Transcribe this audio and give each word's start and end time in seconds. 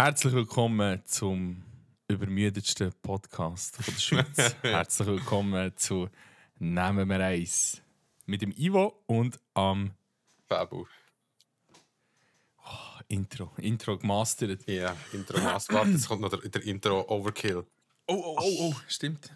Herzlich 0.00 0.32
willkommen 0.32 1.02
zum 1.06 1.60
übermüdetsten 2.06 2.92
Podcast 3.02 3.74
von 3.82 3.94
der 3.94 4.00
Schweiz. 4.00 4.54
Herzlich 4.62 5.08
willkommen 5.08 5.76
zu 5.76 6.08
Nehmen 6.60 7.08
wir 7.08 7.18
eins 7.18 7.82
mit 8.24 8.42
dem 8.42 8.52
Ivo 8.52 9.02
und 9.06 9.40
am 9.54 9.90
Fabu. 10.46 10.86
oh, 12.64 13.00
Intro. 13.08 13.50
Intro 13.56 13.98
gemastert. 13.98 14.68
Ja, 14.68 14.96
Intro 15.12 15.40
Master. 15.40 15.74
Warte, 15.74 15.90
jetzt 15.90 16.06
kommt 16.06 16.20
noch 16.20 16.30
der, 16.30 16.48
der 16.48 16.62
Intro 16.62 17.04
Overkill. 17.08 17.66
Oh, 18.06 18.14
oh, 18.14 18.36
oh, 18.40 18.70
oh, 18.70 18.74
stimmt. 18.86 19.34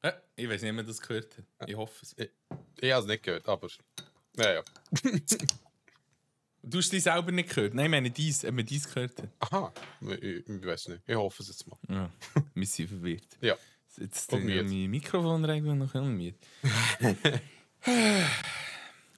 Äh, 0.00 0.12
ich 0.34 0.48
weiß 0.48 0.62
nicht, 0.62 0.70
ob 0.70 0.76
man 0.76 0.86
das 0.86 0.98
gehört 0.98 1.36
hat. 1.36 1.68
Ich 1.68 1.76
hoffe 1.76 1.98
es. 2.00 2.14
Ich, 2.16 2.30
ich 2.80 2.90
habe 2.90 3.02
es 3.02 3.06
nicht 3.06 3.22
gehört, 3.22 3.46
aber. 3.46 3.68
Ja, 4.34 4.50
ja. 4.54 4.62
Du 6.64 6.78
hast 6.78 6.92
dich 6.92 7.02
selber 7.02 7.32
nicht 7.32 7.48
gehört? 7.54 7.74
Nein, 7.74 7.86
ich 7.86 7.90
meine 7.90 8.10
dies, 8.10 8.44
ob 8.44 8.52
man 8.54 8.64
dies 8.64 8.86
gehört 8.92 9.20
hat. 9.20 9.28
Aha, 9.40 9.72
ich, 10.02 10.22
ich 10.48 10.64
weiß 10.66 10.88
nicht. 10.88 11.02
Ich 11.06 11.16
hoffe 11.16 11.42
es 11.42 11.48
jetzt 11.48 11.66
mal. 11.66 11.76
Ja, 11.88 12.10
wir 12.54 12.66
sind 12.66 12.88
verwirrt. 12.88 13.26
Ja. 13.40 13.56
Jetzt 13.98 14.32
Und 14.32 14.40
tue 14.40 14.46
müde. 14.48 14.62
mein 14.64 14.90
Mikrofon 14.90 15.44
regeln 15.44 15.78
noch 15.78 15.94
ein 15.94 16.16
bisschen 16.16 16.16
müde. 16.16 17.40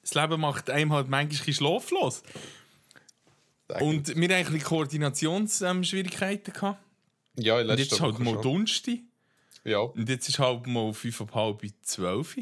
Das 0.03 0.15
Leben 0.15 0.41
macht 0.41 0.69
einem 0.69 0.93
halt 0.93 1.09
manchmal 1.09 1.55
schlaflos. 1.55 2.23
Und 3.81 4.09
wir 4.09 4.23
hatten 4.25 4.33
eigentlich 4.33 4.65
Koordinationsschwierigkeiten. 4.65 6.53
ja, 7.37 7.61
in 7.61 7.71
Und 7.71 7.77
letzter 7.77 7.83
jetzt 7.83 7.93
ist 7.93 8.01
halt 8.03 8.15
Woche 8.17 8.23
mal. 8.23 8.41
Donnerstag. 8.43 8.99
Ja, 9.65 9.79
Und 9.79 10.07
jetzt 10.09 10.29
ist 10.29 10.39
halt 10.39 10.67
mal 10.67 10.93
fünf 10.93 11.21
ab 11.23 11.35
halb 11.35 11.63
zwölf. 11.83 12.37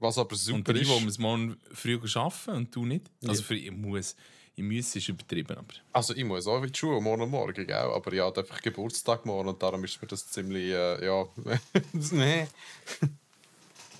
Was 0.00 0.18
aber 0.18 0.32
Und 0.32 0.38
super 0.38 0.72
der 0.72 0.82
ist. 0.82 0.88
Ivo 0.88 1.00
muss 1.00 1.18
morgen 1.18 1.56
früh 1.72 1.98
arbeiten 2.14 2.50
und 2.50 2.74
du 2.74 2.84
nicht. 2.86 3.06
Also 3.26 3.40
Ja. 3.42 3.46
für 3.46 3.54
ich 3.54 3.70
muss. 3.70 4.14
Ich 4.54 4.64
muss 4.64 4.96
ist 4.96 5.08
übertrieben, 5.08 5.56
aber... 5.56 5.68
Also, 5.92 6.14
ich 6.16 6.24
muss 6.24 6.44
auch 6.48 6.60
in 6.60 6.72
die 6.72 6.76
Schule 6.76 7.00
morgen 7.00 7.30
Morgen, 7.30 7.64
gell? 7.64 7.72
Aber 7.76 8.12
ja, 8.12 8.26
hat 8.26 8.38
einfach 8.38 8.60
Geburtstag 8.60 9.24
morgen 9.24 9.48
und 9.50 9.62
darum 9.62 9.84
ist 9.84 10.02
mir 10.02 10.08
das 10.08 10.28
ziemlich. 10.28 10.72
Äh, 10.72 11.04
ja. 11.06 11.26
nee. 11.92 12.48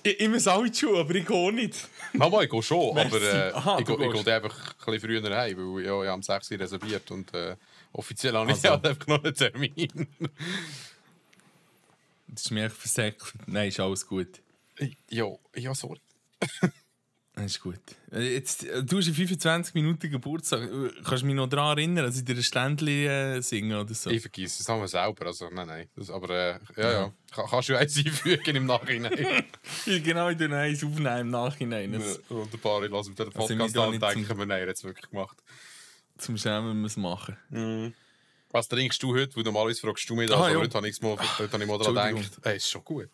Ich, 0.03 0.19
ich 0.19 0.27
muss 0.29 0.47
auch 0.47 0.61
in 0.63 0.71
die 0.71 0.77
Schule, 0.77 0.99
aber 0.99 1.15
ich 1.15 1.25
gehe 1.25 1.53
nicht. 1.53 1.87
Aber 2.19 2.43
ich 2.43 2.49
gehe 2.49 2.61
schon, 2.63 2.93
Merci. 2.95 3.15
aber 3.15 3.21
äh, 3.21 3.51
Aha, 3.53 3.79
ich, 3.79 3.87
ich 3.87 3.97
gehst. 3.97 4.25
gehe 4.25 4.35
einfach 4.35 4.75
ein 4.87 4.93
bisschen 4.93 5.21
früher 5.21 5.37
heim, 5.37 5.57
weil 5.75 5.85
ja, 5.85 5.91
ich 6.01 6.07
habe 6.07 6.13
um 6.13 6.23
6 6.23 6.51
Uhr 6.51 6.59
reserviert 6.59 7.11
und 7.11 7.33
äh, 7.33 7.55
offiziell 7.93 8.33
habe 8.33 8.51
ich 8.51 8.57
Also. 8.57 8.69
halt 8.71 8.87
einfach 8.87 9.07
noch 9.07 9.23
einen 9.23 9.33
Termin. 9.35 10.07
Das 12.27 12.43
ist 12.43 12.51
mir 12.51 12.65
echt 12.65 12.75
versäckelt. 12.75 13.33
Nein, 13.47 13.69
ist 13.69 13.79
alles 13.79 14.05
gut. 14.07 14.41
Ja, 15.09 15.25
ja, 15.55 15.75
sorry. 15.75 15.99
Das 17.35 17.45
ist 17.45 17.61
gut. 17.61 17.79
Äh, 18.11 18.33
Jetzt, 18.33 18.65
äh, 18.65 18.83
du 18.83 18.97
hast 18.97 19.07
in 19.07 19.13
25 19.13 19.73
Minuten 19.73 20.09
Geburtstag. 20.11 20.61
Äh, 20.63 20.89
Kannst 21.05 21.23
du 21.23 21.25
mich 21.27 21.35
noch 21.35 21.47
daran 21.47 21.77
erinnern, 21.77 22.05
dass 22.05 22.17
ich 22.17 22.25
dir 22.25 22.35
ein 22.35 22.43
Ständchen 22.43 22.87
äh, 22.89 23.41
singen 23.41 23.77
oder 23.79 23.93
so? 23.93 24.09
Ich 24.09 24.21
vergesse 24.21 24.61
es 24.61 24.67
haben 24.67 24.81
wir 24.81 24.89
selber, 24.89 25.27
also 25.27 25.49
nein, 25.49 25.67
nein. 25.67 25.89
Das, 25.95 26.09
aber 26.09 26.29
äh, 26.31 26.59
ja, 26.75 26.91
ja. 26.91 27.13
Ka- 27.31 27.47
Kannst 27.49 27.69
du 27.69 27.77
eins 27.77 27.95
einfügen 28.05 28.55
im 28.57 28.65
Nachhinein? 28.65 29.45
Ja, 29.85 29.99
genau, 29.99 30.29
ich 30.29 30.37
tue 30.37 30.53
eins 30.53 30.83
aufnehmen 30.83 31.19
im 31.19 31.29
Nachhinein. 31.29 31.93
Das, 31.93 32.17
und 32.27 32.53
ein 32.53 32.59
paar 32.59 32.85
lassen 32.89 33.15
den 33.15 33.27
Also, 33.27 33.37
Podcast 33.39 33.73
gehen 33.73 33.81
an 33.83 33.93
und 33.93 34.01
denken 34.03 34.25
zum- 34.27 34.37
mir, 34.37 34.45
nein, 34.45 34.67
wirklich 34.67 35.09
gemacht. 35.09 35.37
Zum 36.17 36.37
Schämen 36.37 36.77
wir 36.81 36.87
es 36.87 36.97
machen. 36.97 37.37
Was 38.51 38.67
trinkst 38.67 39.01
du 39.01 39.15
heute? 39.15 39.33
Weil 39.37 39.43
normalerweise 39.43 39.79
fragst 39.79 40.09
du 40.09 40.15
mich 40.15 40.27
das, 40.29 40.35
Ah, 40.37 40.41
aber 40.45 40.51
ja. 40.51 40.57
heute 40.59 40.75
habe 40.75 40.89
ich 40.89 40.99
mal, 41.01 41.17
heute 41.37 41.51
habe 41.53 41.63
ich 41.63 41.69
mal 41.69 41.77
daran 41.77 42.15
gedacht. 42.15 42.37
Hey, 42.43 42.57
ist 42.57 42.69
schon 42.69 42.83
gut. 42.83 43.09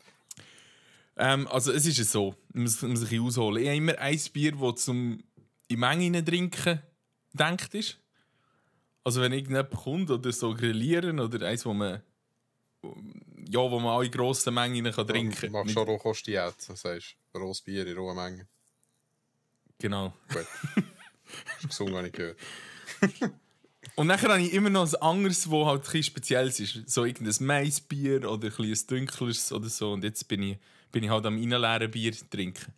Ähm, 1.18 1.48
also, 1.48 1.72
es 1.72 1.86
ist 1.86 1.98
ja 1.98 2.04
so, 2.04 2.36
man 2.54 2.64
muss, 2.64 2.82
muss 2.82 3.00
ein 3.00 3.00
bisschen 3.00 3.24
ausholen. 3.24 3.62
Ich 3.62 3.68
habe 3.68 3.78
immer 3.78 3.98
ein 4.00 4.20
Bier, 4.34 4.52
das 4.54 4.84
zum 4.84 5.24
in 5.68 5.80
Menge 5.80 6.24
trinken 6.24 6.82
denkt 7.34 7.74
ist. 7.74 8.00
Also, 9.04 9.22
wenn 9.22 9.34
irgendjemand 9.34 9.72
kommt 9.72 10.10
oder 10.10 10.32
so 10.32 10.54
grillieren 10.54 11.20
oder 11.20 11.48
eins, 11.48 11.66
wo 11.66 11.74
man. 11.74 12.02
Ja, 13.48 13.60
wo 13.60 13.80
man 13.80 13.94
auch 13.94 14.02
in 14.02 14.12
grossen 14.12 14.54
Mengen 14.54 14.92
kann 14.92 15.08
trinken 15.08 15.48
Du 15.48 15.50
machst 15.52 15.72
schon 15.72 15.88
Rohkostiät, 15.88 16.56
das 16.68 16.84
heißt, 16.84 17.16
rohes 17.36 17.62
Bier 17.62 17.86
in 17.88 17.98
roher 17.98 18.14
Menge. 18.14 18.48
Genau. 19.80 20.14
Gut. 20.30 20.46
Ist 21.60 21.70
gesund, 21.70 21.96
habe 21.96 22.08
ich 22.08 22.14
gehört. 22.14 22.38
Und 23.96 24.10
dann 24.10 24.22
habe 24.22 24.42
ich 24.42 24.54
immer 24.54 24.70
noch 24.70 24.88
ein 24.88 25.02
anderes, 25.02 25.44
das 25.44 25.52
halt 25.52 25.68
ein 25.68 25.82
bisschen 25.82 26.04
spezielles 26.04 26.60
ist. 26.60 26.90
So 26.90 27.06
irgendein 27.06 27.46
Maisbier 27.46 28.30
oder 28.30 28.48
ein, 28.48 28.56
bisschen 28.56 28.98
ein 28.98 29.06
dunkleres 29.06 29.52
oder 29.52 29.70
so. 29.70 29.94
Und 29.94 30.04
jetzt 30.04 30.28
bin 30.28 30.42
ich, 30.44 30.58
bin 30.96 31.04
ich 31.04 31.10
halt 31.10 31.26
am 31.26 31.38
reinleeren 31.38 31.92
Bier 31.92 32.14
trinken. 32.30 32.74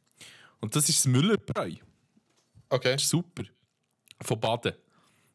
Und 0.60 0.76
das 0.76 0.90
ist 0.90 1.06
das 1.06 1.06
Müllerbräu. 1.06 1.74
Okay. 2.68 2.94
Das 2.94 3.04
ist 3.04 3.10
super. 3.10 3.44
Von 4.20 4.40
Baden. 4.40 4.74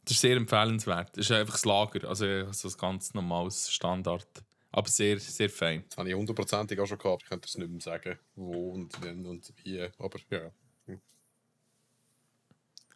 Das 0.04 0.16
ist 0.16 0.20
sehr 0.20 0.36
empfehlenswert. 0.36 1.16
Das 1.16 1.26
ist 1.26 1.30
einfach 1.30 1.54
das 1.54 1.64
Lager. 1.64 2.08
Also 2.08 2.50
so 2.50 2.66
ein 2.66 2.74
ganz 2.76 3.14
normales 3.14 3.70
Standard. 3.70 4.26
Aber 4.72 4.88
sehr, 4.88 5.20
sehr 5.20 5.48
fein. 5.48 5.84
Das 5.88 5.96
habe 5.96 6.08
ich 6.08 6.16
hundertprozentig 6.16 6.80
auch 6.80 6.86
schon 6.86 6.98
gehabt. 6.98 7.22
Ich 7.22 7.28
könnte 7.28 7.46
es 7.46 7.56
nicht 7.56 7.70
mehr 7.70 7.80
sagen, 7.80 8.18
wo 8.34 8.72
und 8.72 9.00
wenn 9.00 9.26
und 9.26 9.52
wie. 9.62 9.80
Aber 9.80 10.18
ja. 10.30 10.50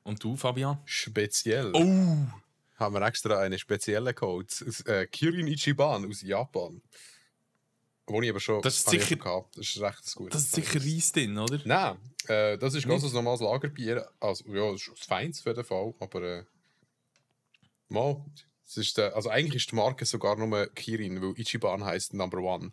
Und 0.03 0.25
du, 0.25 0.35
Fabian? 0.37 0.79
Speziell. 0.85 1.71
Oh! 1.75 2.27
Haben 2.75 2.95
wir 2.95 3.03
extra 3.03 3.39
einen 3.39 3.59
speziellen 3.59 4.17
Code. 4.17 4.49
Äh, 4.87 5.07
Kirin 5.07 5.47
Ichiban 5.47 6.09
aus 6.11 6.23
Japan. 6.23 6.83
Wo 8.09 8.23
ich 8.23 8.31
aber 8.31 8.41
schon. 8.41 8.63
Das 8.63 8.77
ist 8.77 8.89
sicher- 8.89 9.17
gehabt. 9.17 9.57
Das 9.57 9.67
ist 9.67 9.81
recht 9.81 10.15
gut. 10.15 10.33
Das 10.35 10.43
ist 10.43 10.53
sicher 10.53 10.81
Reis 10.81 11.11
drin, 11.13 11.37
oder? 11.39 11.61
Nein, 11.65 11.99
äh, 12.29 12.57
das 12.57 12.75
ist 12.75 12.87
ganz 12.87 13.03
Nicht? 13.03 13.13
ein 13.13 13.15
normales 13.17 13.41
Lagerbier. 13.41 14.09
Also, 14.21 14.45
ja, 14.55 14.71
das 14.73 14.83
ist 14.83 14.91
das 14.99 15.07
Feins 15.07 15.41
für 15.41 15.55
den 15.55 15.65
Fall, 15.65 15.93
aber. 15.99 16.23
Äh, 16.23 16.45
mal, 17.89 18.25
es 18.65 18.77
ist, 18.77 18.99
äh, 18.99 19.11
also 19.15 19.29
eigentlich 19.31 19.57
ist 19.65 19.71
die 19.73 19.77
Marke 19.77 20.05
sogar 20.07 20.37
nur 20.37 20.67
Kirin, 20.75 21.21
weil 21.23 21.39
Ichiban 21.39 21.85
heißt 21.85 22.15
Number 22.15 22.39
One. 22.39 22.73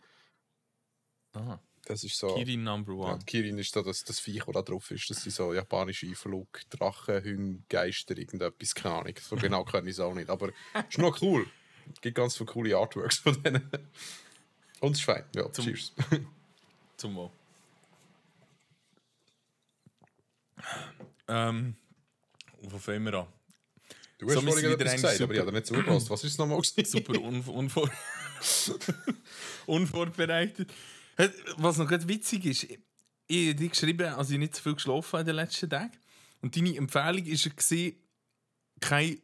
Ah, 1.33 1.59
Das 1.85 2.03
ist 2.03 2.17
so. 2.17 2.33
Kirin 2.35 2.63
Number 2.63 2.93
Ja, 2.93 2.99
One. 3.13 3.19
die 3.19 3.25
Kirin 3.25 3.57
ist 3.57 3.73
so 3.73 3.81
das, 3.81 4.03
das 4.03 4.19
Viech, 4.19 4.43
das 4.45 4.53
da 4.53 4.61
drauf 4.61 4.89
ist. 4.91 5.09
Das 5.09 5.21
sind 5.23 5.33
so 5.33 5.53
japanische 5.53 6.13
Flug, 6.15 6.61
Drachen, 6.69 7.23
Hunde, 7.23 7.63
Geister, 7.69 8.17
irgendetwas, 8.17 8.73
keine 8.75 8.95
Ahnung. 8.95 9.13
So 9.19 9.35
genau 9.35 9.63
kenne 9.65 9.89
ich 9.89 9.95
es 9.95 9.99
auch 9.99 10.13
nicht. 10.13 10.29
Aber 10.29 10.49
ist 10.89 10.97
noch 10.99 11.19
cool. 11.21 11.45
Es 11.93 12.01
gibt 12.01 12.15
ganz 12.15 12.37
viele 12.37 12.47
coole 12.51 12.77
Artworks 12.77 13.17
von 13.17 13.41
denen. 13.43 13.69
Und 14.83 14.91
es 14.91 14.99
ist 14.99 15.05
fein. 15.05 15.23
Ja, 15.33 15.49
Zum- 15.49 15.63
cheers. 15.65 15.93
Zum 16.97 17.15
Wohl. 17.15 17.29
Ähm, 21.29 21.75
wo 22.61 22.77
fangen 22.77 23.05
wir 23.05 23.13
an? 23.13 23.27
Du 24.17 24.27
hast 24.27 24.33
So, 24.35 24.41
vorhin 24.41 24.57
wieder 24.71 24.73
etwas 24.73 24.93
gesagt, 24.95 25.15
aber 25.15 25.17
super. 25.23 25.33
ich 25.33 25.39
habe 25.39 25.51
nicht 25.53 25.65
zugelassen. 25.67 26.09
Was 26.09 26.23
ist 26.25 26.37
nochmal? 26.37 26.61
Super 26.63 27.21
unv 27.21 27.47
unvor 27.47 27.89
unvorbereitet. 29.65 30.69
Was 31.57 31.77
noch 31.77 31.87
gerade 31.87 32.07
witzig 32.09 32.45
ist, 32.45 32.63
ich 32.63 32.71
habe 33.51 33.55
dir 33.55 33.69
geschrieben, 33.69 34.07
also 34.13 34.33
ich 34.33 34.39
nicht 34.39 34.55
zu 34.55 34.63
viel 34.63 34.73
geschlafen 34.73 35.07
habe 35.13 35.21
in 35.21 35.27
den 35.27 35.35
letzten 35.37 35.69
Tagen. 35.69 35.91
Und 36.41 36.55
deine 36.57 36.75
Empfehlung 36.75 37.25
war, 37.25 37.91
kein 38.81 39.21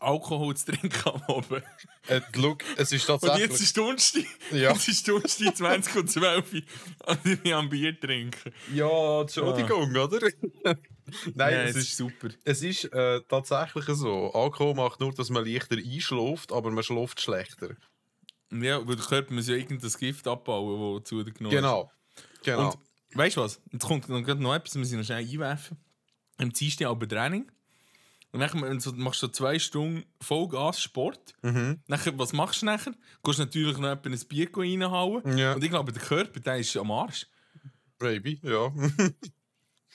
Alkohol 0.00 0.56
zu 0.56 0.72
trinken 0.72 0.92
am 1.08 1.22
Abend. 1.28 1.62
Äh, 2.08 2.20
look, 2.34 2.64
es 2.76 2.92
ist 2.92 3.08
Und 3.08 3.20
tatsächlich. 3.20 3.50
jetzt 3.50 3.60
ist 3.60 3.76
Donnerstag, 3.76 4.24
Ja. 4.50 4.72
jetzt 4.72 4.88
ist 4.88 5.06
Donnerstag 5.06 5.56
20 5.56 5.96
und 5.96 6.10
12 6.10 6.52
Uhr 6.54 6.62
und 7.06 7.26
ich 7.26 7.40
bin 7.40 7.52
am 7.52 7.68
Bier 7.68 7.98
trinken. 7.98 8.52
Ja, 8.74 9.20
Entschuldigung, 9.20 9.94
oder? 9.96 10.28
Nein, 10.64 11.52
Ja, 11.52 11.62
es 11.64 11.76
es 11.76 11.82
ist, 11.84 11.96
super. 11.96 12.28
es 12.44 12.62
ist 12.62 12.84
äh, 12.92 13.20
tatsächlich 13.28 13.84
so. 13.96 14.32
Alkohol 14.32 14.74
macht 14.74 15.00
nur, 15.00 15.12
dass 15.12 15.28
man 15.30 15.44
leichter 15.44 15.76
einschläft, 15.76 16.52
aber 16.52 16.70
man 16.70 16.82
schläft 16.84 17.20
schlechter. 17.20 17.76
Ja, 18.52 18.86
weil 18.86 18.96
der 18.96 19.04
Körper 19.04 19.32
muss 19.34 19.48
ja 19.48 19.54
irgendein 19.54 19.90
Gift 19.98 20.26
abbauen, 20.26 20.98
das 21.00 21.08
zu 21.08 21.22
dir 21.22 21.32
genommen. 21.32 21.54
Genau. 21.54 21.90
Genau. 22.42 22.70
Und 22.72 22.78
weißt 23.18 23.36
du 23.36 23.40
was? 23.42 23.60
Jetzt 23.72 23.84
kommt 23.86 24.08
noch, 24.08 24.54
etwas, 24.54 24.74
muss 24.74 24.90
ich 24.90 24.96
noch 24.96 25.04
schnell 25.04 25.18
einwerfen. 25.24 25.78
Am 26.38 26.52
Dienstag 26.52 26.86
aber 26.88 27.06
Training. 27.06 27.50
Und 28.32 28.40
dann 28.40 28.78
du 28.78 28.92
machst 28.92 29.22
du 29.22 29.28
zwei 29.28 29.58
Stunden 29.58 30.04
Vollgas 30.20 30.80
Sport. 30.80 31.34
Mhm. 31.42 31.80
Nachher, 31.88 32.16
was 32.16 32.32
machst 32.32 32.62
du 32.62 32.66
nachher? 32.66 32.94
Gehst 33.24 33.38
natürlich 33.40 33.76
noch 33.78 33.88
ein 33.88 34.20
Bier 34.28 34.48
reinhauen. 34.54 35.36
Ja. 35.36 35.54
Und 35.54 35.64
ich 35.64 35.70
glaube, 35.70 35.92
der 35.92 36.02
Körper 36.02 36.38
der 36.38 36.58
ist 36.58 36.76
am 36.76 36.90
Arsch. 36.92 37.26
Baby, 37.98 38.40
ja. 38.42 38.72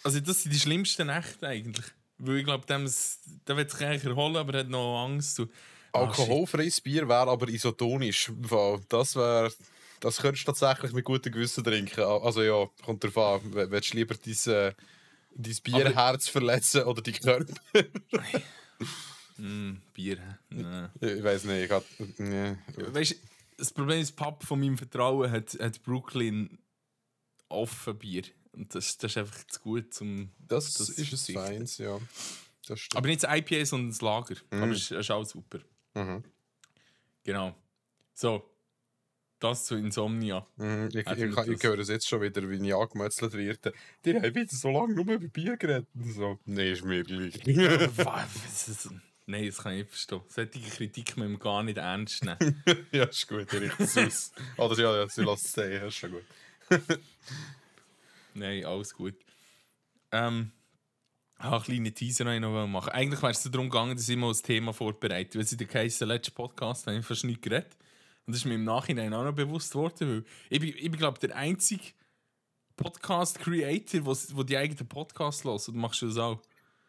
Also 0.03 0.19
das 0.19 0.43
sind 0.43 0.53
die 0.53 0.59
schlimmsten 0.59 1.07
Nächte 1.07 1.47
eigentlich. 1.47 1.85
Weil 2.19 2.37
ich 2.37 2.45
glaube, 2.45 2.63
dem, 2.67 2.87
der 3.47 3.57
wird 3.57 3.71
sich 3.71 3.83
eigentlich 3.83 4.03
erholen, 4.03 4.35
aber 4.35 4.53
er 4.53 4.59
hat 4.59 4.69
noch 4.69 5.03
Angst. 5.03 5.41
Ah, 5.91 6.01
Alkoholfreies 6.01 6.79
Bier 6.81 7.07
wäre 7.07 7.27
aber 7.27 7.47
isotonisch. 7.47 8.31
Das 8.87 9.15
wäre. 9.15 9.51
Das 9.99 10.17
könntest 10.17 10.47
du 10.47 10.51
tatsächlich 10.51 10.91
mit 10.91 11.05
gutem 11.05 11.31
Gewissen 11.31 11.63
trinken. 11.63 12.01
Also 12.01 12.43
ja, 12.43 12.67
kommt 12.83 13.03
darauf 13.03 13.43
an. 13.43 13.71
Willst 13.71 13.93
du 13.93 13.97
lieber 13.97 14.13
äh, 14.13 14.73
dein 15.35 15.55
Bierherz 15.63 16.27
verletzen 16.27 16.83
oder 16.83 17.01
dein 17.01 17.15
Körper? 17.15 17.53
Mm, 19.37 19.81
Bier. 19.93 20.17
Nein. 20.49 20.89
ich 21.01 21.21
weiß 21.21 21.43
nicht. 21.43 21.65
Ich 21.65 21.71
hab, 21.71 21.83
nee. 22.19 22.55
Weißt 22.77 23.11
du, 23.11 23.15
das 23.57 23.73
Problem 23.73 23.99
ist, 23.99 24.13
Pub 24.13 24.41
von 24.45 24.59
meinem 24.59 24.77
Vertrauen 24.77 25.29
hat, 25.29 25.57
hat 25.59 25.83
Brooklyn 25.83 26.57
offen 27.49 27.97
Bier. 27.97 28.23
Und 28.53 28.73
das, 28.73 28.97
das 28.97 29.11
ist 29.11 29.17
einfach 29.17 29.45
zu 29.47 29.59
gut 29.59 29.93
zum. 29.93 30.31
Das, 30.37 30.73
Das 30.75 30.87
ist 30.89 31.29
ein 31.29 31.35
Feins, 31.35 31.77
ja. 31.79 31.99
Das 32.65 32.79
stimmt. 32.79 32.97
Aber 32.97 33.07
nicht 33.07 33.23
das 33.23 33.37
IPA, 33.37 33.65
sondern 33.65 33.89
das 33.89 34.01
Lager. 34.01 34.35
Mhm. 34.51 34.63
Aber 34.63 34.71
es 34.71 34.77
ist, 34.83 34.91
ist 34.91 35.11
auch 35.11 35.25
super. 35.25 35.59
Mhm. 35.93 36.23
Genau. 37.23 37.55
So. 38.13 38.54
Das 39.45 39.65
zu 39.65 39.75
Insomnia. 39.75 40.43
Mhm. 40.55 40.89
Ich, 40.89 40.95
ich, 40.95 41.07
ich, 41.07 41.19
ich 41.19 41.35
das- 41.35 41.63
höre 41.63 41.77
es 41.77 41.89
jetzt 41.89 42.07
schon 42.07 42.19
wieder, 42.19 42.49
wie 42.49 42.55
ich 42.67 42.73
angemetzelt 42.73 43.33
werde. 43.33 43.73
Die 44.03 44.15
haben 44.15 44.33
wieder 44.33 44.47
so 44.49 44.71
lange 44.71 44.95
nur 44.95 45.05
über 45.05 45.27
Bier 45.27 45.55
geredet. 45.55 45.87
So. 45.93 46.39
Nee, 46.45 46.71
ist 46.71 46.83
mir 46.83 47.03
gleich. 47.03 47.35
Was 47.45 48.65
das? 48.65 48.89
Nein, 49.27 49.45
das 49.45 49.57
kann 49.59 49.73
ich 49.73 49.79
nicht 49.81 49.89
verstehen. 49.89 50.21
Solche 50.29 50.59
Kritik 50.71 51.15
müssen 51.17 51.33
wir 51.33 51.37
gar 51.39 51.61
nicht 51.61 51.77
ernst 51.77 52.25
nehmen. 52.25 52.63
ja, 52.91 53.03
ist 53.03 53.27
gut, 53.27 53.53
ich 53.53 53.61
richte 53.61 53.83
es 53.83 53.97
aus. 53.97 54.31
Oder 54.57 54.81
ja, 54.81 54.97
ja, 54.97 55.07
sie 55.07 55.21
lässt 55.21 55.45
es 55.45 55.53
sehen, 55.53 55.83
ist 55.83 55.95
schon 55.95 56.11
gut. 56.11 56.25
Nein, 58.33 58.65
alles 58.65 58.95
gut. 58.95 59.15
Ähm, 60.11 60.51
ich 61.37 61.45
einen 61.45 61.61
kleinen 61.61 61.93
Teaser 61.93 62.39
noch 62.39 62.65
machen. 62.65 62.89
Eigentlich 62.89 63.21
wäre 63.21 63.31
es 63.31 63.43
darum 63.43 63.69
gegangen, 63.69 63.95
dass 63.95 64.09
ich 64.09 64.17
mal 64.17 64.31
ein 64.31 64.41
Thema 64.41 64.73
vorbereite. 64.73 65.37
Weil 65.37 65.45
der 65.45 65.67
Case 65.67 66.03
letzten 66.05 66.33
Podcast 66.33 66.87
habe 66.87 66.97
ich 66.97 67.05
fast 67.05 67.25
nicht 67.25 67.43
geredet. 67.43 67.77
Und 68.25 68.33
das 68.33 68.37
ist 68.37 68.45
mir 68.45 68.55
im 68.55 68.63
Nachhinein 68.63 69.13
auch 69.13 69.23
noch 69.23 69.33
bewusst 69.33 69.71
geworden. 69.73 70.09
Weil 70.09 70.25
ich 70.49 70.59
bin, 70.59 70.69
ich 70.69 70.91
bin 70.91 70.97
glaube 70.97 71.19
der 71.19 71.35
einzige 71.35 71.83
Podcast-Creator, 72.77 74.01
der 74.01 74.43
die 74.43 74.57
eigenen 74.57 74.87
Podcasts 74.87 75.43
hört. 75.43 75.67
Du 75.67 75.71
machst 75.73 76.01
du 76.01 76.07
das 76.07 76.17
auch. 76.17 76.41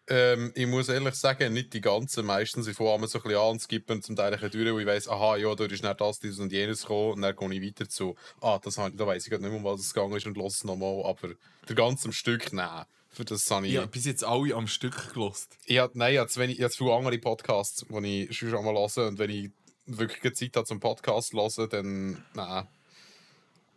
Ähm, 0.09 0.53
ich 0.55 0.67
muss 0.67 0.89
ehrlich 0.89 1.15
sagen, 1.15 1.53
nicht 1.53 1.73
die 1.73 1.81
ganzen. 1.81 2.27
Meistens 2.27 2.69
ich 2.69 2.77
fange 2.77 3.09
so 3.09 3.19
ein 3.19 3.23
bisschen 3.25 3.41
an, 3.41 3.59
skippen 3.59 4.03
zum 4.03 4.15
Teil 4.15 4.33
ein 4.35 4.51
durch, 4.51 4.73
wo 4.73 4.79
ich 4.79 4.87
weiss, 4.87 5.09
aha, 5.09 5.37
ja, 5.37 5.53
da 5.55 5.65
ist 5.65 5.83
nicht 5.83 6.01
das, 6.01 6.21
dieses 6.21 6.39
und 6.39 6.53
jenes 6.53 6.83
gekommen. 6.83 7.15
Und 7.15 7.23
dann 7.23 7.37
gehe 7.37 7.53
ich 7.55 7.63
weiter 7.67 7.89
zu, 7.89 8.15
ah, 8.41 8.59
das 8.63 8.77
da 8.77 9.07
weiss 9.07 9.25
ich 9.25 9.31
gerade 9.31 9.43
nicht 9.43 9.51
mehr, 9.51 9.59
um 9.59 9.65
was 9.65 9.81
es 9.81 9.93
gegangen 9.93 10.15
ist 10.17 10.27
und 10.27 10.37
los 10.37 10.63
nochmal. 10.65 11.03
Aber 11.05 11.35
der 11.69 11.77
ganze 11.77 12.13
Stück, 12.13 12.53
nein. 12.53 12.85
Für 13.11 13.25
das 13.25 13.51
habe 13.51 13.67
ich. 13.67 13.77
Habe 13.77 13.89
bis 13.89 14.05
jetzt 14.05 14.25
alle 14.25 14.55
am 14.55 14.69
Stück 14.69 15.15
gelost. 15.15 15.57
Hab, 15.71 15.95
nein, 15.95 16.13
ich 16.13 16.19
habe 16.19 16.29
zu 16.29 16.39
wenig- 16.39 16.59
ich 16.59 16.63
habe 16.63 16.73
zu 16.73 16.85
viele 16.85 16.95
andere 16.95 17.19
Podcasts, 17.19 17.85
die 17.89 18.29
ich 18.31 18.37
schon 18.39 18.51
mal 18.65 18.75
höre. 18.75 19.09
Und 19.09 19.19
wenn 19.19 19.31
ich 19.31 19.51
wirklich 19.87 20.21
keine 20.21 20.35
Zeit 20.35 20.57
habe 20.57 20.67
zum 20.67 20.81
Podcast 20.81 21.31
zu 21.31 21.37
hören, 21.37 21.69
dann, 21.71 22.25
nein. 22.35 22.67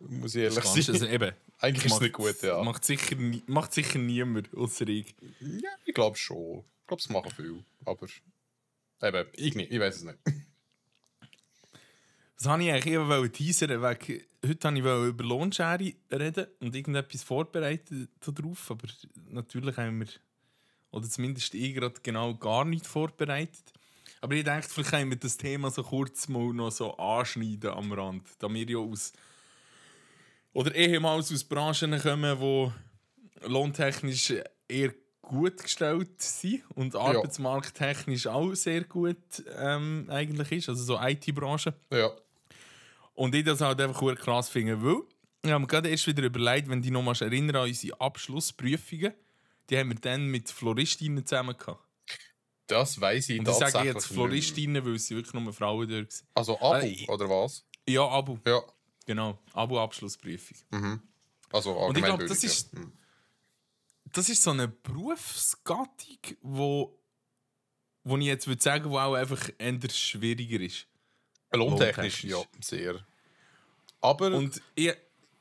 Muss 0.00 0.34
ich 0.34 0.42
ehrlich 0.42 0.64
sein. 0.64 0.94
also 0.94 1.06
eben, 1.06 1.32
Eigentlich 1.60 1.86
ist 1.86 1.92
es 1.92 2.00
nicht 2.00 2.14
gut, 2.14 2.40
ja. 2.42 2.62
Macht 2.62 2.84
sicher, 2.84 3.16
macht 3.46 3.74
sicher 3.74 3.98
niemand, 3.98 4.54
außer 4.54 4.88
ich. 4.88 5.14
Ja, 5.40 5.70
ich 5.84 5.94
glaube 5.94 6.16
schon. 6.16 6.64
Ich 6.80 6.86
glaube, 6.86 7.00
es 7.00 7.08
machen 7.10 7.30
viele. 7.36 7.64
Aber 7.84 8.08
eben, 9.02 9.30
ich 9.34 9.54
nicht. 9.54 9.70
Ich 9.70 9.78
weiß 9.78 9.96
es 9.96 10.02
nicht. 10.04 10.18
Das 12.36 12.46
wollte 12.48 12.64
ich 12.64 12.72
eigentlich 12.72 12.94
eben 12.94 13.32
teasern, 13.32 13.82
wegen, 13.82 14.22
heute 14.46 14.64
wollte 14.64 14.78
ich 14.78 15.08
über 15.10 15.24
Lohnschere 15.24 15.92
reden 16.10 16.46
und 16.60 16.74
irgendetwas 16.74 17.22
vorbereitet 17.22 18.08
darauf, 18.20 18.70
aber 18.70 18.88
natürlich 19.28 19.76
haben 19.76 20.00
wir, 20.00 20.08
oder 20.90 21.06
zumindest 21.06 21.52
ich 21.52 21.74
gerade 21.74 22.00
genau 22.02 22.34
gar 22.34 22.64
nicht 22.64 22.86
vorbereitet. 22.86 23.74
Aber 24.20 24.34
ich 24.34 24.44
denke, 24.44 24.66
vielleicht 24.68 24.90
können 24.90 25.10
wir 25.10 25.18
das 25.18 25.36
Thema 25.36 25.70
so 25.70 25.82
kurz 25.82 26.28
mal 26.28 26.52
noch 26.52 26.70
so 26.70 26.96
anschneiden 26.96 27.70
am 27.70 27.92
Rand, 27.92 28.26
da 28.38 28.52
wir 28.52 28.68
ja 28.68 28.78
aus, 28.78 29.12
oder 30.52 30.74
ehemals 30.74 31.32
aus 31.32 31.44
Branchen 31.44 31.98
kommen, 31.98 32.38
wo 32.38 32.72
lohntechnisch 33.42 34.34
eher 34.68 34.92
gut 35.22 35.62
gestellt 35.62 36.20
sind 36.20 36.64
und 36.74 36.96
arbeitsmarkttechnisch 36.96 38.26
auch 38.26 38.54
sehr 38.54 38.84
gut 38.84 39.16
ähm, 39.56 40.06
eigentlich 40.10 40.52
ist, 40.52 40.68
also 40.68 40.82
so 40.82 41.00
IT-Branche. 41.00 41.72
Ja. 41.90 42.10
Und 43.14 43.34
ich 43.34 43.44
das 43.44 43.60
halt 43.60 43.80
einfach 43.80 44.00
sehr 44.00 44.16
krass 44.16 44.48
finde, 44.48 44.82
weil 44.82 45.02
ich 45.42 45.50
habe 45.50 45.60
mir 45.60 45.66
gerade 45.66 45.88
erst 45.88 46.06
wieder 46.06 46.22
überlegt, 46.22 46.68
wenn 46.68 46.82
du 46.82 46.90
noch 46.90 47.02
mal 47.02 47.16
erinnern 47.18 47.56
an 47.56 47.68
unsere 47.68 47.98
Abschlussprüfungen, 48.00 49.14
die 49.70 49.78
haben 49.78 49.90
wir 49.90 49.96
dann 49.96 50.26
mit 50.26 50.50
Floristinnen 50.50 51.24
zusammen 51.24 51.56
gehabt. 51.56 51.80
Das 52.70 53.00
weiß 53.00 53.28
ich 53.30 53.38
Und 53.40 53.48
ich 53.48 53.54
sage 53.54 53.72
tatsächlich 53.72 53.94
jetzt. 53.94 54.06
Floristinnen, 54.06 54.84
weil 54.84 54.98
sie 54.98 55.16
wirklich 55.16 55.34
nur 55.34 55.52
Frauen 55.52 55.88
dort 55.88 56.12
waren. 56.12 56.28
Also 56.34 56.58
Abo, 56.60 56.86
Äh, 56.86 57.06
oder 57.08 57.28
was? 57.28 57.64
Ja, 57.88 58.06
Abu, 58.08 58.38
Ja. 58.46 58.60
genau. 59.06 59.38
Abu-Abschlussprüfung. 59.52 60.56
Mhm. 60.70 61.02
Also 61.52 61.72
Und 61.72 61.98
ich 61.98 62.04
glaube, 62.04 62.26
das 62.26 62.44
ist- 62.44 62.72
ja. 62.72 62.80
Mhm. 62.80 62.92
Das 64.12 64.28
ist 64.28 64.42
so 64.42 64.50
eine 64.50 64.66
Berufsgattung, 64.68 66.18
wo, 66.42 66.98
wo 68.04 68.16
ich 68.16 68.24
jetzt 68.24 68.46
würde 68.48 68.60
sagen, 68.62 68.90
wo 68.90 68.98
auch 68.98 69.14
einfach 69.14 69.50
eher 69.58 69.78
schwieriger 69.90 70.60
ist. 70.60 70.86
Lohntechnisch, 71.52 72.24
ja, 72.24 72.38
sehr. 72.60 73.04
Aber, 74.00 74.28
Und 74.34 74.60
ich, 74.74 74.92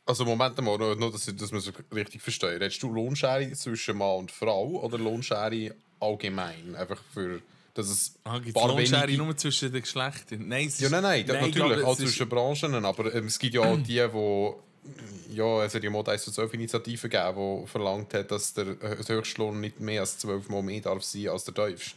also 0.06 0.26
Moment 0.26 0.58
mal, 0.62 0.78
nur, 0.78 1.12
dass, 1.12 1.28
ich, 1.28 1.36
dass 1.36 1.52
wir 1.52 1.60
es 1.60 1.72
richtig 1.94 2.22
verstehen. 2.22 2.50
Redest 2.62 2.81
du 2.84 2.92
Lohnschere 2.92 3.52
zwischen 3.54 3.98
Mann 3.98 4.18
und 4.18 4.31
Frau 4.31 4.68
oder 4.84 4.98
Lohnschere 4.98 5.76
allgemein? 6.00 6.75
Einfach 6.75 7.01
für, 7.13 7.42
dass 7.74 7.88
es 7.90 8.16
ah, 8.24 8.38
gibt 8.38 8.50
es 8.50 8.54
paar 8.54 8.68
Lohnschere 8.69 9.04
wenige- 9.07 9.24
nur 9.24 9.36
zwischen 9.38 9.72
den 9.72 9.81
Geschlechtern? 9.81 10.48
Nein, 10.48 10.68
es 10.68 10.74
ist, 10.75 10.81
Ja, 10.81 10.90
nein, 10.90 11.01
nein, 11.04 11.22
ich 11.22 11.28
natürlich, 11.28 11.56
glaube, 11.56 11.88
auch 11.88 11.94
es 11.94 12.00
ist- 12.00 12.06
zwischen 12.13 12.30
Branchen, 12.30 12.86
aber 12.86 13.13
ähm, 13.13 13.25
es 13.28 13.40
gibt 13.40 13.54
ja 13.56 13.62
auch 13.62 13.78
die, 13.78 13.84
die 13.86 15.36
ja, 15.36 15.63
es 15.66 15.75
hat 15.75 15.84
ja 15.84 15.90
mal 15.90 16.04
die 16.04 16.12
1 16.12 16.24
zu 16.24 16.31
12 16.31 16.54
Initiative 16.54 17.10
gegeben, 17.10 17.62
die 17.63 17.68
verlangt 17.68 18.13
hat, 18.13 18.31
dass 18.31 18.54
der 18.54 18.68
äh, 18.81 18.98
Höchstlohn 19.07 19.60
nicht 19.60 19.80
mehr 19.80 20.01
als 20.01 20.18
12 20.19 20.50
Mal 20.50 20.63
mehr 20.63 20.81
darf 20.81 21.04
sein 21.04 21.28
als 21.28 21.44
der 21.44 21.54
tiefste. 21.54 21.96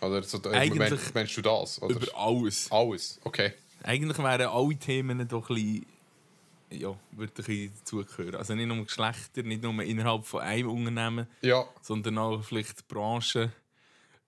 Oder 0.00 0.22
so, 0.22 0.38
äh, 0.44 0.48
Eigentlich 0.54 0.90
meinst, 0.90 1.14
meinst 1.14 1.36
du 1.36 1.42
das? 1.42 1.80
Oder? 1.80 1.94
über 1.96 2.06
alles. 2.18 2.70
Alles, 2.70 3.20
okay. 3.24 3.52
Eigentlich 3.82 4.18
wären 4.18 4.48
alle 4.48 4.76
Themen 4.76 5.28
doch 5.28 5.48
ein 5.50 5.54
bisschen, 5.54 5.86
ja, 6.70 6.98
würde 7.12 7.32
ein 7.32 7.34
bisschen 7.34 7.74
dazugehören. 7.78 8.36
Also 8.36 8.54
nicht 8.54 8.66
nur 8.66 8.84
Geschlechter, 8.84 9.42
nicht 9.42 9.62
nur 9.62 9.82
innerhalb 9.82 10.24
von 10.26 10.40
einem 10.42 10.70
Unternehmen, 10.70 11.28
Ja, 11.42 11.64
sondern 11.80 12.18
auch 12.18 12.42
vielleicht 12.44 12.88
Branchen, 12.88 13.52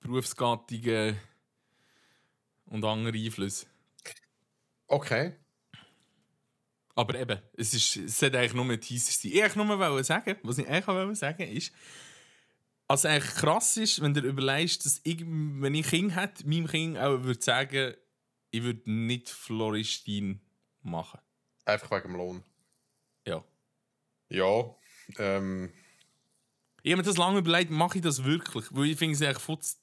Berufsgattungen 0.01 1.19
und 2.67 2.85
andere 2.85 3.17
Einflüsse. 3.17 3.67
okay. 4.89 5.37
Aber 6.95 7.19
eben, 7.19 7.39
es, 7.57 7.75
ist, 7.75 7.97
es 7.97 8.19
sollte 8.19 8.39
eigentlich 8.39 8.55
nur 8.55 8.65
ein 8.65 8.81
Teaser 8.81 9.13
sein. 9.13 9.33
Ich 9.33 9.57
wollte 9.57 9.95
nur 9.95 10.05
sagen, 10.05 10.37
was 10.43 10.59
ich 10.59 10.67
eigentlich 10.67 10.87
wollte 10.87 11.15
sagen 11.15 11.43
ist, 11.49 11.73
was 12.89 13.05
eigentlich 13.05 13.35
krass 13.35 13.77
ist, 13.77 14.01
wenn 14.01 14.15
du 14.15 14.21
überlegst, 14.21 14.87
dass 14.87 15.01
ich, 15.05 15.21
wenn 15.27 15.75
ich 15.75 15.89
Kind 15.89 16.15
hätte, 16.17 16.47
meinem 16.49 16.67
Kind 16.69 16.99
auch 16.99 17.23
würde 17.23 17.43
sagen, 17.43 17.95
ich 18.51 18.63
würde 18.63 18.91
nicht 18.91 19.29
Floristin 19.29 20.41
machen. 20.83 21.21
Einfach 21.67 21.91
wegen 21.91 22.09
dem 22.09 22.17
Lohn. 22.17 22.45
Ja. 23.27 23.45
Ja, 24.31 24.75
ähm, 25.19 25.73
Ich 26.83 26.93
habe 26.93 27.03
mir 27.03 27.07
das 27.07 27.17
lange 27.17 27.39
überlegt, 27.41 27.71
mache 27.71 27.99
ich 27.99 28.05
das 28.05 28.25
wirklich? 28.25 28.67
Weil 28.71 28.87
ich 28.87 28.99
finde 28.99 29.15
es 29.15 29.23
eigentlich 29.23 29.39
futz. 29.43 29.79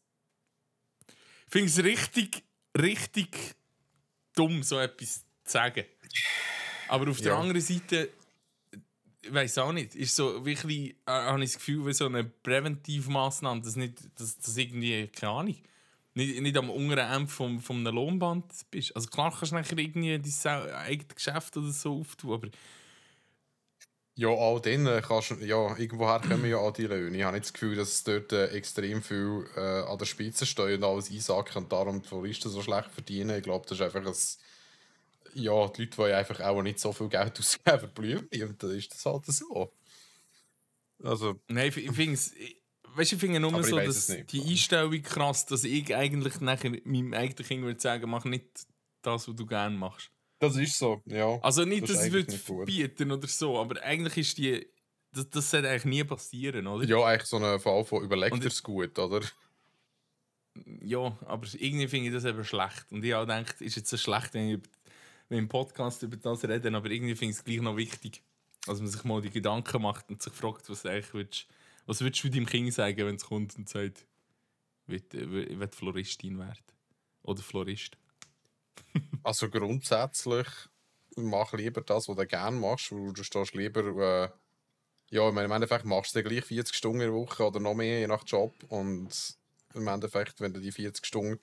Ich 1.47 1.51
finde 1.51 1.67
es 1.67 1.83
richtig, 1.83 2.43
richtig 2.77 3.55
dumm, 4.35 4.63
so 4.63 4.79
etwas 4.79 5.19
zu 5.19 5.51
sagen. 5.51 5.85
Aber 6.87 7.09
auf 7.09 7.21
der 7.21 7.33
Ja. 7.33 7.39
anderen 7.39 7.61
Seite, 7.61 8.09
ich 9.21 9.33
weiß 9.33 9.57
auch 9.59 9.71
nicht, 9.71 9.95
ist 9.95 10.15
so 10.15 10.45
wirklich, 10.45 10.91
äh, 11.05 11.11
habe 11.11 11.43
ich 11.43 11.51
das 11.51 11.59
Gefühl, 11.59 11.85
wie 11.85 11.93
so 11.93 12.05
eine 12.05 12.23
Präventivmaßnahme, 12.25 13.61
dass 13.61 13.75
nicht, 13.75 13.99
dass, 14.19 14.37
dass 14.37 14.57
irgendwie, 14.57 15.07
keine 15.07 15.31
Ahnung, 15.31 15.57
nicht, 16.15 16.41
nicht 16.41 16.57
am 16.57 16.69
unteren 16.69 17.11
Ende 17.11 17.31
vom, 17.31 17.59
vom 17.59 17.77
einem 17.77 17.95
Lohnband 17.95 18.45
bist. 18.71 18.95
Also 18.95 19.09
klar 19.09 19.31
kannst 19.31 19.51
du 19.51 19.55
nachher 19.55 19.77
irgendwie 19.77 20.19
dein 20.19 20.71
eigenes 20.71 21.15
Geschäft 21.15 21.57
oder 21.57 21.71
so 21.71 21.99
auftun, 21.99 22.33
aber 22.33 22.49
ja, 24.15 24.27
all 24.29 24.61
dann 24.61 25.01
kannst 25.01 25.31
du, 25.31 25.35
ja, 25.43 25.75
irgendwoher 25.75 26.19
kommen 26.19 26.45
ja 26.45 26.57
all 26.57 26.71
die 26.71 26.85
Löhne. 26.85 27.17
Ich 27.17 27.23
habe 27.23 27.33
nicht 27.33 27.45
das 27.45 27.53
Gefühl, 27.53 27.75
dass 27.75 27.89
es 27.93 28.03
dort 28.03 28.31
äh, 28.31 28.47
extrem 28.49 29.01
viel 29.01 29.47
äh, 29.55 29.59
an 29.59 29.97
der 29.97 30.05
Spitze 30.05 30.45
steht 30.45 30.77
und 30.77 30.83
alles 30.83 31.09
einsacken 31.09 31.63
und 31.63 31.71
darum 31.71 32.01
die 32.01 32.07
Floristen 32.07 32.51
so 32.51 32.61
schlecht 32.61 32.91
verdienen. 32.91 33.37
Ich 33.37 33.43
glaube, 33.43 33.65
das 33.67 33.79
ist 33.79 33.83
einfach 33.83 34.05
ein, 34.05 34.13
ja, 35.33 35.67
die 35.69 35.81
Leute 35.81 35.97
wollen 35.97 36.13
einfach 36.13 36.39
auch 36.41 36.61
nicht 36.61 36.79
so 36.79 36.93
viel 36.93 37.09
Geld 37.09 37.39
ausgeben 37.39 37.79
für 37.79 37.87
Blümchen 37.87 38.49
und 38.49 38.61
dann 38.61 38.71
ist 38.77 38.93
das 38.93 39.05
halt 39.05 39.25
so. 39.25 39.73
Also, 41.03 41.39
Nein, 41.47 41.69
ich, 41.69 41.77
ich 41.77 41.91
finde 41.91 42.13
es. 42.13 42.33
Weißt 42.95 43.11
du, 43.11 43.15
ich 43.15 43.19
finde 43.19 43.39
nur 43.39 43.63
so, 43.63 43.77
dass 43.77 44.09
es 44.09 44.25
die 44.27 44.41
Einstellung 44.41 45.01
krass, 45.01 45.45
dass 45.45 45.63
ich 45.63 45.95
eigentlich 45.95 46.39
nachher 46.41 46.71
meinem 46.83 47.13
eigenen 47.13 47.45
Kind 47.47 47.63
würde 47.63 47.79
sagen, 47.79 48.09
mach 48.09 48.25
nicht 48.25 48.45
das, 49.01 49.27
was 49.27 49.35
du 49.35 49.45
gerne 49.45 49.75
machst. 49.75 50.09
das 50.39 50.55
ist 50.57 50.77
so, 50.77 51.01
ja. 51.05 51.39
Also 51.41 51.65
nicht, 51.65 51.83
Das 51.83 51.91
dass 51.97 52.05
es 52.05 52.11
gut. 52.13 52.33
verbieten 52.33 53.11
oder 53.11 53.27
so, 53.27 53.59
aber 53.59 53.81
eigentlich 53.83 54.17
ist 54.17 54.37
die. 54.37 54.67
Das, 55.11 55.29
das 55.29 55.51
sollte 55.51 55.69
eigentlich 55.69 55.85
nie 55.85 56.03
passieren, 56.03 56.65
oder? 56.65 56.85
Ja, 56.85 57.03
eigentlich 57.05 57.25
so 57.29 57.37
ein 57.37 57.59
Fall 57.59 57.85
von 57.85 58.03
überlegt 58.03 58.43
es 58.45 58.63
gut, 58.63 58.97
oder? 58.97 59.21
Ja, 60.81 61.17
aber 61.25 61.47
irgendwie 61.57 61.87
finde 61.87 62.07
ich 62.09 62.13
das 62.13 62.25
eben 62.25 62.43
schlecht. 62.43 62.85
Und 62.91 63.03
ich 63.03 63.13
auch 63.15 63.25
denke, 63.25 63.63
ist 63.63 63.75
jetzt 63.75 63.89
so 63.89 63.97
schlecht, 63.97 64.33
wenn 64.33 64.49
ich 64.49 64.59
wenn 65.29 65.37
ich 65.37 65.43
im 65.43 65.49
Podcast 65.49 66.03
über 66.03 66.17
das 66.17 66.43
reden, 66.43 66.75
aber 66.75 66.89
irgendwie 66.91 67.15
finde 67.15 67.31
ich 67.31 67.37
es 67.37 67.43
gleich 67.43 67.61
noch 67.61 67.77
wichtig, 67.77 68.21
dass 68.65 68.79
man 68.79 68.87
sich 68.89 69.03
mal 69.03 69.21
die 69.21 69.29
Gedanken 69.29 69.81
macht 69.81 70.09
und 70.09 70.21
sich 70.21 70.33
fragt, 70.33 70.69
was 70.69 70.85
eigentlich 70.85 71.13
willst, 71.13 71.47
was 71.85 72.01
würdest 72.01 72.23
du 72.23 72.29
deinem 72.29 72.45
Kind 72.45 72.73
sagen, 72.73 73.05
wenn 73.05 73.15
es 73.15 73.25
kommt 73.25 73.57
und 73.57 73.69
sagt, 73.69 74.05
ich 74.87 75.03
ich 75.13 75.29
will 75.31 75.67
Floristin 75.71 76.39
werden. 76.39 76.63
Oder 77.23 77.41
Florist. 77.41 77.97
Also 79.23 79.49
grundsätzlich 79.49 80.47
mach 81.15 81.53
lieber 81.53 81.81
das, 81.81 82.09
was 82.09 82.15
du 82.15 82.27
gerne 82.27 82.57
machst, 82.57 82.91
weil 82.91 83.13
du 83.13 83.23
stehst 83.23 83.53
lieber, 83.53 83.81
äh, 83.81 84.29
ja, 85.15 85.29
im 85.29 85.37
Endeffekt 85.37 85.85
machst 85.85 86.15
du 86.15 86.23
gleich 86.23 86.43
40 86.43 86.75
Stunden 86.75 87.01
in 87.01 87.07
der 87.07 87.13
Woche 87.13 87.45
oder 87.45 87.59
noch 87.59 87.75
mehr, 87.75 87.99
je 87.99 88.07
nach 88.07 88.23
Job 88.25 88.53
und 88.67 89.37
im 89.73 89.87
Endeffekt, 89.87 90.41
wenn 90.41 90.53
du 90.53 90.59
die 90.59 90.71
40 90.71 91.05
Stunden 91.05 91.39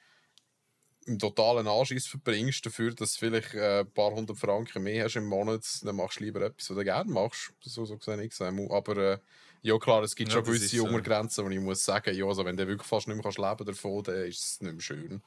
einen 1.07 1.19
totalen 1.19 1.67
Anschiss 1.67 2.07
verbringst, 2.07 2.67
dafür, 2.67 2.95
dass 2.95 3.15
du 3.15 3.21
vielleicht 3.21 3.55
äh, 3.55 3.81
ein 3.81 3.93
paar 3.93 4.13
hundert 4.13 4.39
Franken 4.39 4.83
mehr 4.83 5.05
hast 5.05 5.17
im 5.17 5.27
Monat, 5.27 5.65
dann 5.83 5.97
machst 5.97 6.21
du 6.21 6.25
lieber 6.25 6.43
etwas, 6.43 6.71
was 6.71 6.77
du 6.77 6.85
gerne 6.85 7.11
machst. 7.11 7.53
So, 7.61 7.85
so 7.85 7.97
gesehen 7.97 8.21
ich 8.21 8.39
Aber 8.41 8.97
äh, 8.97 9.19
ja, 9.63 9.79
klar, 9.79 10.03
es 10.03 10.15
gibt 10.17 10.31
Ja, 10.31 10.37
schon 10.37 10.45
gewisse 10.45 10.65
ist, 10.65 10.75
äh, 10.75 10.81
Untergrenzen, 10.81 11.45
wo 11.45 11.51
ich 11.51 11.61
muss 11.61 11.85
sagen, 11.85 12.15
ja, 12.17 12.25
also 12.25 12.45
wenn 12.45 12.57
du 12.57 12.67
wirklich 12.67 12.87
fast 12.89 13.07
nicht 13.09 13.17
mehr 13.17 13.23
kannst 13.23 13.39
leben 13.39 13.65
davon, 13.67 14.03
dann 14.05 14.25
ist 14.27 14.45
es 14.45 14.61
nicht 14.61 14.73
mehr 14.73 14.81
schön. 14.83 15.23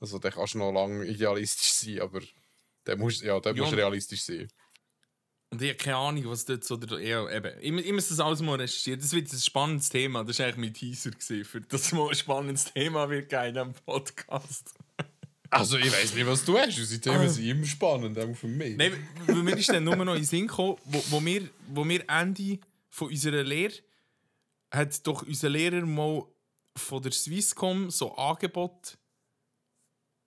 Also 0.00 0.18
dann 0.18 0.32
kannst 0.32 0.54
du 0.54 0.58
noch 0.58 0.72
lange 0.72 1.04
idealistisch 1.06 1.72
sein, 1.72 2.00
aber 2.00 2.20
dann 2.84 2.98
musst, 2.98 3.22
ja, 3.22 3.38
dann 3.40 3.56
Ja, 3.56 3.62
musst 3.62 3.72
und- 3.72 3.78
realistisch 3.78 4.22
sein. 4.22 4.48
Und 5.50 5.62
ich 5.62 5.68
habe 5.68 5.78
keine 5.78 5.96
Ahnung, 5.96 6.24
was 6.26 6.44
dort 6.44 6.64
so. 6.64 6.76
Der, 6.76 6.98
ja, 6.98 7.30
eben. 7.30 7.52
Ich, 7.60 7.86
ich 7.86 7.92
muss 7.92 8.08
das 8.08 8.18
alles 8.18 8.40
mal 8.42 8.56
recherchieren. 8.56 8.98
Das 8.98 9.12
wird 9.12 9.32
ein 9.32 9.38
spannendes 9.38 9.88
Thema. 9.88 10.24
Das 10.24 10.40
war 10.40 10.46
eigentlich 10.46 10.56
mein 10.58 10.74
Teaser, 10.74 11.10
gewesen, 11.12 11.44
für 11.44 11.60
das 11.60 11.92
mal 11.92 12.08
ein 12.08 12.14
spannendes 12.16 12.64
Thema 12.72 13.08
wird 13.08 13.32
in 13.32 13.54
diesem 13.54 13.72
Podcast. 13.74 14.74
Also 15.50 15.78
ich 15.78 15.92
weiß 15.92 16.14
nicht, 16.14 16.26
was 16.26 16.44
du 16.44 16.58
hast. 16.58 16.76
Unsere 16.76 17.00
Themen 17.00 17.28
sind 17.28 17.44
immer 17.46 17.64
spannend, 17.66 18.18
auch 18.18 18.34
für 18.34 18.48
mich. 18.48 18.76
Nein, 18.76 18.92
mir 19.28 19.56
ist 19.56 19.68
dann 19.68 19.84
nur 19.84 19.94
noch 19.94 20.14
in 20.14 20.20
den 20.22 20.24
Sinn 20.24 20.48
gekommen, 20.48 20.78
wo, 20.84 21.04
wo, 21.10 21.24
wir, 21.24 21.48
wo 21.68 21.88
wir 21.88 22.02
Ende 22.10 22.58
von 22.94 23.08
unserer 23.08 23.42
Lehre 23.42 23.74
hat 24.70 25.04
doch 25.04 25.22
unser 25.22 25.48
Lehrer 25.48 25.84
mal 25.84 26.24
von 26.76 27.02
der 27.02 27.10
Swisscom 27.10 27.90
so 27.90 28.14
Angebot 28.16 28.96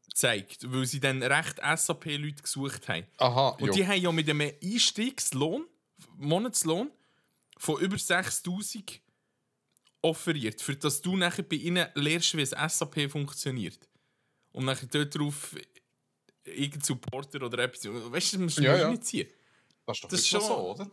gezeigt, 0.09 0.69
weil 0.71 0.85
sie 0.85 0.99
dann 0.99 1.23
recht 1.23 1.59
SAP-Leute 1.61 2.43
gesucht 2.43 2.89
haben. 2.89 3.05
Aha, 3.17 3.49
Und 3.61 3.73
die 3.73 3.87
haben 3.87 4.01
ja 4.01 4.11
mit 4.11 4.29
einem 4.29 4.51
Einstiegslohn, 4.61 5.65
Monatslohn, 6.17 6.91
von 7.57 7.79
über 7.81 7.97
6000 7.97 9.01
offeriert, 10.01 10.61
für 10.61 10.75
dass 10.75 11.01
du 11.01 11.15
nachher 11.15 11.43
bei 11.43 11.55
ihnen 11.55 11.87
lernst, 11.95 12.35
wie 12.35 12.41
ein 12.53 12.69
SAP 12.69 13.09
funktioniert. 13.09 13.79
Und 14.51 14.65
nachher 14.65 14.87
dort 14.87 15.15
drauf 15.17 15.55
irgendein 16.43 16.81
Supporter 16.83 17.43
oder 17.45 17.59
etwas. 17.63 17.85
Weißt 17.85 18.33
du, 18.33 18.37
das 18.37 18.43
musst 18.43 18.57
du 18.57 18.63
Ja, 18.63 18.75
ja, 18.75 18.81
ja. 18.83 18.89
nicht 18.89 19.05
ziehen. 19.05 19.29
das 19.85 19.97
ist 19.97 20.03
doch 20.03 20.09
das 20.09 20.19
ist 20.19 20.27
schon- 20.27 20.41
so, 20.41 20.71
oder? 20.71 20.91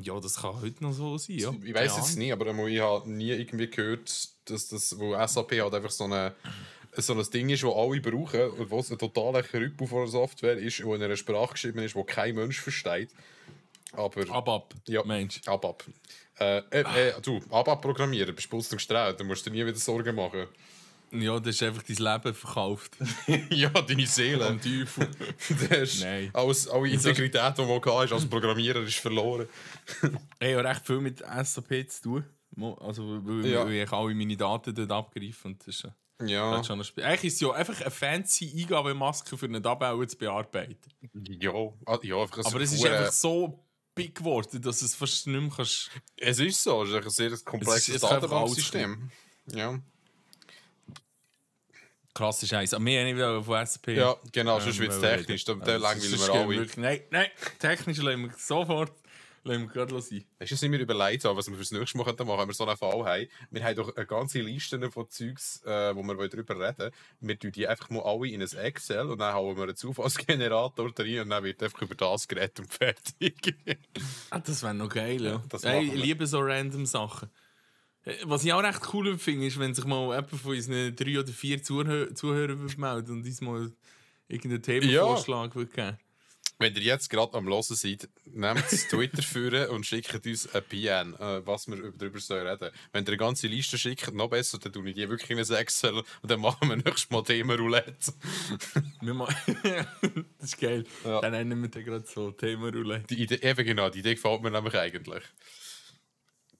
Ja, 0.00 0.18
das 0.20 0.40
kann 0.40 0.60
heute 0.62 0.82
noch 0.82 0.92
so 0.92 1.18
sein. 1.18 1.36
Ja. 1.36 1.52
Ich 1.62 1.74
weiß 1.74 1.96
jetzt 1.96 2.16
nicht, 2.16 2.32
aber 2.32 2.46
ich 2.66 2.80
habe 2.80 3.10
nie 3.10 3.30
irgendwie 3.30 3.68
gehört, 3.68 4.10
dass 4.46 4.68
das, 4.68 4.98
wo 4.98 5.14
SAP 5.26 5.52
halt 5.60 5.74
einfach 5.74 5.90
so, 5.90 6.04
eine, 6.04 6.34
so 6.96 7.12
ein 7.12 7.30
Ding 7.30 7.50
ist, 7.50 7.62
das 7.62 7.74
alle 7.74 8.00
brauchen 8.00 8.50
und 8.52 8.70
wo 8.70 8.78
es 8.78 8.90
ein 8.90 8.98
totaler 8.98 9.44
Rückbau 9.52 9.84
von 9.84 9.98
der 9.98 10.08
Software 10.08 10.56
ist, 10.56 10.82
wo 10.82 10.94
in 10.94 11.02
einer 11.02 11.16
Sprache 11.16 11.52
geschrieben 11.52 11.80
ist, 11.80 11.94
die 11.94 12.04
kein 12.04 12.34
Mensch 12.34 12.60
versteht. 12.60 13.10
Aber 13.92 14.28
Abab, 14.30 14.74
Ja. 14.88 15.04
Mensch. 15.04 15.42
ABAP. 15.44 15.84
Äh, 16.40 16.62
äh, 16.70 16.80
äh, 17.10 17.20
du, 17.20 17.42
ABAP 17.50 17.82
programmieren, 17.82 18.34
bist 18.34 18.50
du 18.50 18.58
gestrahlt, 18.58 19.20
dann 19.20 19.26
musst 19.26 19.44
du 19.44 19.50
dir 19.50 19.56
nie 19.56 19.66
wieder 19.66 19.78
Sorgen 19.78 20.16
machen. 20.16 20.46
Ja, 21.12 21.38
das 21.38 21.56
ist 21.56 21.62
einfach 21.62 21.82
dein 21.82 21.96
Leben 21.96 22.34
verkauft. 22.34 22.96
ja, 23.50 23.68
deine 23.68 24.06
Seele. 24.06 24.46
Am 24.46 24.60
Teufel. 24.60 25.08
Das 25.68 26.00
Nein. 26.00 26.30
alles, 26.32 26.68
alle 26.68 26.88
Integrität, 26.88 27.58
die 27.58 27.62
man 27.62 27.84
hatte 27.84 28.14
als 28.14 28.26
Programmierer, 28.26 28.80
ist 28.80 28.96
verloren. 28.96 29.46
Ich 30.40 30.54
habe 30.54 30.64
recht 30.68 30.86
viel 30.86 31.00
mit 31.00 31.18
SAP 31.20 31.90
zu 31.90 32.02
tun. 32.02 32.24
Also, 32.80 33.20
weil, 33.24 33.46
Ja. 33.46 33.64
weil 33.64 33.74
ich 33.74 33.92
alle 33.92 34.14
meine 34.14 34.36
Daten 34.36 34.74
dort 34.74 34.90
abgreife. 34.90 35.48
Und 35.48 35.60
das 35.66 35.76
ist, 35.76 35.88
Ja, 36.24 36.56
das 36.62 36.68
ist. 36.68 36.98
Eigentlich 36.98 37.24
ist 37.24 37.34
es 37.34 37.40
ja 37.40 37.50
einfach 37.52 37.80
eine 37.80 37.90
fancy 37.90 38.52
Eingabemaske 38.62 39.36
für 39.36 39.46
einen 39.46 39.64
Abbau 39.64 40.04
zu 40.04 40.16
bearbeiten. 40.16 40.78
ja, 41.28 41.52
ah, 41.86 41.98
ja 42.02 42.16
einfach 42.22 42.44
Aber 42.44 42.60
es 42.60 42.72
ist 42.72 42.84
einfach 42.86 43.12
so 43.12 43.62
big 43.94 44.14
geworden, 44.14 44.62
dass 44.62 44.80
es 44.82 44.94
fast 44.94 45.26
nicht 45.26 45.40
mehr 45.40 45.50
kannst. 45.54 45.90
Es 46.16 46.38
ist 46.38 46.62
so, 46.62 46.82
es 46.84 46.90
ist 46.90 46.96
ein 46.96 47.10
sehr 47.10 47.38
komplexes 47.44 48.00
Datenbanksystem. 48.00 49.10
Ja. 49.52 49.78
Krasse 52.14 52.46
Scheiße. 52.46 52.76
Aber 52.76 52.84
wir 52.84 53.00
haben 53.00 53.14
nicht 53.38 53.44
von 53.46 53.66
SAP. 53.66 53.88
ja, 53.96 54.16
genau, 54.32 54.60
sonst 54.60 54.76
ähm, 54.76 54.82
wird 54.82 54.92
es 54.92 55.02
wollen 55.02 55.16
technisch. 55.18 55.44
Da, 55.44 55.52
Also, 55.54 55.72
langweilen 55.78 56.12
wir 56.20 56.32
alle. 56.34 56.48
wirklich- 56.48 56.76
Nein, 56.76 57.00
nein, 57.10 57.26
technisch 57.58 57.98
lassen 57.98 58.22
wir 58.22 58.32
sofort 58.36 58.92
lassen 59.44 59.62
wir 59.62 59.68
gerade 59.72 60.00
sein. 60.00 60.24
Hast 60.38 60.50
du 60.50 60.54
es 60.54 60.62
nicht 60.62 60.70
mehr 60.70 60.78
überlegt, 60.80 61.24
was 61.24 61.48
wir 61.48 61.56
fürs 61.56 61.72
nächste 61.72 61.96
Mal 61.98 62.04
machen 62.04 62.16
könnten, 62.16 62.38
wenn 62.38 62.46
wir 62.48 62.54
so 62.54 62.64
einen 62.64 62.76
Fall 62.76 63.04
haben? 63.04 63.26
Wir 63.50 63.64
haben 63.64 63.74
doch 63.76 63.96
eine 63.96 64.06
ganze 64.06 64.40
Liste 64.40 64.90
von 64.90 65.10
Zeugs, 65.10 65.60
äh, 65.64 65.96
wo 65.96 66.02
wir 66.04 66.28
darüber 66.28 66.54
reden 66.60 66.78
wollen. 66.78 66.92
Wir 67.20 67.38
tun 67.38 67.50
die 67.50 67.66
einfach 67.66 67.90
mal 67.90 68.02
alle 68.04 68.28
in 68.28 68.40
ein 68.40 68.56
Excel 68.56 69.10
und 69.10 69.18
dann 69.18 69.34
hauen 69.34 69.56
wir 69.56 69.64
einen 69.64 69.74
Zufallsgenerator 69.74 70.92
rein 70.96 71.20
und 71.20 71.30
dann 71.30 71.42
wird 71.42 71.60
einfach 71.62 71.82
über 71.82 71.94
das 71.96 72.28
geredet 72.28 72.60
und 72.60 72.72
fertig. 72.72 73.56
Ah, 74.30 74.38
das 74.38 74.62
wäre 74.62 74.74
noch 74.74 74.88
geil, 74.88 75.20
ja. 75.22 75.42
das 75.48 75.64
Ey, 75.64 75.86
machen 75.86 75.96
ich 75.96 76.04
liebe 76.04 76.26
so 76.26 76.38
random 76.40 76.86
Sachen. 76.86 77.28
Was 78.24 78.44
ich 78.44 78.52
auch 78.52 78.62
recht 78.62 78.80
cool 78.92 79.16
finde, 79.16 79.46
ist, 79.46 79.58
wenn 79.58 79.74
sich 79.74 79.84
mal 79.84 80.14
jemand 80.14 80.30
von 80.30 80.56
unseren 80.56 80.94
drei 80.96 81.20
oder 81.20 81.32
vier 81.32 81.62
Zuhör 81.62 82.14
Zuhörern 82.14 82.68
melden 82.76 83.12
und 83.12 83.24
uns 83.26 83.40
mal 83.40 83.70
irgendeinen 84.28 84.62
Themenvorschlag 84.62 85.54
würde 85.54 85.72
geben. 85.72 85.98
Wenn 86.58 86.76
ihr 86.76 86.82
jetzt 86.82 87.10
gerade 87.10 87.34
am 87.34 87.48
Hören 87.48 87.62
seid, 87.62 88.08
nehmt 88.24 88.62
das 88.70 88.86
Twitter 88.86 89.22
führen 89.22 89.68
und 89.70 89.84
schickt 89.84 90.24
uns 90.24 90.54
ein 90.54 90.62
PN, 90.62 91.14
äh, 91.14 91.44
was 91.44 91.66
wir 91.66 91.92
darüber 91.92 92.20
sollen 92.20 92.46
reden 92.46 92.70
Wenn 92.92 93.04
ihr 93.04 93.08
eine 93.08 93.16
ganze 93.16 93.48
Liste 93.48 93.78
schickt, 93.78 94.14
noch 94.14 94.28
besser, 94.28 94.58
dann 94.58 94.72
tue 94.72 94.88
ich 94.88 94.94
die 94.94 95.08
wirklich 95.08 95.30
in 95.30 95.38
ein 95.38 95.60
Excel 95.60 95.94
und 95.94 96.30
dann 96.30 96.40
machen 96.40 96.68
wir 96.68 96.76
nächstes 96.76 97.10
Mal 97.10 97.24
Themenroulette. 97.24 98.12
Das 100.38 100.50
ist 100.50 100.60
geil. 100.60 100.84
Ja. 101.04 101.20
Dann 101.20 101.32
nennen 101.32 101.60
wir 101.62 101.68
den 101.68 101.84
gerade 101.84 102.06
so 102.06 102.30
Themenroulette. 102.30 103.06
Die 103.14 103.22
Idee, 103.22 103.40
eben 103.42 103.64
genau, 103.64 103.90
die 103.90 103.98
Idee 103.98 104.14
gefällt 104.14 104.42
mir 104.42 104.50
nämlich 104.50 104.74
eigentlich. 104.74 105.24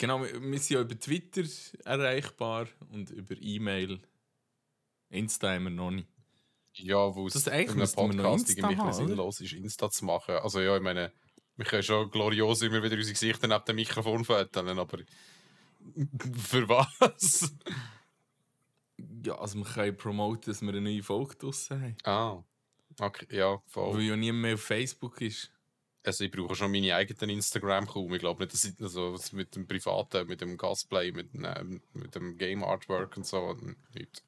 Genau, 0.03 0.21
wir 0.21 0.43
wir 0.43 0.59
sind 0.59 0.71
ja 0.71 0.81
über 0.81 0.99
Twitter 0.99 1.45
erreichbar 1.85 2.67
und 2.91 3.11
über 3.11 3.37
E-Mail. 3.41 4.01
Insta 5.11 5.53
haben 5.53 5.63
wir 5.63 5.71
noch 5.71 5.93
nicht. 5.93 6.09
Ja, 6.73 7.15
wo 7.15 7.29
es 7.29 7.35
Das 7.35 7.47
eigentlich 7.47 7.77
in 7.77 7.83
einem 7.83 8.17
Podcast 8.17 8.51
irgendwie 8.51 8.65
ein 8.65 8.69
bisschen 8.71 8.85
haben, 8.85 8.93
sinnlos 8.95 9.41
ist, 9.41 9.53
Insta 9.53 9.89
zu 9.91 10.05
machen. 10.05 10.35
Also 10.39 10.61
ja, 10.61 10.75
ich 10.75 10.83
meine, 10.83 11.13
wir 11.55 11.65
können 11.67 11.85
schon 11.85 12.11
glorios 12.11 12.63
immer 12.63 12.83
wieder 12.83 12.97
unsere 12.97 13.13
Gesichter 13.13 13.47
neben 13.47 13.65
dem 13.65 13.77
Mikrofon 13.77 14.25
fotografieren, 14.25 14.81
aber 14.81 14.99
für 16.37 16.69
was? 16.69 17.55
Ja, 19.25 19.39
also 19.39 19.59
wir 19.59 19.65
können 19.67 19.97
promoten, 19.97 20.51
dass 20.51 20.63
wir 20.63 20.71
eine 20.71 20.81
neue 20.81 21.05
Folge 21.05 21.37
draussen 21.37 21.81
haben. 21.81 21.97
ah, 22.03 22.43
okay, 22.99 23.27
ja, 23.31 23.63
voll. 23.69 23.99
Weil 23.99 24.03
ja 24.03 24.17
niemand 24.17 24.43
mehr 24.43 24.55
auf 24.55 24.63
Facebook 24.63 25.21
ist. 25.21 25.53
Also 26.05 26.25
ich 26.25 26.31
brauche 26.33 26.57
schon 26.57 26.73
meine 26.73 26.95
eigenen 26.97 27.31
Instagram 27.31 27.87
kaum. 27.87 28.13
Ich 28.15 28.21
glaube 28.21 28.43
nicht, 28.43 28.53
dass 28.53 28.65
ich 28.65 28.75
also 28.81 29.17
mit 29.33 29.55
dem 29.55 29.67
Privaten, 29.69 30.27
mit 30.27 30.41
dem 30.41 30.57
Cosplay, 30.57 31.13
mit, 31.13 31.33
dem- 31.33 31.81
mit 31.95 32.15
dem 32.15 32.37
Game 32.39 32.65
Artwork 32.65 33.17
und 33.17 33.27
so 33.27 33.57
nicht. 33.95 34.23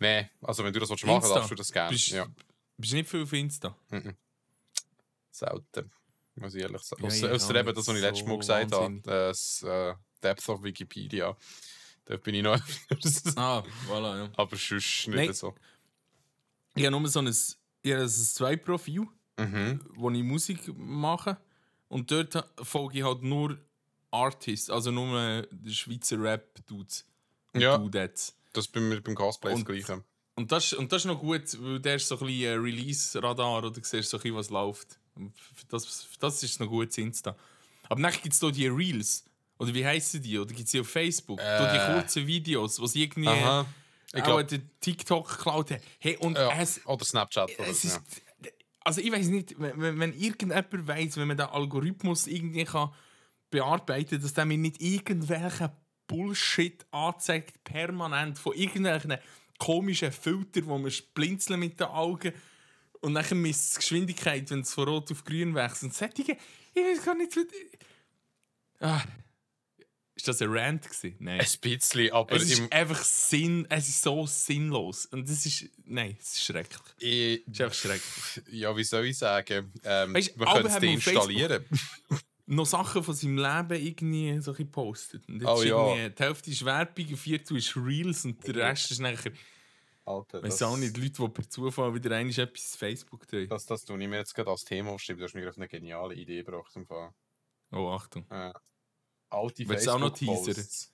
Nee, 0.00 0.28
also 0.42 0.64
wenn 0.64 0.72
du 0.72 0.80
das 0.80 0.90
willst 0.90 1.06
machen 1.06 1.22
Insta? 1.22 1.34
darfst 1.36 1.50
du 1.52 1.54
das 1.54 1.70
gerne. 1.72 1.90
Bist, 1.92 2.08
Ja, 2.08 2.26
bist 2.76 2.92
du 2.92 2.96
nicht 2.96 3.08
viel 3.08 3.22
auf 3.22 3.32
Insta? 3.32 3.76
selten. 5.30 5.90
Muss 6.36 6.54
ich 6.54 6.62
ehrlich 6.62 6.82
sagen. 6.82 7.04
Ja, 7.04 7.08
ich 7.14 7.24
ausser 7.24 7.54
auch 7.54 7.58
eben 7.60 7.74
das, 7.74 7.86
was 7.86 7.94
ich 7.96 8.02
letztes 8.02 8.24
so 8.24 8.26
Mal 8.32 8.38
gesagt 8.38 8.70
wahnsinnig. 8.72 9.06
habe. 9.06 9.26
Das 9.28 9.62
äh, 9.62 9.94
Depth 10.22 10.48
of 10.48 10.62
Wikipedia. 10.64 11.36
Da 12.06 12.16
bin 12.16 12.34
ich 12.34 12.42
noch. 12.42 12.58
Ah, 13.36 13.62
voilà, 13.88 14.24
ja. 14.24 14.32
Aber 14.36 14.56
sonst 14.56 15.06
nicht 15.06 15.08
Nein. 15.16 15.32
so. 15.32 15.54
Ich 16.74 16.84
habe 16.84 16.98
nur 17.00 17.08
so 17.08 17.20
ein, 17.20 17.28
ich 17.28 17.92
habe 17.92 18.02
ein 18.02 18.08
Zwei-Profil, 18.08 19.06
Mhm. 19.38 19.80
wo 19.94 20.10
ich 20.10 20.22
Musik 20.22 20.60
mache. 20.76 21.36
Und 21.88 22.10
dort 22.10 22.44
folge 22.62 22.98
ich 22.98 23.04
halt 23.04 23.22
nur 23.22 23.58
Artists, 24.10 24.70
also 24.70 24.90
nur 24.90 25.18
äh, 25.20 25.46
der 25.50 25.72
Schweizer 25.72 26.20
Rap-Dudes. 26.22 27.04
Ja. 27.54 27.78
Das 28.52 28.68
bei 28.68 28.80
mir 28.80 29.00
beim 29.00 29.14
Cosplay 29.14 29.50
das 29.50 29.58
Und- 29.60 29.64
Gleiche. 29.66 30.04
Und 30.36 30.50
das, 30.50 30.72
und 30.72 30.90
das 30.90 31.02
ist 31.02 31.06
noch 31.06 31.20
gut, 31.20 31.42
weil 31.62 31.78
der 31.78 31.94
ist 31.94 32.08
so 32.08 32.18
ein 32.18 32.26
bisschen 32.26 32.42
äh, 32.42 32.54
Release-Radar 32.54 33.58
oder 33.58 33.70
du 33.70 33.80
siehst 33.84 34.10
so 34.10 34.16
ein 34.16 34.22
bisschen, 34.22 34.36
was 34.36 34.50
läuft. 34.50 34.98
Für 35.14 35.66
das, 35.68 35.86
für 35.86 36.18
das 36.18 36.42
ist 36.42 36.58
noch 36.58 36.66
gut 36.66 36.96
Insta. 36.98 37.36
Aber 37.88 38.02
dann 38.02 38.12
gibt 38.12 38.32
es 38.32 38.40
da 38.40 38.50
die 38.50 38.66
Reels. 38.66 39.24
Oder 39.58 39.72
wie 39.72 39.86
heißen 39.86 40.20
die? 40.20 40.36
Oder 40.36 40.52
gibt 40.52 40.64
es 40.66 40.72
die 40.72 40.80
auf 40.80 40.88
Facebook? 40.88 41.38
Da 41.38 41.72
die 41.72 41.78
Äh. 41.78 42.00
kurzen 42.00 42.26
Videos, 42.26 42.80
was 42.82 42.96
irgendwie 42.96 43.28
Aha. 43.28 43.64
Ich 44.12 44.22
auch 44.22 44.26
glaub- 44.26 44.48
den 44.48 44.68
TikTok 44.80 45.28
geklaut 45.28 45.70
haben. 45.70 45.82
Hey, 46.00 46.16
und 46.16 46.36
Ja. 46.36 46.50
es, 46.60 46.84
Oder 46.84 47.04
Snapchat. 47.04 47.56
Oder 47.58 47.68
es 47.68 47.84
ist, 47.84 47.94
ja. 47.94 48.02
Also 48.84 49.00
ich 49.00 49.10
weiß 49.10 49.28
nicht, 49.28 49.58
wenn, 49.58 49.98
wenn- 49.98 50.12
irgendjemand 50.12 50.86
weiß, 50.86 51.16
wenn 51.16 51.28
man 51.28 51.36
den 51.36 51.46
Algorithmus 51.46 52.26
irgendwie 52.26 52.64
kann 52.64 52.92
bearbeiten, 53.50 54.20
dass 54.20 54.34
der 54.34 54.44
mir 54.44 54.58
nicht 54.58 54.80
irgendwelchen 54.80 55.70
Bullshit 56.06 56.84
anzeigt 56.90 57.64
permanent 57.64 58.38
von 58.38 58.54
irgendwelchen 58.54 59.16
komischen 59.58 60.12
Filtern, 60.12 60.66
wo 60.66 60.78
man 60.78 60.92
blinzeln 61.14 61.60
mit 61.60 61.80
den 61.80 61.86
Augen 61.86 62.32
und 63.00 63.14
dann 63.14 63.40
misst 63.40 63.74
die 63.76 63.80
Geschwindigkeit, 63.80 64.50
wenn 64.50 64.60
es 64.60 64.74
von 64.74 64.88
rot 64.88 65.10
auf 65.12 65.24
grün 65.24 65.54
wechselt. 65.54 65.84
Und 65.84 65.94
solche, 65.94 66.32
ich 66.74 66.82
weiß 66.82 67.04
gar 67.04 67.14
nicht, 67.14 67.36
ah. 68.80 69.02
Ist 70.16 70.28
das 70.28 70.40
ein 70.42 70.48
Rant 70.50 70.84
gewesen? 70.84 71.16
Nein. 71.18 71.40
Ein 71.40 71.46
bisschen, 71.60 72.12
aber 72.12 72.36
Es 72.36 72.44
ist 72.44 72.72
einfach 72.72 73.02
Sinn, 73.02 73.66
es 73.68 73.88
ist 73.88 74.02
so 74.02 74.26
sinnlos. 74.26 75.06
Und 75.06 75.28
das 75.28 75.44
ist, 75.44 75.64
nein, 75.84 76.16
es 76.20 76.34
ist 76.34 76.44
schrecklich. 76.44 76.80
ich, 76.98 77.42
Es 77.46 77.52
ist 77.52 77.60
einfach 77.60 77.74
schrecklich. 77.74 78.42
ja, 78.52 78.76
wie 78.76 78.84
soll 78.84 79.06
ich 79.06 79.18
sagen? 79.18 79.72
Ähm, 79.82 80.14
Weisst, 80.14 80.38
wir 80.38 80.46
können 80.46 80.66
es 80.66 80.78
deinstallieren. 80.78 81.64
Noch 82.46 82.66
Sachen 82.66 83.02
von 83.02 83.14
seinem 83.14 83.38
Leben 83.38 83.84
irgendwie 83.86 84.38
so 84.40 84.52
gepostet. 84.52 85.26
Und 85.28 85.44
Oh 85.46 85.56
ist 85.60 85.64
ja. 85.64 86.08
die 86.10 86.22
Hälfte 86.22 86.50
ist 86.50 86.64
Werbung, 86.64 87.06
ein 87.08 87.16
Viertel 87.16 87.56
ist 87.56 87.74
Reels 87.74 88.24
und 88.26 88.46
der 88.46 88.56
Rest 88.56 88.90
ist 88.90 89.00
nachher 89.00 89.32
Alter, 90.04 90.42
Weiss 90.42 90.60
auch 90.60 90.76
nicht, 90.76 90.96
Leute, 90.98 91.22
die 91.22 91.28
per 91.28 91.48
Zufall 91.48 91.94
wieder 91.94 92.14
einmal 92.14 92.38
etwas 92.38 92.74
auf 92.74 92.78
Facebook 92.78 93.26
tun. 93.26 93.48
Das, 93.48 93.64
das 93.64 93.84
tue 93.86 94.00
ich 94.02 94.06
mir 94.08 94.18
jetzt 94.18 94.34
gerade 94.34 94.50
als 94.50 94.62
Thema 94.64 94.90
aufschreiben. 94.90 95.18
Du 95.18 95.24
hast 95.24 95.34
mir 95.34 95.48
auf 95.48 95.56
eine 95.56 95.66
geniale 95.66 96.14
Idee 96.14 96.42
gebracht. 96.42 96.70
Im 96.76 96.84
Fall. 96.86 97.14
Oh, 97.72 97.88
Achtung. 97.88 98.26
Äh, 98.30 98.52
alte 99.34 99.68
Willst 99.68 99.86
du 99.86 99.90
auch 99.90 99.98
noch 99.98 100.16
Facebook-Posts. 100.16 100.92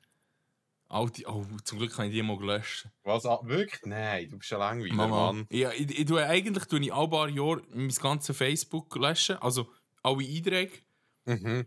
Alte, 0.88 1.22
oh, 1.28 1.46
zum 1.62 1.78
Glück 1.78 1.94
kann 1.94 2.06
ich 2.06 2.12
die 2.12 2.22
mal 2.22 2.36
löschen. 2.42 2.90
Was? 3.04 3.24
ah, 3.24 3.38
Wirklich? 3.44 3.80
Nein, 3.84 4.28
du 4.28 4.38
bist 4.38 4.50
ja 4.50 4.58
langweilig, 4.58 4.92
Mama. 4.92 5.32
Mann. 5.32 5.46
Ja, 5.50 5.70
ich, 5.70 5.96
ich 5.96 6.04
tue 6.04 6.26
eigentlich 6.26 6.64
tue 6.64 6.80
ich 6.80 6.92
alle 6.92 7.08
paar 7.08 7.28
Jahre 7.28 7.62
mein 7.72 7.88
ganzes 7.90 8.36
Facebook 8.36 8.96
löschen. 8.96 9.36
Also 9.36 9.68
alle 10.02 10.26
Einträge. 10.26 10.72
Mhm. 11.26 11.66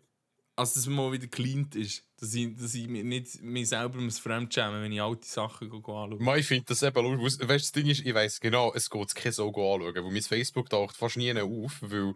Also, 0.55 0.73
dass 0.73 0.75
es 0.75 0.87
mal 0.87 1.11
wieder 1.13 1.27
cleant 1.27 1.73
ist. 1.75 2.03
Dass 2.19 2.33
ich, 2.33 2.53
dass 2.57 2.75
ich 2.75 2.87
mir 2.89 3.05
nicht 3.05 3.41
mir 3.41 3.65
selber 3.65 3.99
muss 3.99 4.19
fremdschämen, 4.19 4.83
wenn 4.83 4.91
ich 4.91 5.01
alte 5.01 5.25
Sachen 5.25 5.71
anschaue. 5.71 6.17
Man, 6.19 6.39
Ich 6.39 6.47
finde 6.47 6.65
das 6.67 6.83
eben 6.83 7.17
lustig. 7.17 7.47
Weißt 7.47 7.65
du, 7.65 7.67
das 7.67 7.71
Ding 7.71 7.87
ist, 7.89 8.05
ich 8.05 8.13
weiss 8.13 8.41
genau, 8.41 8.73
es 8.73 8.89
geht 8.89 9.15
kein 9.15 9.31
so 9.31 9.47
anschauen, 9.47 9.95
weil 9.95 10.11
mein 10.11 10.21
Facebook 10.21 10.69
taucht 10.69 10.97
fast 10.97 11.15
nie 11.15 11.33
auf, 11.39 11.77
weil 11.81 12.13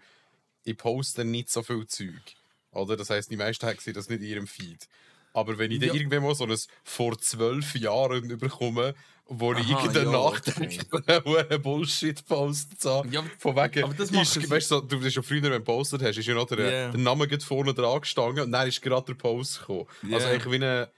ich 0.65 0.77
poste 0.77 1.23
nicht 1.23 1.49
so 1.49 1.63
viel 1.63 1.87
Zeug. 1.87 2.35
Oder? 2.71 2.95
Das 2.97 3.09
heisst, 3.09 3.31
die 3.31 3.37
meisten 3.37 3.65
haben 3.65 3.77
das 3.93 4.09
nicht 4.09 4.21
in 4.21 4.27
ihrem 4.27 4.47
Feed. 4.47 4.87
Aber 5.33 5.57
wenn 5.57 5.71
ich 5.71 5.79
dann 5.79 5.89
Ja. 5.89 5.95
irgendwann 5.95 6.23
mal 6.23 6.35
so 6.35 6.45
ein 6.45 6.57
vor 6.83 7.17
zwölf 7.19 7.75
Jahren 7.75 8.29
überkomme, 8.29 8.95
wo 9.25 9.53
ich 9.53 9.59
Aha, 9.59 9.83
irgendeinen 9.83 10.11
ja, 10.11 10.29
nachdenke, 10.31 10.85
wo 11.25 11.35
einen 11.35 11.61
Bullshit-Post 11.61 12.85
habe, 12.85 13.07
Ja, 13.09 13.23
von 13.37 13.55
wegen, 13.55 13.83
aber 13.83 13.93
das 13.93 14.09
ist, 14.09 14.49
weißt 14.49 14.71
du, 14.71 14.75
so, 14.75 14.81
du 14.81 14.99
bist 14.99 15.15
ja 15.15 15.21
früher, 15.21 15.43
wenn 15.43 15.51
du 15.51 15.57
gepostet 15.59 16.01
hast, 16.01 16.17
ist 16.17 16.25
ja 16.25 16.33
noch 16.33 16.47
der, 16.47 16.57
Yeah. 16.59 16.91
der 16.91 16.99
Name 16.99 17.27
vorne 17.39 17.73
dran 17.73 18.01
gestanden 18.01 18.45
und 18.45 18.51
dann 18.51 18.67
ist 18.67 18.81
gerade 18.81 19.05
der 19.07 19.13
Post 19.15 19.59
gekommen. 19.59 19.85
Also 20.03 20.15
Yeah. 20.17 20.27
eigentlich 20.29 20.51
wie 20.51 20.55
eine, 20.55 20.91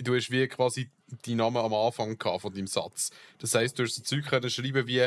du 0.00 0.14
hast 0.16 0.30
wie 0.30 0.46
quasi 0.48 0.90
die 1.24 1.34
Namen 1.34 1.58
am 1.58 1.72
Anfang 1.72 2.18
gehabt 2.18 2.42
von 2.42 2.52
deinem 2.52 2.66
Satz. 2.66 3.10
Das 3.38 3.54
heisst, 3.54 3.78
du 3.78 3.84
hast 3.84 3.94
so 3.94 4.02
Zeug 4.02 4.26
können 4.26 4.50
schreiben 4.50 4.86
wie 4.86 5.06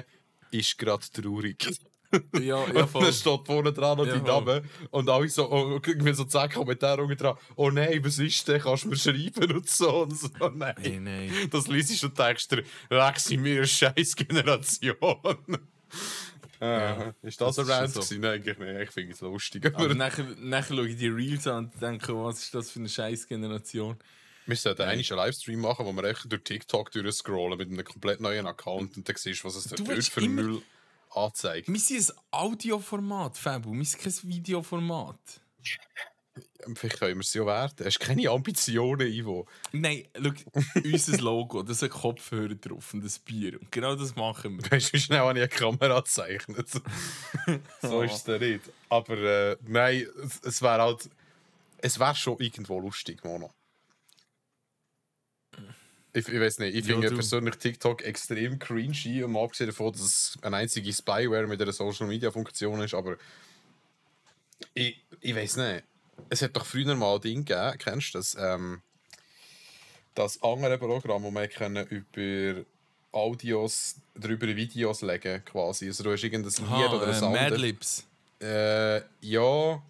«ist 0.51 0.77
gerade 0.77 1.05
traurig». 1.11 1.67
Ja, 2.33 2.41
ja, 2.41 2.55
und 2.83 2.89
voll. 2.89 3.03
dann 3.03 3.13
steht 3.13 3.45
vorne 3.45 3.73
dran 3.73 3.97
noch 3.97 4.05
Ja, 4.07 4.19
voll. 4.19 4.27
Name 4.27 4.61
und 4.91 5.09
alle 5.09 5.29
so, 5.29 5.51
oh, 5.51 5.79
irgendwie 5.85 6.13
so 6.13 6.23
10 6.25 6.49
Kommentare 6.49 7.15
dran 7.15 7.37
«Oh 7.55 7.69
nein, 7.69 8.03
was 8.03 8.19
ist 8.19 8.47
denn? 8.47 8.61
Kannst 8.61 8.83
du 8.85 8.89
mir 8.89 8.97
schreiben?» 8.97 9.51
und 9.55 9.69
so 9.69 10.03
und 10.03 10.17
so. 10.17 10.29
Nein. 10.53 10.75
Hey, 10.79 10.99
nein. 10.99 11.31
Das 11.51 11.67
liest 11.67 12.03
und 12.03 12.17
denkst 12.17 12.47
dir, 12.47 12.63
«Weg 12.89 13.19
sind 13.19 13.43
wir 13.43 13.57
eine 13.57 13.67
scheiß 13.67 14.15
Generation». 14.15 15.17
Äh, 16.61 17.11
ist 17.21 17.41
das, 17.41 17.57
das 17.57 17.69
ein 17.69 17.75
Rant 17.75 17.93
so. 17.93 18.15
Nein, 18.15 18.41
ich, 18.45 18.57
nein, 18.57 18.81
ich 18.81 18.89
finde 18.89 19.11
es 19.13 19.19
lustig. 19.19 19.65
Aber 19.65 19.85
Aber 19.85 19.93
nachher, 19.93 20.25
nachher 20.39 20.73
schaue 20.75 20.87
ich 20.87 20.95
die 20.95 21.09
Reels 21.09 21.45
an 21.47 21.65
und 21.65 21.81
denke, 21.81 22.15
was 22.15 22.43
ist 22.43 22.55
das 22.55 22.71
für 22.71 22.79
eine 22.79 22.87
scheiß 22.89 23.27
Generation? 23.27 23.97
wir 24.47 24.55
sollten 24.55 24.83
eigentlich 24.83 25.11
einen 25.11 25.17
Livestream 25.19 25.59
machen, 25.59 25.85
wo 25.85 25.91
wir 25.91 26.03
einfach 26.05 26.29
durch 26.29 26.43
TikTok 26.43 26.91
durchscrollen 26.91 27.57
mit 27.57 27.69
einem 27.69 27.83
komplett 27.83 28.21
neuen 28.21 28.45
Account 28.47 28.95
und 28.95 29.09
dann 29.09 29.15
siehst 29.17 29.43
du, 29.43 29.47
was 29.47 29.55
es 29.55 29.65
Du 29.65 29.85
willst 29.87 30.11
für 30.11 30.21
immer- 30.21 30.43
Müll 30.43 30.61
anzeigt. 31.11 31.67
Wir 31.67 31.79
sind 31.79 32.11
ein 32.11 32.17
Audioformat, 32.31 33.37
Fabu. 33.37 33.73
Wir 33.73 33.85
sind 33.85 34.01
kein 34.01 34.29
Videoformat. 34.29 35.19
Vielleicht 36.73 36.99
können 36.99 37.15
wir 37.15 37.21
es 37.21 37.33
ja 37.33 37.45
werden. 37.45 37.85
Hast 37.85 37.99
du 37.99 38.05
keine 38.05 38.29
Ambitionen, 38.29 39.07
Ivo? 39.07 39.47
Nein, 39.71 40.07
schau, 40.15 40.31
unser 40.83 41.17
Logo, 41.21 41.61
da 41.61 41.73
sind 41.73 41.91
Kopfhörer 41.91 42.55
drauf 42.55 42.93
und 42.93 43.03
ein 43.03 43.11
Bier. 43.23 43.59
Und 43.61 43.71
genau 43.71 43.95
das 43.95 44.15
machen 44.15 44.57
wir. 44.57 44.71
Weißt 44.71 44.89
du, 44.89 44.93
wie 44.93 44.99
schnell 44.99 45.19
habe 45.19 45.39
ich 45.39 45.43
eine 45.43 45.47
Kamera 45.47 45.99
gezeichnet? 45.99 46.69
so 47.81 48.01
ist 48.01 48.13
es 48.13 48.23
dann 48.23 48.39
nicht. 48.39 48.61
Aber 48.89 49.17
äh, 49.17 49.57
nein, 49.61 50.07
es, 50.23 50.41
es 50.43 50.61
wäre 50.61 50.81
halt. 50.81 51.09
Es 51.77 51.99
wäre 51.99 52.15
schon 52.15 52.39
irgendwo 52.39 52.79
lustig, 52.79 53.23
Mono. 53.23 53.53
Ich, 56.15 56.29
ich 56.29 56.39
weiß 56.39 56.59
nicht, 56.59 56.75
ich 56.75 56.85
Ja, 56.85 56.93
finde 56.93 57.11
persönlich 57.11 57.55
TikTok 57.55 58.01
extrem 58.03 58.57
cringy 58.57 59.21
und 59.21 59.33
mal 59.33 59.43
abgesehen 59.43 59.67
davon, 59.67 59.91
dass 59.91 60.01
es 60.01 60.37
eine 60.41 60.55
einzige 60.55 60.93
Spyware 60.93 61.45
mit 61.45 61.61
einer 61.61 61.73
Social 61.73 62.07
Media 62.07 62.31
Funktion 62.31 62.81
ist, 62.81 62.93
aber 62.93 63.17
ich, 64.73 65.03
ich 65.19 65.35
weiß 65.35 65.57
nicht. 65.57 65.83
Es 66.29 66.41
hat 66.41 66.55
doch 66.55 66.65
früher 66.65 66.95
mal 66.95 67.15
ein 67.15 67.21
Ding 67.21 67.43
gegeben, 67.43 67.77
kennst 67.77 68.13
du 68.13 68.19
das? 68.19 68.37
Ähm, 68.39 68.81
das 70.13 70.41
andere 70.41 70.77
Programm, 70.77 71.23
wo 71.23 71.31
man 71.31 71.49
können 71.49 71.85
über 71.87 72.63
Audios 73.11 73.95
drüber 74.17 74.47
Videos 74.47 75.01
legen 75.01 75.43
quasi. 75.43 75.87
Also 75.87 76.03
du 76.05 76.13
hast 76.13 76.23
irgendein 76.23 76.51
Lied 76.51 76.89
oder 76.91 77.07
ein 77.07 77.09
äh, 77.09 77.13
Sound. 77.13 77.33
Madlibs. 77.33 78.07
Äh, 78.41 79.01
ja. 79.19 79.83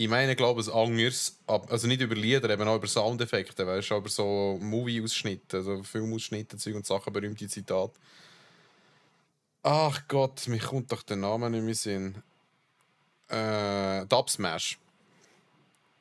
Ich 0.00 0.08
meine, 0.08 0.34
glaube 0.34 0.62
ich, 0.62 0.66
es 0.66 0.72
anders. 0.72 1.36
Also 1.46 1.86
nicht 1.86 2.00
über 2.00 2.14
Lieder, 2.14 2.48
eben 2.48 2.66
auch 2.66 2.76
über 2.76 2.86
Soundeffekte, 2.86 3.66
weißt 3.66 3.90
du, 3.90 3.96
aber 3.96 4.08
so 4.08 4.58
Movie-Ausschnitte, 4.58 5.58
also 5.58 5.82
Filmausschnitte, 5.82 6.56
Zeug 6.56 6.76
und 6.76 6.86
Sachen, 6.86 7.12
berühmte 7.12 7.46
Zitate. 7.46 7.92
Ach 9.62 10.00
Gott, 10.08 10.48
mir 10.48 10.58
kommt 10.58 10.90
doch 10.90 11.02
der 11.02 11.18
Name 11.18 11.50
nicht 11.50 11.60
mehr 11.60 11.68
in 11.68 11.74
Sinn. 11.74 12.22
Äh, 13.28 14.06
Dub 14.06 14.30
Smash. 14.30 14.78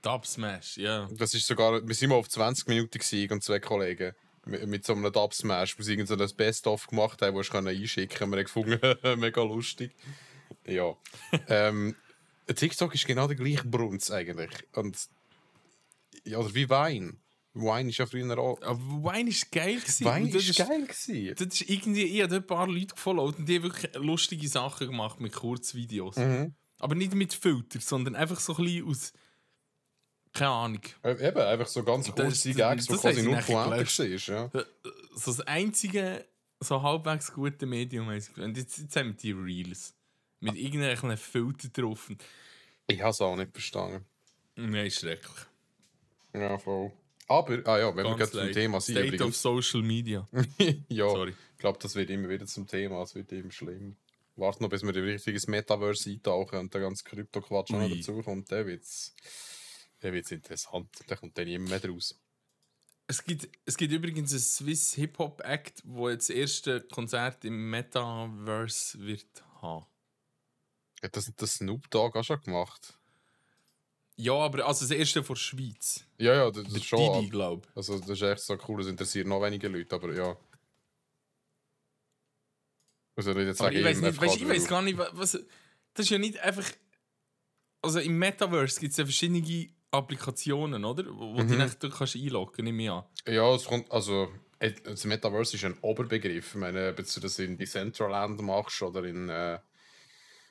Dub 0.01 0.25
Smash, 0.25 0.77
ja. 0.77 1.09
Das 1.11 1.33
ist 1.33 1.45
sogar, 1.45 1.85
wir 1.85 1.93
sind 1.93 2.11
mal 2.11 2.15
auf 2.15 2.29
20 2.29 2.69
Minuten 2.69 2.97
gewesen, 2.97 3.33
und 3.33 3.43
zwei 3.43 3.59
Kollegen. 3.59 4.15
Mit, 4.45 4.85
so 4.85 4.93
einem 4.93 5.11
Dub 5.11 5.33
Smash, 5.33 5.77
wo 5.77 5.83
sie 5.83 5.91
irgend 5.91 6.07
so 6.07 6.15
ein 6.15 6.35
Best-of 6.37 6.87
gemacht 6.87 7.21
haben, 7.21 7.35
das 7.35 7.49
du 7.49 7.57
einschicken 7.57 8.31
konntest. 8.31 8.55
Wir 8.55 8.63
haben 8.63 8.79
gefunden, 8.79 9.19
mega 9.19 9.43
lustig. 9.43 9.93
Ja. 10.65 10.95
ähm, 11.49 11.97
TikTok 12.55 12.93
ist 12.95 13.05
genau 13.05 13.27
der 13.27 13.35
gleiche 13.35 13.67
Brunz 13.67 14.11
eigentlich. 14.11 14.51
Und, 14.73 14.97
ja, 16.23 16.37
oder 16.37 16.53
wie 16.53 16.69
Wein. 16.69 17.19
Wein 17.53 17.89
ist 17.89 17.97
ja 17.97 18.05
früher 18.05 18.37
auch. 18.37 18.61
Aber 18.61 18.79
Wine 18.79 19.31
war 19.31 19.47
geil. 19.51 19.79
Gewesen. 19.79 20.05
Wein 20.05 20.23
Und 20.23 20.35
das 20.35 20.47
ist 20.47 20.57
geil 20.57 20.81
gewesen. 20.85 21.35
Das 21.35 21.47
ist 21.61 21.69
irgendwie, 21.69 22.03
ich 22.03 22.21
habe 22.21 22.35
ein 22.35 22.45
paar 22.45 22.67
Leute 22.67 22.93
gefollowt 22.93 23.39
und 23.39 23.49
die 23.49 23.55
haben 23.57 23.63
wirklich 23.63 23.93
lustige 23.95 24.47
Sachen 24.47 24.87
gemacht 24.87 25.19
mit 25.19 25.33
Kurzvideos. 25.33 26.15
Mhm. 26.17 26.53
Aber 26.79 26.95
nicht 26.95 27.13
mit 27.13 27.33
Filter, 27.33 27.79
sondern 27.81 28.15
einfach 28.15 28.39
so 28.39 28.55
ein 28.55 28.63
bisschen 28.63 28.87
aus. 28.87 29.13
Keine 30.31 30.51
Ahnung. 30.51 30.81
Äh, 31.03 31.27
Eben, 31.27 31.39
einfach 31.39 31.67
so 31.67 31.83
ganz 31.83 32.11
kurze 32.11 32.49
das- 32.49 32.57
Gags, 32.57 32.85
das 32.85 33.01
quasi 33.01 33.23
nur 33.23 33.37
Pointe 33.37 33.85
war. 33.85 34.05
Ja. 34.05 34.63
So 35.15 35.31
das 35.31 35.41
einzige, 35.41 36.25
so 36.59 36.81
halbwegs 36.81 37.33
gute 37.33 37.65
Medium. 37.65 38.07
Und 38.07 38.57
jetzt, 38.57 38.77
jetzt 38.77 38.95
haben 38.95 39.07
wir 39.07 39.13
die 39.15 39.31
Reels. 39.31 39.95
Mit 40.39 40.55
irgendwelchen 40.55 41.15
Filtern 41.17 41.71
drauf. 41.73 42.11
Ich 42.87 43.01
habe 43.01 43.11
es 43.11 43.21
auch 43.21 43.35
nicht 43.35 43.51
verstanden. 43.51 44.05
Nein, 44.55 44.89
schrecklich. 44.89 45.35
Ja, 46.33 46.57
voll. 46.57 46.91
Aber, 47.27 47.61
ah 47.65 47.79
ja, 47.79 47.95
wenn 47.95 48.05
wir 48.05 48.15
Ganz 48.15 48.31
gerade 48.31 48.45
zum. 48.45 48.53
Thema 48.53 48.81
sind, 48.81 48.95
State 48.95 49.07
of 49.09 49.13
übrigens. 49.13 49.41
Social 49.41 49.81
Media. 49.81 50.27
ja, 50.89 51.09
Sorry. 51.09 51.31
ich 51.53 51.57
glaube, 51.59 51.77
das 51.79 51.95
wird 51.95 52.09
immer 52.09 52.29
wieder 52.29 52.45
zum 52.45 52.65
Thema. 52.65 53.03
Es 53.03 53.13
wird 53.13 53.31
immer 53.31 53.51
schlimm. 53.51 53.95
Warte 54.35 54.63
noch, 54.63 54.69
bis 54.69 54.83
wir 54.83 54.95
in 54.95 55.03
ein 55.03 55.09
richtiges 55.09 55.47
Metaverse 55.47 56.09
eintauchen 56.09 56.59
und 56.59 56.73
der 56.73 56.81
ganze 56.81 57.03
Krypto-Quatsch 57.03 57.71
noch 57.71 57.81
Ui. 57.81 57.97
dazu 57.97 58.21
kommt. 58.23 58.51
Dann 58.51 58.65
wird 58.65 58.83
es 58.83 59.13
dann 59.99 60.13
wird's 60.13 60.31
interessant. 60.31 60.89
Da 61.07 61.15
kommt 61.15 61.37
dann 61.37 61.45
niemand 61.45 61.69
mehr 61.69 61.79
draus. 61.79 62.19
Es 63.07 63.23
gibt, 63.23 63.49
es 63.65 63.75
gibt 63.75 63.91
übrigens 63.91 64.31
einen 64.31 64.39
Swiss 64.39 64.93
Hip-Hop-Act, 64.93 65.81
wo 65.83 66.09
jetzt 66.09 66.29
das 66.29 66.35
erste 66.35 66.81
Konzert 66.81 67.43
im 67.43 67.69
Metaverse 67.69 68.99
wird 68.99 69.43
haben. 69.61 69.85
Hat 71.03 71.15
das 71.15 71.31
das 71.35 71.53
Snoop 71.55 71.89
Dogg 71.89 72.17
auch 72.17 72.23
schon 72.23 72.41
gemacht? 72.41 72.93
Ja, 74.17 74.33
aber 74.33 74.65
also 74.65 74.85
das 74.85 74.91
erste 74.91 75.23
von 75.23 75.35
der 75.35 75.39
Schweiz. 75.39 76.03
Ja, 76.17 76.33
ja, 76.33 76.51
das 76.51 76.65
Der 76.65 76.75
ist 76.75 76.85
schon. 76.85 77.13
Didi, 77.13 77.29
glaube 77.29 77.65
ich. 77.69 77.77
Also, 77.77 77.97
das 77.99 78.09
ist 78.09 78.21
echt 78.21 78.41
so 78.41 78.57
cool, 78.67 78.79
das 78.79 78.87
interessiert 78.87 79.27
noch 79.27 79.41
weniger 79.41 79.69
Leute, 79.69 79.95
aber 79.95 80.13
ja. 80.13 80.35
Also, 83.15 83.31
ich 83.31 83.37
jetzt 83.47 83.61
Aber 83.61 83.71
ich 83.71 83.83
weiß 83.83 84.01
nicht, 84.01 84.21
weißt, 84.21 84.35
ich 84.37 84.47
weiß 84.47 84.67
gar 84.67 84.81
nicht, 84.81 84.97
wa- 84.97 85.09
was. 85.13 85.31
Das 85.93 86.05
ist 86.05 86.09
ja 86.09 86.17
nicht 86.17 86.39
einfach. 86.39 86.65
Also 87.81 87.99
im 87.99 88.17
Metaverse 88.17 88.79
gibt 88.79 88.91
es 88.91 88.97
ja 88.97 89.05
verschiedene 89.05 89.69
Applikationen, 89.91 90.83
oder? 90.83 91.05
Wo, 91.17 91.41
Mhm. 91.41 91.47
du 91.47 91.57
dich 91.65 91.73
du 91.75 91.89
kannst 91.89 92.15
einloggen, 92.15 92.65
nehme 92.65 92.83
ich 92.83 92.89
an. 92.89 93.03
Ja, 93.25 93.53
es 93.55 93.65
kommt, 93.65 93.89
also, 93.91 94.29
das 94.83 95.05
Metaverse 95.05 95.55
ist 95.55 95.63
ein 95.63 95.77
Oberbegriff. 95.81 96.49
Ich 96.49 96.59
meine, 96.59 96.89
ob 96.89 96.97
du 96.97 97.19
das 97.21 97.39
in 97.39 97.57
Decentraland 97.57 98.41
machst 98.41 98.81
oder 98.81 99.03
in 99.05 99.29
äh, 99.29 99.59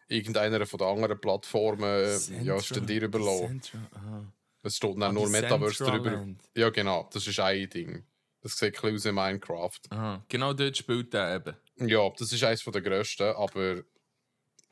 irgendeiner 0.08 0.66
von 0.66 0.78
den 0.78 0.88
anderen 0.88 1.20
Plattformen, 1.20 1.84
äh, 1.84 2.42
ja, 2.42 2.56
ist 2.56 2.74
dann 2.74 2.86
dir 2.86 3.02
überlassen. 3.02 3.62
Central. 3.62 4.26
Es 4.62 4.76
steht 4.76 4.94
dann 4.94 5.02
Ah, 5.02 5.12
nur 5.12 5.28
Metaverse 5.28 5.84
drüber. 5.84 6.26
Ja, 6.56 6.70
genau, 6.70 7.08
das 7.12 7.26
ist 7.26 7.38
ein 7.40 7.68
Ding. 7.70 8.04
Das 8.40 8.58
sieht 8.58 8.74
ein 8.76 8.92
bisschen 8.92 8.94
aus 8.94 9.04
wie 9.04 9.12
Minecraft. 9.12 9.80
Aha. 9.90 10.24
Genau 10.28 10.52
dort 10.52 10.76
spielt 10.76 11.14
er 11.14 11.36
eben. 11.36 11.56
Ja, 11.88 12.08
das 12.16 12.32
ist 12.32 12.42
eines 12.42 12.64
der 12.64 12.82
grössten, 12.82 13.34
aber 13.34 13.82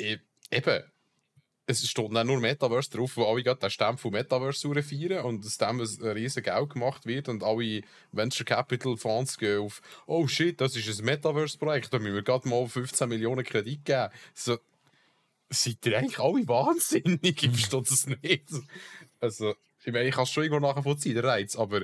e 0.00 0.18
eben, 0.50 0.82
es 1.66 1.88
steht 1.88 2.14
dann 2.14 2.26
nur 2.26 2.38
Metaverse 2.38 2.90
drauf, 2.90 3.16
wo 3.16 3.24
alle 3.24 3.42
gerade 3.42 3.60
den 3.60 3.70
Stempel 3.70 4.10
Metaverse 4.10 4.82
feiern 4.82 5.24
und 5.24 5.44
aus 5.44 5.58
dem 5.58 5.80
ein 5.80 6.10
riesen 6.12 6.42
Geld 6.42 6.70
gemacht 6.70 7.06
wird 7.06 7.28
und 7.28 7.42
alle 7.42 7.82
Venture 8.12 8.44
Capital 8.44 8.96
Fonds 8.96 9.36
gehen 9.36 9.60
auf 9.60 9.80
«Oh 10.06 10.26
shit, 10.28 10.60
das 10.60 10.76
ist 10.76 11.00
ein 11.00 11.04
Metaverse-Projekt, 11.04 11.92
da 11.92 11.98
müssen 11.98 12.14
wir 12.14 12.22
gerade 12.22 12.48
mal 12.48 12.66
15 12.68 13.08
Millionen 13.08 13.44
Kredit 13.44 13.84
geben.» 13.84 14.10
So, 14.34 14.58
seid 15.50 15.84
ihr 15.86 15.98
eigentlich 15.98 16.18
alle 16.18 16.46
wahnsinnig? 16.48 17.20
Ich 17.42 17.50
verstehe 17.50 17.82
das 17.82 18.06
nicht. 18.06 18.50
Also, 19.20 19.54
ich 19.84 19.92
meine, 19.92 20.08
ich 20.08 20.14
kann 20.14 20.24
es 20.24 20.30
schon 20.30 20.44
irgendwo 20.44 20.66
nachvollziehen, 20.66 21.14
der 21.14 21.24
Reiz, 21.24 21.56
aber 21.56 21.82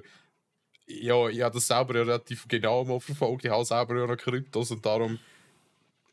ja, 0.87 1.29
ich 1.29 1.41
habe 1.41 1.55
das 1.55 1.67
selber 1.67 1.95
ja 1.95 2.03
relativ 2.03 2.49
genau 2.49 2.85
mal 2.85 3.01
verfolgt. 3.01 3.45
Ich 3.45 3.51
habe 3.51 3.65
selber 3.65 3.99
ja 3.99 4.07
noch 4.07 4.17
Kryptos 4.17 4.71
und 4.71 4.85
darum 4.85 5.19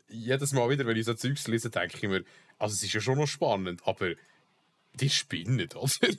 jedes 0.08 0.54
Mal 0.54 0.70
wieder, 0.70 0.86
wenn 0.86 0.98
ich 0.98 1.06
so 1.06 1.14
Zeugs 1.14 1.48
lese, 1.48 1.70
denke 1.70 1.98
ich 1.98 2.04
mir, 2.04 2.24
also 2.58 2.74
es 2.74 2.84
ist 2.84 2.94
ja 2.94 3.02
schon 3.02 3.18
noch 3.18 3.28
spannend, 3.28 3.82
aber 3.86 4.14
die 4.94 5.10
spinnen, 5.10 5.70
oder? 5.76 6.10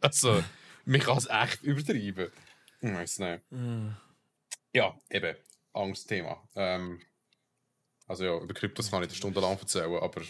also, 0.00 0.42
man 0.84 1.00
kann 1.00 1.18
es 1.18 1.28
echt 1.28 1.62
übertreiben. 1.62 2.30
Ich 2.80 2.92
weiß 2.92 3.18
nicht. 3.20 3.42
Ja, 4.72 4.98
eben, 5.10 5.36
Angstthema. 5.72 6.42
Ähm, 6.54 7.00
also 8.06 8.24
ja, 8.24 8.38
über 8.38 8.52
Kryptos 8.54 8.90
kann 8.90 9.02
ich 9.02 9.08
eine 9.08 9.16
Stunde 9.16 9.40
lang 9.40 9.58
erzählen, 9.58 9.94
aber 9.94 10.22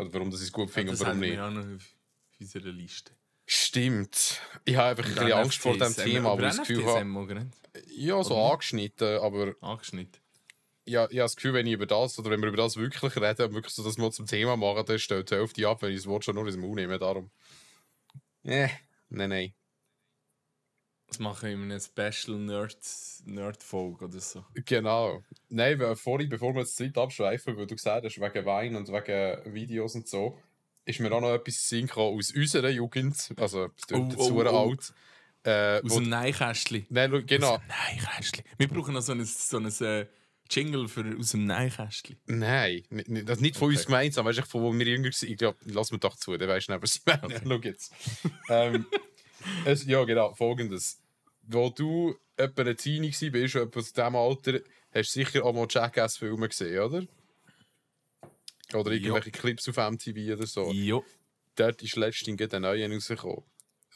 oder 0.00 0.12
warum 0.12 0.30
das 0.30 0.40
ich 0.40 0.46
es 0.46 0.52
gut 0.52 0.70
finde 0.70 0.92
das 0.92 1.00
und 1.00 1.06
warum 1.06 1.20
haben 1.20 1.28
nicht. 1.28 1.36
wir 1.36 1.44
auch 1.46 1.50
noch 1.50 1.76
auf 1.76 1.94
unserer 2.40 2.72
Liste. 2.72 3.12
Stimmt. 3.46 4.40
Ich 4.64 4.76
habe 4.76 4.90
einfach 4.90 5.04
ein 5.04 5.14
bisschen 5.14 5.32
Angst 5.32 5.58
vor 5.58 5.76
dem 5.76 5.94
Thema, 5.94 6.38
weil 6.38 6.50
ich 6.50 6.56
das 6.56 6.66
Gefühl 6.68 6.86
habe, 6.86 7.50
ja, 7.88 8.22
so 8.22 8.36
Oder? 8.36 8.52
angeschnitten, 8.52 9.18
aber 9.18 9.54
Angeschnitten. 9.60 10.20
ja, 10.86 11.04
ich 11.04 11.18
habe 11.18 11.24
das 11.24 11.36
Gefühl, 11.36 11.54
wenn 11.54 11.66
ich 11.66 11.72
über 11.74 11.86
das 11.86 12.18
oder 12.18 12.30
wenn 12.30 12.40
wir 12.40 12.48
über 12.48 12.56
das 12.56 12.76
wirklich 12.76 13.16
reden 13.16 13.46
und 13.46 13.54
wirklich 13.54 13.74
so 13.74 13.82
das 13.82 13.98
mal 13.98 14.12
zum 14.12 14.26
Thema 14.26 14.56
machen, 14.56 14.84
dann 14.86 14.98
stellt 14.98 15.30
die 15.30 15.34
Hälfte 15.34 15.68
ab, 15.68 15.82
wenn 15.82 15.90
ich 15.90 15.98
das 15.98 16.06
Wort 16.06 16.24
schon 16.24 16.34
nur 16.36 16.46
ins 16.46 16.56
Mund 16.56 16.76
nehme. 16.76 16.98
Darum. 16.98 17.30
Eh, 18.44 18.68
nein, 19.08 19.28
nein. 19.30 19.54
Das 21.10 21.18
machen 21.18 21.48
wir 21.48 21.54
in 21.54 21.62
einem 21.64 21.80
Special 21.80 22.38
Nerd- 22.38 23.22
Nerd-Folge 23.26 24.04
oder 24.06 24.20
so. 24.20 24.44
Genau. 24.64 25.22
Nein, 25.48 25.78
weil 25.80 25.96
vorhin, 25.96 26.28
bevor 26.28 26.54
wir 26.54 26.60
jetzt 26.60 26.78
die 26.78 26.84
Zeit 26.86 26.98
abschweifen, 26.98 27.56
weil 27.56 27.66
du 27.66 27.74
gesagt 27.74 28.04
hast, 28.06 28.20
wegen 28.20 28.46
Wein 28.46 28.76
und 28.76 28.88
wegen 28.88 29.52
Videos 29.54 29.96
und 29.96 30.06
so, 30.08 30.38
ist 30.84 31.00
mir 31.00 31.12
auch 31.12 31.20
noch 31.20 31.34
etwas 31.34 31.68
gekommen 31.68 32.16
aus 32.18 32.30
unserer 32.30 32.70
Jugend. 32.70 33.16
Also, 33.36 33.64
Oh, 33.92 33.96
jetzt 34.08 34.16
oh, 34.30 34.42
oh. 34.44 34.68
alt. 34.70 34.94
Äh, 35.42 35.82
Aus 35.84 35.94
dem 35.94 36.08
Neinkästchen. 36.08 36.86
nein, 36.90 37.26
genau. 37.26 37.54
Aus 37.54 37.60
dem 37.60 37.68
Neinkästchen. 37.68 38.44
Wir 38.58 38.68
brauchen 38.68 38.94
noch 38.94 39.00
so 39.02 39.12
ein, 39.12 39.24
so 39.24 39.56
ein 39.56 39.66
äh, 39.80 40.06
Jingle 40.50 40.86
für, 40.86 41.16
aus 41.18 41.30
dem 41.32 41.46
Neinkästchen. 41.46 42.18
Nein, 42.26 42.82
das 42.90 43.36
ist 43.38 43.40
nicht 43.40 43.56
von 43.56 43.66
Okay. 43.68 43.76
uns 43.76 43.86
gemeinsam, 43.86 44.26
weißt 44.26 44.38
du, 44.38 44.42
von 44.42 44.62
wo 44.62 44.72
wir 44.72 44.86
jünger 44.86 45.08
waren. 45.08 45.28
Ich 45.30 45.36
glaube, 45.38 45.58
lass 45.64 45.90
mir 45.92 45.98
doch 45.98 46.14
zu, 46.16 46.36
dann 46.36 46.48
weißt 46.48 46.68
du 46.68 46.72
nicht, 46.74 46.82
was 46.82 46.96
ich 46.96 47.02
meine. 47.06 47.40
Schau 47.44 47.68
jetzt. 47.68 47.92
ähm, 48.48 48.86
es, 49.64 49.86
ja, 49.86 50.04
genau, 50.04 50.34
folgendes. 50.34 50.99
Wo 51.52 51.70
du 51.70 52.14
etwa 52.36 52.62
eine 52.62 52.76
Teenie 52.76 53.12
warst, 53.12 53.54
etwa 53.56 53.78
aus 53.80 53.92
diesem 53.92 54.16
Alter, 54.16 54.60
hast 54.92 55.14
du 55.16 55.20
sicher 55.20 55.44
auch 55.44 55.52
mal 55.52 55.66
Jackass-Filme 55.68 56.48
gesehen, 56.48 56.78
oder? 56.80 57.06
Oder 58.74 58.92
irgendwelche 58.92 59.30
Clips 59.32 59.68
auf 59.68 59.76
MTV 59.76 60.34
oder 60.36 60.46
so. 60.46 60.70
Jo. 60.70 61.04
Dort 61.56 61.82
ist 61.82 61.96
letztens 61.96 62.52
ein 62.54 62.62
neuer 62.62 62.88
rausgekommen. 62.88 63.44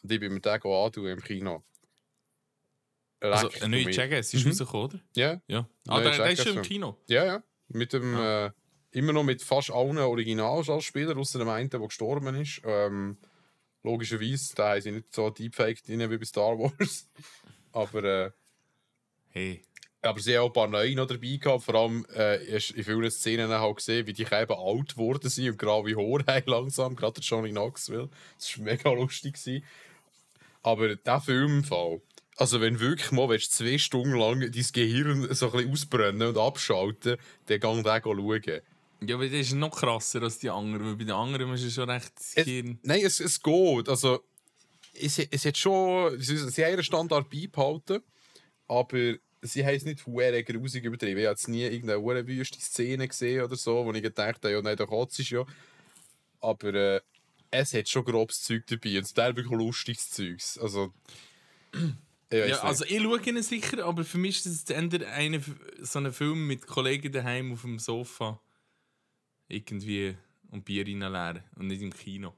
Und 0.03 0.13
ich 0.13 0.21
bin 0.21 0.33
mir 0.35 0.41
den 0.41 0.53
anschauen 0.53 1.07
im 1.07 1.23
Kino. 1.23 1.63
Also, 3.21 3.47
Leck 3.49 3.63
ein 3.63 3.71
neuer. 3.71 3.91
Jackass 3.91 4.35
ist 4.35 4.45
Mhm. 4.45 4.51
rausgekommen, 4.51 4.85
oder? 4.87 5.01
Ja, 5.17 5.41
Ja. 5.47 5.69
Ah, 5.89 6.01
der, 6.01 6.11
der 6.17 6.31
ist 6.33 6.43
schon 6.43 6.57
im. 6.57 6.63
Kino. 6.63 6.99
Ja, 7.07 7.25
ja. 7.25 7.43
Mit 7.69 7.93
dem, 7.93 8.15
äh, 8.15 8.51
immer 8.91 9.13
noch 9.13 9.23
mit 9.23 9.43
fast 9.43 9.71
allen 9.71 9.97
Originalschauspielern, 9.99 11.17
außer 11.19 11.39
dem 11.39 11.49
einen, 11.49 11.71
der 11.71 11.81
gestorben 11.81 12.35
ist. 12.35 12.61
Ähm, 12.65 13.17
logischerweise, 13.85 14.55
da 14.57 14.71
haben 14.71 14.81
sie 14.81 14.91
nicht 14.91 15.15
so 15.15 15.31
deepfaked 15.31 15.89
rein 15.89 16.11
wie 16.11 16.19
bei 16.19 16.25
Star 16.25 16.59
Wars. 16.59 17.09
aber, 17.73 18.05
äh, 18.05 18.31
Hey. 19.29 19.63
aber 20.01 20.21
sie 20.21 20.37
haben 20.37 20.45
auch 20.45 20.47
ein 20.49 20.53
paar 20.53 20.69
neue 20.69 20.95
noch 20.95 21.07
dabei 21.07 21.37
gehabt. 21.41 21.65
Vor 21.65 21.75
allem 21.75 22.07
äh, 22.15 22.37
in 22.45 22.61
vielen 22.85 23.11
Szenen 23.11 23.53
auch 23.53 23.75
gesehen, 23.75 24.07
wie 24.07 24.13
die 24.13 24.23
eben 24.23 24.53
alt 24.53 24.95
geworden 24.95 25.29
sind 25.29 25.51
und 25.51 25.59
graue 25.59 25.97
Haare 25.97 26.25
haben 26.27 26.51
langsam. 26.51 26.97
Gerade 26.97 27.15
der 27.15 27.23
Johnny 27.25 27.51
Knoxville. 27.51 28.09
Das 28.39 28.59
war 28.59 28.65
mega 28.65 28.91
lustig. 28.91 29.35
Gewesen. 29.35 29.65
Aber 30.63 30.97
der 30.97 31.21
Film 31.21 31.59
im 31.59 31.65
Fall. 31.65 32.01
Also, 32.37 32.61
wenn 32.61 32.81
wirklich 32.81 33.13
mal 33.13 33.29
willst, 33.29 33.53
zwei 33.53 33.79
Stunden 33.79 34.17
lang 34.17 34.41
dein 34.41 34.67
Gehirn 34.73 35.33
so 35.35 35.47
ein 35.47 35.53
bisschen 35.53 35.71
ausbrennen 35.71 36.29
und 36.29 36.39
abschalten, 36.39 37.17
dann 37.47 37.61
gang 37.61 37.85
den 37.85 38.03
schauen. 38.03 38.61
Ja, 39.09 39.17
aber 39.17 39.29
das 39.29 39.41
ist 39.41 39.53
noch 39.55 39.77
krasser 39.77 40.23
als 40.23 40.39
die 40.39 40.51
anderen, 40.51 40.87
weil 40.87 40.97
bei 40.97 41.05
den 41.05 41.13
anderen 41.15 41.53
ist 41.55 41.63
es 41.65 41.75
schon 41.75 41.91
recht 41.91 42.13
Es, 42.35 42.45
Hirn. 42.45 42.79
nein, 42.83 43.01
es, 43.05 43.21
es 43.21 43.43
geht. 43.43 43.89
Also, 43.89 44.25
es, 44.95 45.19
es 45.19 45.45
hat 45.45 45.57
schon. 45.57 46.21
Sie, 46.21 46.37
sie 46.37 46.65
haben 46.65 46.73
ihren 46.73 46.85
Standard 46.85 47.29
beibehalten, 47.31 48.03
aber 48.69 49.15
sie 49.43 49.65
haben 49.65 49.75
es 49.75 49.85
nicht 49.85 50.07
hure 50.07 50.43
grusig 50.43 50.85
übertrieben. 50.85 51.19
Ich 51.19 51.27
habe 51.27 51.33
jetzt 51.33 51.49
nie 51.49 51.63
irgendeine 51.63 52.27
wüste 52.27 52.59
Szene 52.61 53.09
gesehen 53.09 53.45
oder 53.45 53.57
so, 53.57 53.85
wo 53.85 53.93
ich 53.93 54.03
gedacht 54.03 54.43
habe, 54.45 54.53
ja, 54.53 54.63
nein, 54.63 54.77
der 54.77 54.87
kotzt 54.87 55.19
ist 55.19 55.31
ja. 55.31 55.45
Aber 56.41 56.75
äh, 56.75 57.01
es 57.51 57.75
hat 57.75 57.89
schon 57.89 58.05
grobes 58.05 58.43
Zeug 58.43 58.67
dabei. 58.67 58.99
Und 58.99 59.05
es 59.05 59.11
ist 59.11 59.17
wirklich 59.17 59.51
lustiges 59.51 60.11
Zeugs. 60.11 60.59
Also. 60.59 60.93
Ja, 62.33 62.47
nicht. 62.47 62.65
also 62.65 62.85
ich 62.85 63.01
schaue 63.01 63.21
ihn 63.23 63.43
sicher, 63.43 63.85
aber 63.85 64.05
für 64.05 64.19
mich 64.19 64.45
ist 64.45 64.47
es 64.47 64.71
eher 64.71 65.13
eine, 65.13 65.41
so 65.83 65.99
ein 65.99 66.13
Film 66.13 66.47
mit 66.47 66.67
Kollegen 66.67 67.13
daheim 67.13 67.53
auf 67.53 67.63
dem 67.63 67.79
Sofa 67.79 68.41
irgendwie 69.49 70.17
und 70.51 70.65
Bier 70.65 70.87
reinleeren 70.87 71.43
und 71.57 71.67
nicht 71.67 71.83
im 71.83 71.93
Kino. 71.93 72.35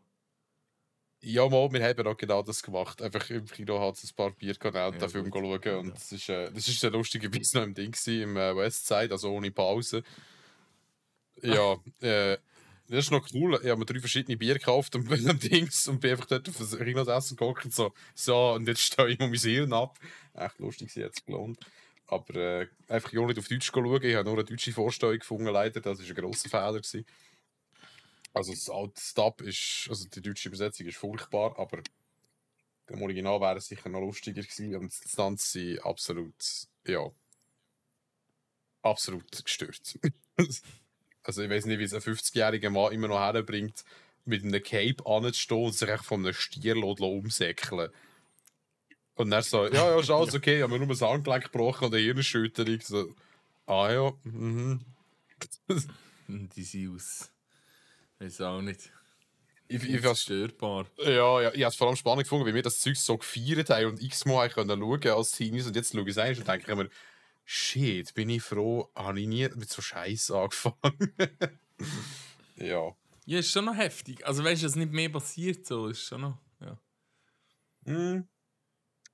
Ja, 1.23 1.49
mal, 1.49 1.73
wir 1.73 1.83
haben 1.83 2.07
auch 2.07 2.17
genau 2.17 2.43
das 2.43 2.63
gemacht. 2.63 3.01
Einfach 3.03 3.29
im 3.31 3.47
Kino 3.47 3.81
hat 3.81 3.97
es 3.97 4.05
ein 4.05 4.15
paar 4.15 4.31
Bier 4.31 4.55
gehabt 4.55 4.95
und 4.95 5.01
Ja, 5.01 5.07
den 5.07 5.09
Film 5.09 5.31
schauen. 5.33 5.79
Und 5.79 5.95
das 5.95 6.13
ist, 6.13 6.29
äh, 6.29 6.53
das 6.53 6.69
ist 6.69 6.85
ein 6.85 6.93
lustiger 6.93 7.29
Biss 7.29 7.55
noch 7.55 7.63
im 7.63 7.75
Ding 7.75 7.91
gewesen, 7.91 8.23
im 8.23 8.37
äh, 8.37 8.55
Westside, 8.57 9.13
also 9.13 9.33
ohne 9.33 9.51
Pause. 9.51 10.03
Ja, 11.43 11.77
äh, 12.01 12.39
das 12.89 13.01
ist 13.01 13.11
noch 13.11 13.29
cool. 13.35 13.61
Ich 13.63 13.69
habe 13.69 13.79
mir 13.79 13.85
drei 13.85 14.01
verschiedene 14.01 14.39
Bier 14.39 14.55
gekauft 14.55 14.97
und 14.97 15.07
bin 15.09 15.29
am 15.29 15.39
Dings 15.39 15.87
und 15.87 16.01
bin 16.01 16.13
einfach 16.13 16.25
dort 16.25 16.49
auf 16.49 16.57
das 16.57 16.79
Kino 16.79 17.03
essen 17.03 17.37
geguckt 17.37 17.67
und 17.67 17.75
so, 17.75 17.93
so, 18.15 18.53
und 18.53 18.67
jetzt 18.67 18.81
stehe 18.81 19.09
ich 19.11 19.21
um 19.21 19.29
mein 19.29 19.39
Hirn 19.39 19.75
ab. 19.75 19.99
Echt 20.33 20.59
lustig, 20.61 20.91
sie 20.91 21.01
jetzt 21.01 21.27
gelohnt. 21.27 21.59
Aber 22.09 22.35
äh, 22.37 22.69
einfach 22.89 23.13
ja 23.13 23.25
nicht 23.27 23.39
auf 23.39 23.49
Deutsch 23.49 23.67
schauen. 23.67 24.03
Ich 24.03 24.15
habe 24.15 24.25
nur 24.25 24.35
eine 24.35 24.45
deutsche 24.45 24.73
Vorstellung 24.73 25.19
gefunden, 25.19 25.47
leider. 25.47 25.81
Das 25.81 25.99
war 25.99 26.07
ein 26.07 26.15
grosser 26.15 26.49
Fehler. 26.49 26.73
Gewesen. 26.75 27.05
Also 28.37 28.53
das 28.53 28.69
alte 28.69 29.01
Stub 29.01 29.41
ist, 29.41 29.87
also 29.89 30.07
die 30.09 30.21
deutsche 30.21 30.49
Übersetzung 30.51 30.87
ist 30.87 30.99
furchtbar, 30.99 31.59
aber 31.59 31.81
im 32.89 33.03
Original 33.03 33.41
wäre 33.41 33.57
es 33.57 33.67
sicher 33.67 33.89
noch 33.89 34.01
lustiger 34.01 34.43
gewesen 34.43 34.77
und 34.77 34.93
Stunts 34.93 35.53
sind 35.53 35.79
absolut, 35.85 36.35
ja, 36.87 37.11
absolut 38.83 39.43
gestört. 39.43 39.99
also 41.23 41.43
ich 41.43 41.51
weiß 41.51 41.65
nicht, 41.65 41.79
wie 41.79 41.85
es 41.85 41.95
ein 41.95 42.03
50-jähriger 42.03 42.69
Mann 42.69 42.93
immer 42.93 43.09
noch 43.09 43.21
herbringt, 43.21 43.85
mit 44.27 44.45
einem 44.45 44.63
Cape 44.63 45.07
anzustehen 45.07 45.65
und 45.65 45.73
sich 45.73 46.03
von 46.03 46.25
einem 46.25 46.35
Stier 46.35 46.77
umsäckeln. 46.77 47.91
Und 49.17 49.31
dann 49.31 49.43
so, 49.43 49.65
ja, 49.65 49.73
ja, 49.73 49.99
ist 49.99 50.11
alles 50.11 50.35
okay, 50.35 50.59
ich 50.59 50.63
habe 50.63 50.73
mir 50.73 50.79
nur 50.79 50.89
das 50.89 51.01
Handgelenk 51.01 51.45
gebrochen 51.45 51.87
und 51.87 51.95
eine 51.95 52.03
Hirnerschütterung. 52.03 52.81
So, 52.81 53.15
ah 53.67 53.91
ja, 53.91 54.13
mhm. 54.25 54.81
Die 56.29 56.63
sind 56.63 56.95
aus. 56.95 57.31
Weiß 58.19 58.41
auch 58.43 58.61
nicht. 58.61 58.91
Ich, 59.69 59.83
ich, 59.83 60.05
ich, 60.05 60.19
störbar. 60.19 60.87
Ja, 60.99 61.41
ja, 61.41 61.53
ich 61.53 61.63
habe 61.63 61.71
es 61.71 61.77
vor 61.77 61.89
allem 61.89 61.97
spannend 61.97 62.25
gefunden, 62.25 62.47
wie 62.47 62.55
wir 62.55 62.63
das 62.63 62.81
Zeug 62.81 62.97
so 62.97 63.17
gefeiert 63.17 63.71
haben 63.71 63.87
und 63.87 64.03
x-mal 64.03 64.49
können 64.49 64.81
schauen 64.81 65.09
als 65.09 65.33
Teenies. 65.33 65.67
Und 65.67 65.75
jetzt 65.75 65.93
schaue 65.93 66.03
ich 66.03 66.09
es 66.09 66.19
ein 66.19 66.37
und 66.37 66.47
denke 66.47 66.71
ich 66.71 66.77
mir, 66.77 66.89
shit, 67.45 68.15
bin 68.15 68.31
ich 68.31 68.43
froh, 68.43 68.91
habe 68.95 69.21
ich 69.21 69.27
nie 69.27 69.49
mit 69.55 69.69
so 69.69 69.83
Scheiß 69.83 70.31
angefangen. 70.31 71.13
ja. 72.57 72.95
Ja, 73.25 73.39
ist 73.39 73.51
schon 73.51 73.65
noch 73.65 73.77
heftig. 73.77 74.25
Also 74.25 74.45
weißt 74.45 74.63
du, 74.63 74.67
dass 74.67 74.77
nicht 74.77 74.93
mehr 74.93 75.09
passiert, 75.09 75.67
so 75.67 75.89
ist 75.89 76.03
schon 76.03 76.21
noch. 76.21 76.39
Ja. 76.61 76.79
Hm. 77.87 78.29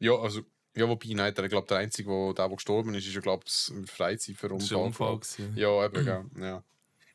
Ja, 0.03 0.15
also, 0.17 0.43
ja, 0.75 0.89
wobei, 0.89 1.09
nein, 1.15 1.35
der, 1.35 1.49
glaub, 1.49 1.67
der 1.69 1.79
Einzige, 1.79 2.09
wo, 2.09 2.33
der, 2.33 2.47
der 2.49 2.57
gestorben 2.57 2.95
ist, 2.95 3.07
ist 3.07 3.15
ja, 3.15 3.21
glaube 3.21 3.45
ich, 3.47 3.69
ein 3.69 3.87
Freizeit 3.87 4.37
für 4.37 4.49
Das 4.49 4.71
Unfall. 4.73 5.17
Gewesen. 5.19 5.53
Ja, 5.57 5.85
eben, 5.85 6.05
gell, 6.05 6.25
ja. 6.41 6.63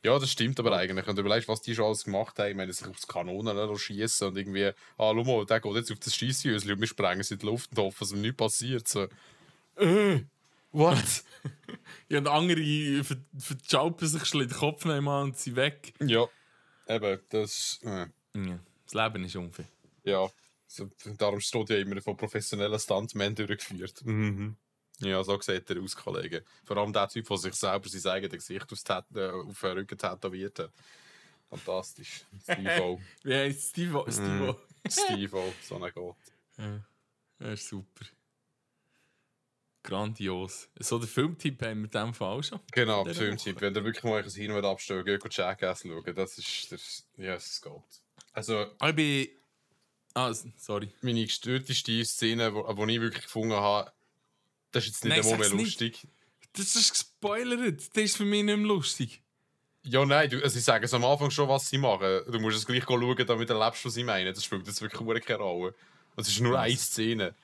Ja, 0.04 0.19
das 0.19 0.32
stimmt 0.32 0.60
aber 0.60 0.78
eigentlich. 0.78 1.06
Und 1.08 1.15
du 1.17 1.21
überlegst, 1.21 1.50
was 1.50 1.62
die 1.62 1.73
schon 1.76 1.86
alles 1.86 2.04
gemacht 2.06 2.38
haben. 2.39 2.50
Ich 2.52 2.56
meine, 2.56 2.71
sich 2.71 2.88
aufs 2.88 3.08
Kanonen 3.08 3.78
schießen 3.78 4.28
und 4.28 4.38
irgendwie, 4.38 4.67
ah, 4.67 4.73
schau 4.97 5.23
mal, 5.23 5.45
der 5.45 5.60
geht 5.60 5.73
jetzt 5.76 5.91
auf 5.91 6.00
das 6.00 6.15
Scheisshäuschen 6.15 6.71
und 6.71 6.80
wir 6.80 6.88
sprengen 6.88 7.19
es 7.21 7.32
in 7.32 7.39
die 7.39 7.45
Luft 7.47 7.71
und 7.71 7.80
hoffen, 7.80 7.97
dass 8.00 8.12
ihm 8.13 8.21
nichts 8.21 8.38
passiert. 8.38 8.88
So, 8.88 9.08
äh, 9.76 10.21
what? 10.71 11.23
Ja, 12.10 12.19
und 12.19 12.28
andere 12.28 13.04
ver- 13.04 13.17
verjaupen 13.38 14.08
sich 14.08 14.32
den 14.32 14.50
Kopf 14.50 14.86
nehmen 14.86 15.08
und 15.08 15.38
sind 15.38 15.56
weg. 15.58 15.93
ja, 16.00 16.26
eben, 16.88 17.19
das, 17.30 17.80
äh, 17.84 18.06
Ja. 18.36 18.60
Das 18.86 18.93
Leben 18.93 19.26
ist 19.26 19.36
unfair. 19.36 19.65
ja. 20.06 20.30
Darum 21.17 21.39
steht 21.39 21.69
ja 21.69 21.77
immer 21.77 22.01
von 22.01 22.17
professionellen 22.17 22.80
Stuntmen 22.80 23.36
durchgeführt. 23.36 24.03
Mhm. 24.06 24.58
Ja, 24.99 25.23
so 25.23 25.39
sieht 25.39 25.69
er 25.69 25.82
aus, 25.82 25.95
Kollege. 25.95 26.43
Vor 26.65 26.77
allem 26.77 26.91
der 26.91 27.08
Typ, 27.08 27.27
der 27.27 27.38
sich 27.38 27.53
selber 27.53 27.88
sein 27.88 28.12
eigenes 28.12 28.47
Gesicht 28.47 28.84
Tat 28.84 29.06
äh, 29.15 29.30
auf 29.30 29.60
den 29.60 29.71
Rücken 29.71 29.97
tätowiert 29.97 30.60
hat. 30.60 30.71
Fantastisch. 31.49 32.25
Steve-O. 32.43 32.99
Wie 33.23 33.34
heißt 33.34 33.69
Steve? 33.69 34.03
Steve? 34.10 34.58
Steve-O, 34.89 35.53
so 35.62 35.82
ein 35.82 35.91
Gott. 35.93 36.15
Ja. 36.58 36.82
Das 37.38 37.60
ist 37.60 37.67
super. 37.67 38.06
Grandios. 39.84 40.69
So 40.80 40.97
der 40.97 41.08
Filmtipp 41.08 41.62
haben 41.62 41.82
wir 41.82 41.86
in 41.86 41.91
dem 41.91 42.13
Fall 42.15 42.41
schon. 42.41 42.60
Genau, 42.71 43.03
Der 43.03 43.13
Filmtipp. 43.13 43.62
Wenn 43.62 43.75
ihr 43.75 43.84
wirklich 43.86 44.03
mal 44.03 44.23
ein 44.23 44.30
Hin 44.30 44.51
abstellen 44.51 45.06
geht, 45.06 45.23
Jackass 45.32 45.84
schauen. 45.84 46.15
Das 46.15 46.38
ist, 46.39 46.71
das, 46.71 47.08
ja, 47.15 47.36
es 47.36 47.62
geht. 47.62 47.71
Also, 48.34 48.65
Ich 48.84 48.95
bin. 48.95 49.27
Ah, 50.17 50.34
sorry. 50.58 50.89
meine 51.01 51.23
gestörteste 51.23 52.03
Szene, 52.06 52.53
wo, 52.53 52.63
wo 52.75 52.86
ich 52.88 52.99
wirklich 53.01 53.23
gefunden 53.25 53.53
habe, 53.56 53.91
Das 54.71 54.84
ist 54.86 54.89
jetzt 54.89 55.06
nicht 55.06 55.12
Nein, 55.15 55.21
einmal 55.23 55.38
mehr 55.38 55.47
sag's 55.49 55.56
nicht. 55.58 55.80
lustig. 55.82 56.08
Das 56.53 56.75
ist 56.75 56.89
gespoilert. 56.91 57.82
Das 57.95 58.03
ist 58.03 58.17
für 58.17 58.25
mich 58.25 58.43
nicht 58.43 58.58
mehr 58.58 58.65
lustig. 58.67 59.21
Ja, 59.84 60.03
nein, 60.06 60.30
du, 60.30 60.38
also 60.38 60.49
sie 60.49 60.60
sagen 60.60 60.84
es 60.84 60.93
am 60.93 61.06
Anfang 61.06 61.30
schon, 61.30 61.47
was 61.47 61.69
sie 61.69 61.77
machen. 61.77 62.21
Du 62.32 62.39
musst 62.39 62.58
es 62.58 62.65
gleich 62.65 62.84
schauen, 62.84 63.15
damit 63.27 63.49
du 63.49 63.53
erlebst, 63.53 63.86
was 63.86 63.93
sie 63.93 64.03
meinen. 64.03 64.34
Das 64.34 64.43
spielt 64.43 64.65
jetzt 64.67 64.82
wirklich 64.82 65.23
keine 65.25 65.39
Rolle. 65.39 65.75
Es 66.15 66.27
ist 66.27 66.39
nur 66.41 66.53
Was? 66.53 66.62
eine 66.62 66.77
Szene. 66.77 67.36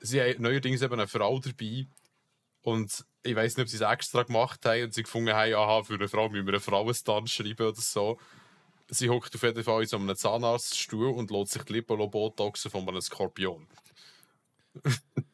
Sie 0.00 0.20
haben 0.20 0.42
neuerdings 0.42 0.82
eben 0.82 0.94
eine 0.94 1.06
Frau 1.06 1.38
dabei. 1.38 1.86
Und 2.62 3.04
ich 3.22 3.34
weiß 3.36 3.56
nicht, 3.56 3.64
ob 3.64 3.68
sie 3.70 3.76
es 3.76 3.82
extra 3.82 4.24
gemacht 4.24 4.64
haben 4.66 4.82
und 4.84 4.92
sie 4.94 5.04
gefunden 5.04 5.32
haben, 5.34 5.54
aha, 5.54 5.82
für 5.84 5.94
eine 5.94 6.08
Frau 6.08 6.28
müssen 6.28 6.46
wir 6.46 6.54
einen 6.54 6.60
Frauenstand 6.62 7.30
schreiben 7.30 7.68
oder 7.68 7.80
so. 7.80 8.18
Sie 8.94 9.08
hockt 9.08 9.34
auf 9.34 9.42
jeden 9.42 9.64
Fall 9.64 9.82
in 9.82 9.88
so 9.88 9.96
einem 9.96 10.14
Zahnarztstuhl 10.14 11.08
und 11.08 11.30
lässt 11.30 11.52
sich 11.52 11.62
die 11.62 11.72
Lippen 11.74 11.96
botoxen 12.10 12.70
von 12.70 12.86
einem 12.86 13.00
Skorpion. 13.00 13.66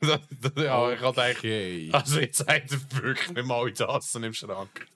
Das- 0.00 0.20
das- 0.30 0.64
ja, 0.64 0.92
ich 0.92 1.00
hatte 1.00 1.22
eigentlich. 1.22 1.38
Okay. 1.38 1.90
Also, 1.92 2.20
jetzt 2.20 2.38
seid 2.38 2.70
ihr 2.70 2.80
wirklich 3.02 3.44
mal 3.44 3.72
Tassen 3.72 4.22
im 4.22 4.32
Schrank. 4.32 4.86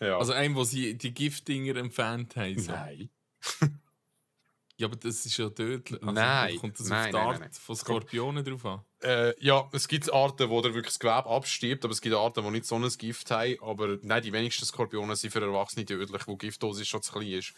Ja. 0.00 0.18
Also 0.18 0.32
einem, 0.32 0.54
wo 0.56 0.64
sie 0.64 0.96
die 0.96 1.12
Giftdinger 1.14 1.76
entfernt 1.76 2.34
haben. 2.36 2.58
So. 2.58 2.72
nein. 2.72 3.08
Ja, 4.78 4.86
aber 4.88 4.96
das 4.96 5.24
ist 5.26 5.36
ja 5.36 5.48
tödlich. 5.50 6.00
Also, 6.02 6.12
Nein, 6.12 6.56
Kommt 6.56 6.80
das 6.80 6.88
nein, 6.88 7.00
auf 7.00 7.06
die 7.06 7.12
nein, 7.12 7.22
Art 7.26 7.32
nein, 7.32 7.40
nein. 7.42 7.52
von 7.52 7.76
Skorpionen 7.76 8.44
drauf 8.44 8.64
an? 8.64 8.80
Äh, 9.02 9.34
ja, 9.44 9.68
es 9.72 9.86
gibt 9.86 10.12
Arten, 10.12 10.48
wo 10.48 10.60
der 10.62 10.72
wirklich 10.74 10.94
das 10.94 10.98
Gewebe 10.98 11.26
abstirbt, 11.26 11.84
aber 11.84 11.92
es 11.92 12.00
gibt 12.00 12.14
Arten, 12.14 12.42
die 12.42 12.50
nicht 12.50 12.64
so 12.66 12.76
ein 12.76 12.88
Gift 12.88 13.30
haben. 13.30 13.56
Aber 13.60 13.98
nein, 14.02 14.22
die 14.22 14.32
wenigsten 14.32 14.64
Skorpione 14.64 15.14
sind 15.14 15.30
für 15.30 15.40
Erwachsene 15.40 15.84
tödlich, 15.84 16.26
wo 16.26 16.32
die 16.32 16.46
Giftdosis 16.46 16.88
schon 16.88 17.02
zu 17.02 17.12
klein 17.12 17.28
ist. 17.32 17.52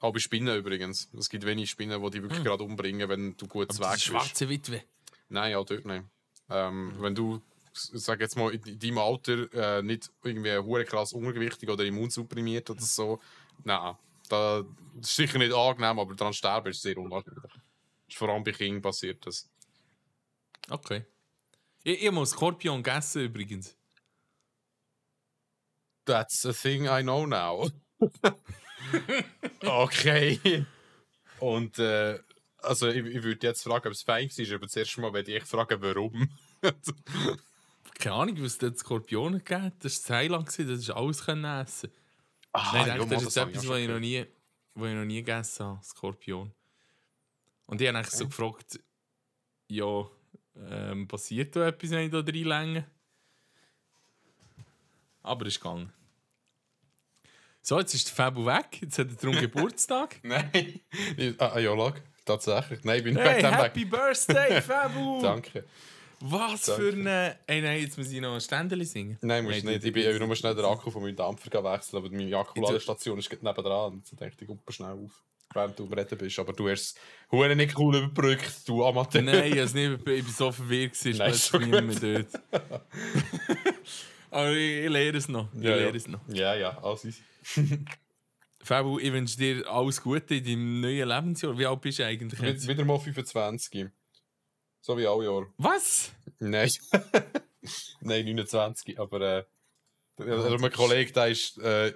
Auch 0.00 0.12
bei 0.12 0.18
Spinnen 0.18 0.56
übrigens. 0.58 1.08
Es 1.16 1.28
gibt 1.28 1.44
wenige 1.46 1.66
Spinnen, 1.68 2.02
die 2.02 2.10
die 2.10 2.22
wirklich 2.22 2.42
gerade 2.42 2.64
umbringen, 2.64 3.08
wenn 3.08 3.36
du 3.36 3.46
gut 3.46 3.70
Aber 3.70 3.86
weg 3.86 3.92
bist. 3.92 4.04
schwarze 4.04 4.48
Witwe. 4.48 4.82
Nein, 5.28 5.52
ja, 5.52 5.62
dort 5.62 5.84
nicht. 5.84 6.04
Ähm, 6.48 6.94
Wenn 6.98 7.14
du, 7.14 7.40
sag 7.72 8.20
jetzt 8.20 8.36
mal, 8.36 8.52
in 8.52 8.78
deinem 8.78 8.98
Alter 8.98 9.52
äh, 9.78 9.82
nicht 9.82 10.10
irgendwie 10.24 10.56
hure 10.58 10.84
krass 10.84 11.12
untergewichtig 11.12 11.68
oder 11.68 11.84
immunsupprimiert 11.84 12.68
oder 12.70 12.80
so, 12.80 13.20
nein, 13.62 13.94
da, 14.30 14.64
das 14.94 15.10
ist 15.10 15.16
sicher 15.16 15.38
nicht 15.38 15.52
angenehm, 15.52 15.98
aber 15.98 16.14
daran 16.14 16.32
sterben 16.32 16.70
ist 16.70 16.82
sehr 16.82 16.96
unwahrscheinlich. 16.98 17.52
Ist 18.08 18.16
vor 18.16 18.28
allem 18.28 18.44
bei 18.44 18.52
Kindern 18.52 18.82
passiert 18.82 19.24
das. 19.26 19.48
Okay. 20.68 21.04
Ich, 21.82 22.00
ich 22.00 22.06
habe 22.06 22.16
mal 22.16 22.26
Skorpion 22.26 22.82
gegessen 22.82 23.22
übrigens. 23.22 23.76
That's 26.04 26.44
a 26.46 26.52
thing 26.52 26.86
I 26.86 27.02
know 27.02 27.26
now. 27.26 27.70
okay. 29.64 30.66
Und 31.38 31.78
äh, 31.78 32.18
also 32.58 32.88
ich, 32.88 33.04
ich 33.04 33.22
würde 33.22 33.46
jetzt 33.46 33.62
fragen, 33.62 33.86
ob 33.86 33.92
es 33.92 34.02
fein 34.02 34.28
war, 34.28 34.54
aber 34.56 34.68
zuerst 34.68 34.98
mal 34.98 35.12
werde 35.12 35.36
ich 35.36 35.44
fragen, 35.44 35.80
warum. 35.82 36.28
Keine 37.98 38.14
Ahnung, 38.14 38.36
was 38.38 38.52
es 38.52 38.58
dort 38.58 38.78
Skorpionen 38.78 39.44
gegeben 39.44 39.72
Das 39.80 40.08
war 40.08 40.16
Thailand, 40.16 40.46
gewesen, 40.46 40.68
das 40.68 40.78
ist 40.80 40.90
alles 40.90 41.24
können 41.24 41.44
essen. 41.44 41.90
Ah, 42.52 42.70
Nein, 42.72 42.80
ich 42.80 42.94
denke, 42.94 43.14
das 43.14 43.22
ist 43.22 43.36
ich 43.36 43.42
etwas, 43.42 43.68
was 43.68 43.78
ich, 43.78 43.88
noch 43.88 44.00
nie, 44.00 44.26
was 44.74 44.88
ich 44.88 44.94
noch 44.94 45.04
nie 45.04 45.22
gegessen 45.22 45.66
habe, 45.66 45.84
Skorpion. 45.84 46.52
Und 47.66 47.80
ich 47.80 47.88
habe 47.88 47.98
eigentlich 47.98 48.10
so 48.14 48.26
gefragt, 48.26 48.80
ja, 49.68 50.04
ähm, 50.56 51.06
passiert 51.06 51.54
da 51.54 51.68
etwas, 51.68 51.90
wenn 51.90 52.06
ich 52.06 52.10
da 52.10 52.18
reinlänge? 52.18 52.90
Aber 55.22 55.46
es 55.46 55.54
ist 55.54 55.60
gegangen. 55.60 55.92
So, 57.62 57.78
jetzt 57.78 57.94
ist 57.94 58.08
der 58.08 58.14
Fabu 58.14 58.46
weg, 58.46 58.80
jetzt 58.80 58.98
hat 58.98 59.08
er 59.08 59.14
darum 59.16 59.36
Geburtstag. 59.40 60.18
Nein. 60.22 60.80
ah, 61.38 61.58
ja, 61.58 61.74
lag. 61.74 62.00
Tatsächlich. 62.24 62.82
Nein, 62.84 62.98
ich 62.98 63.04
bin 63.04 63.16
Hey, 63.16 63.42
dem 63.42 63.50
weg. 63.50 63.58
Happy 63.60 63.84
Birthday, 63.84 64.60
Fabu! 64.66 65.20
Danke. 65.22 65.64
Was 66.22 66.66
Danke. 66.66 66.82
für 66.82 66.92
eine... 66.92 67.38
Ey, 67.46 67.62
nein, 67.62 67.80
jetzt 67.80 67.96
muss 67.96 68.10
ich 68.10 68.20
noch 68.20 68.34
ein 68.34 68.40
Ständchen 68.40 68.84
singen. 68.84 69.18
Nein, 69.22 69.44
musst 69.44 69.64
Nein, 69.64 69.74
nicht. 69.74 69.84
Ich 69.86 69.92
bin 69.92 70.02
ja 70.02 70.18
nur 70.18 70.36
schnell 70.36 70.54
den 70.54 70.64
Akku 70.66 70.90
von 70.90 71.02
meinem 71.02 71.16
Dampfer 71.16 71.64
wechseln, 71.64 71.96
aber 71.96 72.10
meine 72.10 72.36
Akkuladestation 72.36 73.18
ist 73.18 73.30
gerade 73.30 73.44
nebendran. 73.44 73.94
Und 73.94 74.06
so 74.06 74.16
denke 74.16 74.36
ich, 74.38 74.46
guck 74.46 74.66
mal 74.66 74.72
schnell 74.72 74.92
auf, 74.92 75.22
während 75.54 75.78
du 75.78 75.84
am 75.84 75.92
Reden 75.94 76.18
bist. 76.18 76.38
Aber 76.38 76.52
du 76.52 76.68
hast 76.68 76.98
es 77.30 77.56
nicht 77.56 77.78
cool 77.78 77.96
überbrückt, 77.96 78.68
du 78.68 78.84
Amateur. 78.84 79.22
Nein, 79.22 79.56
ich, 79.56 79.74
nicht, 79.74 79.92
ich 79.92 80.04
bin 80.04 80.26
so 80.26 80.52
verwirrt, 80.52 80.92
gewesen, 80.92 81.18
Nein, 81.18 81.70
niemand 81.70 82.02
mehr 82.02 82.24
dort. 82.24 82.42
Aber 84.30 84.52
ich, 84.52 84.84
ich 84.84 84.90
lehre 84.90 85.16
es 85.16 85.28
noch. 85.28 85.48
Ich 85.54 85.62
Ja, 85.62 85.70
ja. 85.70 85.76
lehre 85.76 85.96
es 85.96 86.06
noch. 86.06 86.20
Ja, 86.28 86.54
ja, 86.54 86.78
alles 86.82 87.04
easy. 87.04 87.22
Fabu, 88.62 88.98
ich 88.98 89.10
wünsche 89.10 89.38
dir 89.38 89.66
alles 89.68 90.02
Gute 90.02 90.34
in 90.34 90.44
deinem 90.44 90.80
neuen 90.82 91.08
Lebensjahr. 91.08 91.58
Wie 91.58 91.66
alt 91.66 91.80
bist 91.80 91.98
du 91.98 92.04
eigentlich 92.04 92.40
jetzt? 92.40 92.68
Wieder 92.68 92.84
mal 92.84 92.98
25. 92.98 93.88
So 94.80 94.96
wie 94.96 95.06
alle 95.06 95.24
Jahre. 95.24 95.46
Was? 95.58 96.12
Nein. 96.38 96.70
Nein, 98.00 98.24
29. 98.24 98.98
Aber 98.98 99.20
äh, 99.20 99.44
also 100.18 100.58
mein 100.58 100.72
Kollege, 100.72 101.12
der 101.12 101.28
ist. 101.28 101.58
Äh, 101.58 101.92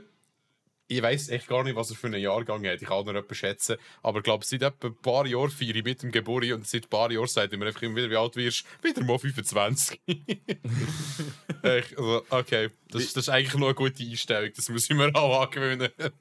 ich 0.86 1.00
weiß 1.00 1.30
echt 1.30 1.48
gar 1.48 1.64
nicht, 1.64 1.76
was 1.76 1.90
er 1.90 1.96
für 1.96 2.08
einen 2.08 2.20
Jahrgang 2.20 2.66
hat. 2.66 2.82
Ich 2.82 2.88
kann 2.88 2.98
auch 2.98 3.04
noch 3.04 3.14
jemanden 3.14 3.34
schätzen. 3.34 3.76
Aber 4.02 4.18
ich 4.18 4.24
glaube, 4.24 4.44
seit 4.44 4.60
etwa 4.60 4.88
ein 4.88 4.96
paar 4.96 5.26
Jahren 5.26 5.50
feiere 5.50 5.76
ich 5.76 5.84
mit 5.84 6.02
dem 6.02 6.12
Geburt 6.12 6.44
und 6.52 6.66
seit 6.66 6.84
ein 6.84 6.90
paar 6.90 7.10
Jahren 7.10 7.26
sagt 7.26 7.52
er 7.52 7.58
mir 7.58 7.66
einfach 7.66 7.80
immer 7.80 7.96
wieder, 7.96 8.10
wie 8.10 8.16
alt 8.16 8.36
wirst 8.36 8.66
Wieder 8.82 9.02
mal 9.02 9.18
25. 9.18 9.98
echt, 11.62 11.98
also, 11.98 12.22
okay, 12.28 12.70
das, 12.90 13.14
das 13.14 13.24
ist 13.24 13.28
eigentlich 13.30 13.54
noch 13.54 13.68
eine 13.68 13.74
gute 13.74 14.02
Einstellung. 14.02 14.50
Das 14.54 14.68
muss 14.68 14.88
ich 14.88 14.94
mir 14.94 15.10
auch 15.14 15.42
angewöhnen. 15.42 15.90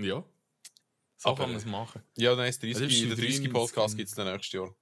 Ja. 0.00 0.24
So 1.24 1.30
Aber- 1.30 1.38
kann 1.44 1.50
man 1.52 1.58
es 1.58 1.64
machen. 1.66 2.02
ja, 2.16 2.34
nein, 2.36 2.46
das 2.48 2.62
Also, 2.62 2.66
30, 2.66 2.82
das 2.82 2.92
ist 2.92 3.00
der 3.00 3.16
der 3.16 3.24
30 3.24 3.52
Podcast 3.52 3.94
93. 3.94 3.96
gibt 3.96 4.08
es 4.10 4.14
dann 4.14 4.26
nächstes 4.32 4.52
Jahr. 4.52 4.74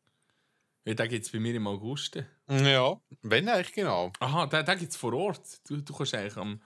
Ja, 0.85 0.95
den 0.95 1.09
gibt 1.09 1.25
es 1.25 1.31
bei 1.31 1.39
mir 1.39 1.55
im 1.55 1.67
August. 1.69 2.17
Ja, 2.51 3.01
wenn 3.23 3.49
eigentlich 3.49 3.73
genau. 3.73 4.13
Aha, 4.19 4.47
den, 4.47 4.65
den 4.67 4.79
gibt 4.81 4.91
es 4.91 4.97
vor 4.97 5.13
Ort. 5.13 5.61
Du, 5.69 5.77
du 5.81 5.95
kannst 5.95 6.15
eigentlich 6.15 6.37
am, 6.37 6.61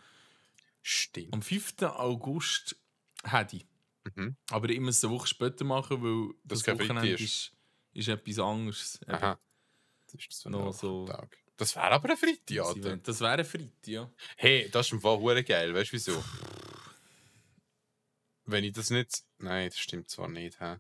Stimmt. 0.81 1.35
am 1.35 1.43
5. 1.43 1.75
August 1.83 2.75
hätte. 3.23 3.61
Mhm. 4.15 4.37
Aber 4.51 4.73
muss 4.81 4.97
es 4.97 5.05
eine 5.05 5.13
Woche 5.13 5.27
später 5.27 5.65
machen, 5.67 6.03
weil 6.03 6.35
Das 6.45 6.63
das, 6.63 6.75
Wochenende 6.75 7.11
ist. 7.11 7.21
ist, 7.21 7.53
ist 7.93 8.09
etwas 8.09 8.39
anderes. 8.39 9.01
Aha. 9.09 9.39
Das 10.11 10.25
ist 10.27 10.47
ein 10.47 10.53
Noch 10.53 10.73
so- 10.73 11.05
Tag. 11.07 11.37
Das 11.59 11.75
wäre 11.77 11.91
aber 11.91 12.11
ein 12.11 12.17
Freitag, 12.17 13.03
Das 13.03 13.21
wäre 13.21 13.33
ein 13.39 13.45
Freitag, 13.45 13.87
ja. 13.87 14.11
Hey, 14.37 14.69
das 14.71 14.87
ist 14.87 14.93
im 14.93 15.01
Fall 15.03 15.43
geil, 15.43 15.75
weißt 15.75 15.91
du 15.93 15.97
wieso? 15.97 16.25
Wenn 18.47 18.65
ich 18.65 18.73
das 18.73 18.91
nicht. 18.91 19.23
Nein, 19.39 19.69
das 19.69 19.79
stimmt 19.79 20.09
zwar 20.09 20.29
nicht, 20.29 20.61
hä? 20.61 20.77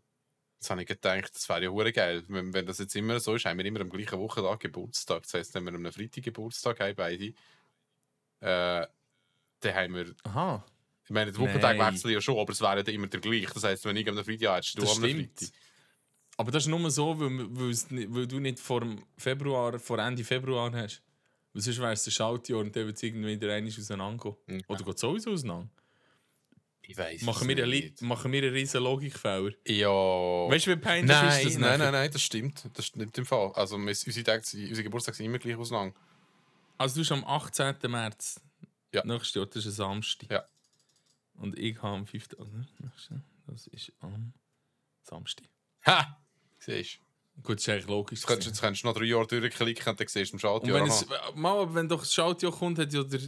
Jetzt 0.58 0.70
habe 0.70 0.80
ich 0.80 0.88
gedacht, 0.88 1.34
das 1.34 1.48
wäre 1.48 1.64
ja 1.64 1.70
hure 1.70 1.92
geil. 1.92 2.24
Wenn, 2.28 2.52
wenn 2.54 2.64
das 2.64 2.78
jetzt 2.78 2.96
immer 2.96 3.20
so 3.20 3.34
ist, 3.34 3.44
haben 3.44 3.58
wir 3.58 3.64
immer 3.64 3.80
am 3.80 3.90
gleichen 3.90 4.18
Wochentag 4.18 4.60
Geburtstag. 4.60 5.22
Das 5.22 5.34
heisst, 5.34 5.54
wenn 5.54 5.64
wir 5.64 5.74
am 5.74 5.92
Freitag 5.92 6.24
Geburtstag 6.24 6.80
haben, 6.80 6.94
beide, 6.94 7.26
äh, 8.40 8.86
dann 9.60 9.74
haben 9.74 9.94
wir. 9.94 10.14
Aha. 10.24 10.64
Ich 11.04 11.10
meine, 11.10 11.30
die 11.30 11.38
Wochentage 11.38 11.78
Nein. 11.78 11.94
wechseln 11.94 12.14
ja 12.14 12.20
schon, 12.20 12.38
aber 12.38 12.52
es 12.52 12.60
wäre 12.60 12.82
dann 12.82 12.94
immer 12.94 13.06
der 13.06 13.20
gleiche. 13.20 13.52
Das 13.52 13.62
heisst, 13.62 13.84
wenn 13.84 13.96
ich 13.96 14.08
am 14.08 14.16
Freitag 14.16 14.56
hättest 14.56 14.78
du 14.78 14.82
Das 14.82 14.96
am 14.96 15.04
stimmt. 15.04 15.38
Freitag. 15.38 15.54
Aber 16.38 16.50
das 16.50 16.64
ist 16.64 16.68
nur 16.68 16.90
so, 16.90 17.18
weil, 17.18 18.14
weil, 18.14 18.26
du 18.26 18.40
nicht 18.40 18.58
vor 18.58 18.84
Februar, 19.16 19.78
vor 19.78 19.98
Ende 19.98 20.24
Februar 20.24 20.72
hast. 20.72 21.02
Weil 21.52 21.62
sonst 21.62 21.78
wäre 21.78 21.92
es 21.92 22.06
ein 22.06 22.10
Schaltjahr 22.10 22.60
und 22.60 22.74
dann 22.76 22.86
wird 22.86 22.96
es 22.96 23.02
irgendwie 23.02 23.40
wieder 23.40 23.54
einmal 23.54 23.72
auseinandergehen. 23.72 24.36
Mhm. 24.46 24.62
Oder 24.68 24.84
geht 24.84 24.94
es 24.94 25.00
sowieso 25.00 25.30
auseinander? 25.30 25.70
Ich 26.88 26.96
weiß 26.96 27.22
Machen 27.22 27.48
wir, 27.48 27.62
einen, 27.64 27.94
machen 28.00 28.30
wir 28.32 28.42
einen 28.42 28.52
riesen 28.52 28.82
Logikfehler. 28.82 29.50
Ja. 29.66 29.88
Weißt 29.88 30.66
du, 30.66 30.70
wie 30.70 30.76
peinlich 30.76 31.08
Nein, 31.10 31.38
ist 31.40 31.46
das 31.46 31.58
nein, 31.58 31.78
nein, 31.80 31.92
nein, 31.92 32.10
das 32.10 32.22
stimmt. 32.22 32.64
Das 32.74 32.86
stimmt 32.86 33.16
im 33.18 33.26
Fall. 33.26 33.52
Also, 33.54 33.76
wir- 33.76 33.88
unsere, 33.88 34.22
Tage, 34.24 34.42
unsere 34.54 34.82
Geburtstage 34.84 35.16
sind 35.16 35.26
immer 35.26 35.38
gleich 35.38 35.56
auseinander. 35.56 35.94
Also 36.78 36.96
du 36.96 37.00
hast 37.00 37.12
am 37.12 37.24
18. 37.24 37.76
März 37.90 38.40
Ja. 38.92 39.02
nächstes 39.04 39.34
Jahr, 39.34 39.46
das 39.46 39.56
ist 39.56 39.66
ein 39.66 39.72
Samstag. 39.72 40.30
Ja. 40.30 40.44
Und 41.34 41.58
ich 41.58 41.76
habe 41.82 41.96
am 41.96 42.06
5. 42.06 42.28
August, 42.38 42.72
das 43.46 43.66
ist 43.68 43.92
am 44.00 44.32
Samstag. 45.02 45.46
Ha! 45.86 46.18
Siehst 46.58 46.98
du? 47.36 47.42
Gut, 47.42 47.56
das 47.56 47.62
ist 47.64 47.68
eigentlich 47.68 47.86
logisch. 47.88 48.18
Jetzt 48.20 48.26
könntest, 48.26 48.62
jetzt 48.62 48.82
du 48.82 48.86
noch 48.86 48.94
drei 48.96 49.04
Jahre 49.04 49.26
durchklicken 49.26 49.88
und 49.90 50.00
dann 50.00 50.08
siehst 50.08 50.32
du 50.32 50.36
im 50.36 50.36
Und 50.36 50.40
Schaltjahr. 50.40 50.74
wenn, 50.80 50.90
aha. 50.90 51.28
es, 51.30 51.34
mal, 51.34 51.74
wenn 51.74 51.88
doch 51.88 52.00
das 52.00 52.14
Schaltjahr 52.14 52.52
kommt, 52.52 52.78
hat 52.78 52.92
ja 52.92 53.02
der 53.02 53.20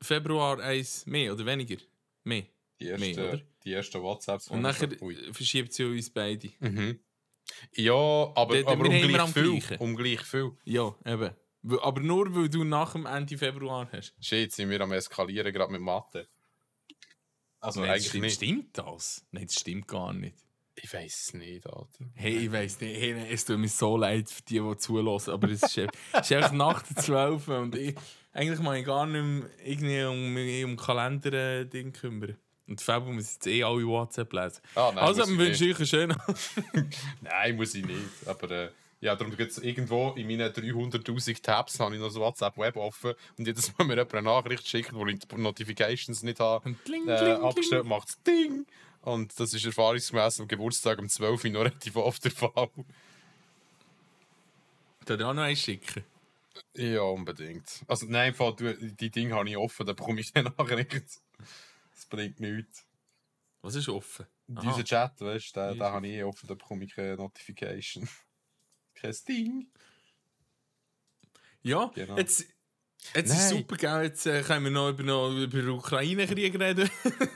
Februar 0.00 0.58
eins 0.60 1.04
mehr 1.06 1.32
oder 1.32 1.44
weniger. 1.44 1.76
Mehr. 2.24 2.44
Die, 2.82 2.88
mehr, 2.98 3.08
ersten, 3.08 3.20
oder? 3.20 3.40
die 3.64 3.72
ersten 3.72 4.02
WhatsApps. 4.02 4.48
Und 4.48 4.62
nachher 4.62 4.88
verschiebt 5.32 5.72
sie 5.72 5.84
uns 5.84 6.10
beide. 6.10 6.48
Mhm. 6.60 6.98
Ja, 7.74 7.92
aber, 8.34 8.54
der- 8.54 8.68
aber 8.68 8.84
um 8.86 8.90
gleich 8.90 9.28
viel. 9.32 9.62
Um 9.78 9.96
gleich 9.96 10.20
viel. 10.22 10.52
Ja, 10.64 10.94
eben. 11.04 11.30
Aber 11.80 12.00
nur, 12.00 12.34
weil 12.34 12.48
du 12.48 12.64
nach 12.64 12.92
dem 12.92 13.06
Ende 13.06 13.38
Februar 13.38 13.88
hast. 13.92 14.14
Shit, 14.20 14.52
sind 14.52 14.68
wir 14.70 14.80
am 14.80 14.92
Eskalieren, 14.92 15.52
gerade 15.52 15.70
mit 15.72 15.80
Mathe. 15.80 16.26
Also 17.60 17.80
Nein, 17.80 17.90
eigentlich 17.90 18.08
stimmt, 18.08 18.24
nicht. 18.24 18.34
stimmt 18.34 18.78
das? 18.78 19.24
Nein, 19.30 19.46
das 19.46 19.54
stimmt 19.60 19.86
gar 19.86 20.12
nicht. 20.12 20.36
Ich 20.74 20.92
weiß 20.92 21.26
es 21.28 21.34
nicht, 21.34 21.66
Alter. 21.66 22.06
Hey, 22.14 22.38
ich 22.46 22.50
weiss 22.52 22.80
nicht, 22.80 22.98
hey, 22.98 23.26
es 23.30 23.44
tut 23.44 23.58
mir 23.58 23.68
so 23.68 23.96
leid 23.96 24.28
für 24.30 24.42
die, 24.42 24.58
die 24.58 24.76
zulassen, 24.78 25.30
aber 25.34 25.48
es 25.50 25.62
ist, 25.62 25.78
einfach- 25.78 25.94
es 26.14 26.30
ist 26.30 26.32
einfach 26.32 26.52
nach 26.52 26.82
der 26.82 26.96
12 26.96 27.48
und 27.48 27.76
ich, 27.76 27.94
eigentlich 28.32 28.58
muss 28.58 28.76
ich 28.76 28.84
gar 28.86 29.06
nicht 29.06 29.22
mehr 29.22 29.50
irgendwie 29.64 30.64
um, 30.64 30.70
um 30.70 30.76
Kalender-Ding 30.76 31.92
kümmern. 31.92 32.36
Und 32.72 32.80
Fabio 32.80 33.12
muss 33.12 33.34
jetzt 33.34 33.46
eh 33.46 33.62
alle 33.62 33.86
WhatsApp 33.86 34.32
lesen. 34.32 34.62
Ah, 34.74 34.92
nein, 34.94 35.04
also, 35.04 35.20
muss 35.20 35.28
dann 35.28 35.34
ich 35.34 35.46
wünsche 35.46 35.64
ich 35.66 35.72
euch 35.72 35.78
einen 35.78 35.86
schönen 35.86 36.90
Nein, 37.20 37.56
muss 37.56 37.74
ich 37.74 37.84
nicht. 37.84 38.26
Aber 38.26 38.50
äh, 38.50 38.70
Ja, 39.02 39.14
darum 39.14 39.36
gibt 39.36 39.50
es 39.50 39.58
irgendwo 39.58 40.12
in 40.12 40.26
meinen 40.26 40.50
300'000 40.50 41.42
Tabs 41.42 41.78
habe 41.80 41.94
ich 41.94 42.00
noch 42.00 42.06
das 42.06 42.16
WhatsApp-Web 42.16 42.76
offen 42.76 43.12
und 43.36 43.46
jedes 43.46 43.76
Mal 43.76 43.84
mir 43.84 43.96
jemand 43.96 44.14
eine 44.14 44.22
Nachricht 44.22 44.66
schickt, 44.66 44.94
wo 44.94 45.06
ich 45.06 45.18
die 45.18 45.36
Notifications 45.36 46.22
nicht 46.22 46.40
habe 46.40 46.66
Und 46.66 46.82
kling, 46.82 47.06
äh, 47.06 47.18
kling, 47.18 47.42
abgestellt, 47.42 47.84
macht 47.84 48.08
es 48.08 48.22
Ding! 48.22 48.64
Und 49.02 49.38
das 49.38 49.52
ist 49.52 49.66
erfahrungsgemäß 49.66 50.40
am 50.40 50.48
Geburtstag 50.48 50.98
um 50.98 51.10
12 51.10 51.44
Uhr 51.44 51.50
noch 51.50 51.60
relativ 51.60 51.96
oft 51.96 52.24
der 52.24 52.30
Fall. 52.30 52.70
Ich 55.06 55.12
auch 55.12 55.34
noch 55.34 55.42
eins 55.42 55.60
schicken? 55.60 56.04
Ja, 56.74 57.02
unbedingt. 57.02 57.82
Also 57.86 58.06
nein, 58.08 58.32
Fall, 58.32 58.56
die 58.56 59.10
Dinge 59.10 59.34
habe 59.34 59.46
ich 59.50 59.58
offen, 59.58 59.84
da 59.84 59.92
bekomme 59.92 60.20
ich 60.20 60.32
dann 60.32 60.50
Nachricht. 60.56 61.04
Bringt 62.12 62.40
nichts. 62.40 62.86
Was 63.62 63.74
ist 63.74 63.88
offen? 63.88 64.26
Dieser 64.46 64.84
Chat, 64.84 65.18
weißt 65.18 65.56
du, 65.56 65.60
den, 65.60 65.68
Ja, 65.68 65.72
den 65.72 65.80
ist 65.80 65.80
habe 65.94 66.06
ich 66.06 66.12
eh 66.12 66.24
offen, 66.24 66.46
da 66.46 66.54
bekomme 66.54 66.84
ich 66.84 66.94
keine 66.94 67.16
Notification. 67.16 68.06
Kein 68.94 69.14
Ding. 69.26 69.72
Ja, 71.62 71.90
Genau. 71.94 72.18
jetzt, 72.18 72.44
jetzt 73.14 73.30
ist 73.32 73.38
Nein. 73.38 73.58
super, 73.58 73.76
gell? 73.76 74.02
Jetzt 74.04 74.26
äh, 74.26 74.42
können 74.42 74.64
wir 74.64 74.70
noch 74.70 74.88
über, 74.90 75.02
noch 75.02 75.30
über 75.30 75.58
den 75.60 75.68
Ukraine-Krieg 75.70 76.58
reden. 76.60 76.88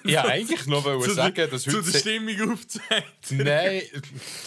Ja, 0.05 0.24
eigentlich 0.24 0.66
noch 0.66 0.85
wollen 0.85 1.02
Zu 1.02 1.14
sagen, 1.14 1.35
der- 1.35 1.48
dass 1.48 1.62
Zu 1.62 1.70
heute... 1.72 1.83
der 1.83 1.92
Se- 1.92 1.98
Stimmung 1.98 2.52
aufzeigen. 2.52 3.05
Nein, 3.31 3.83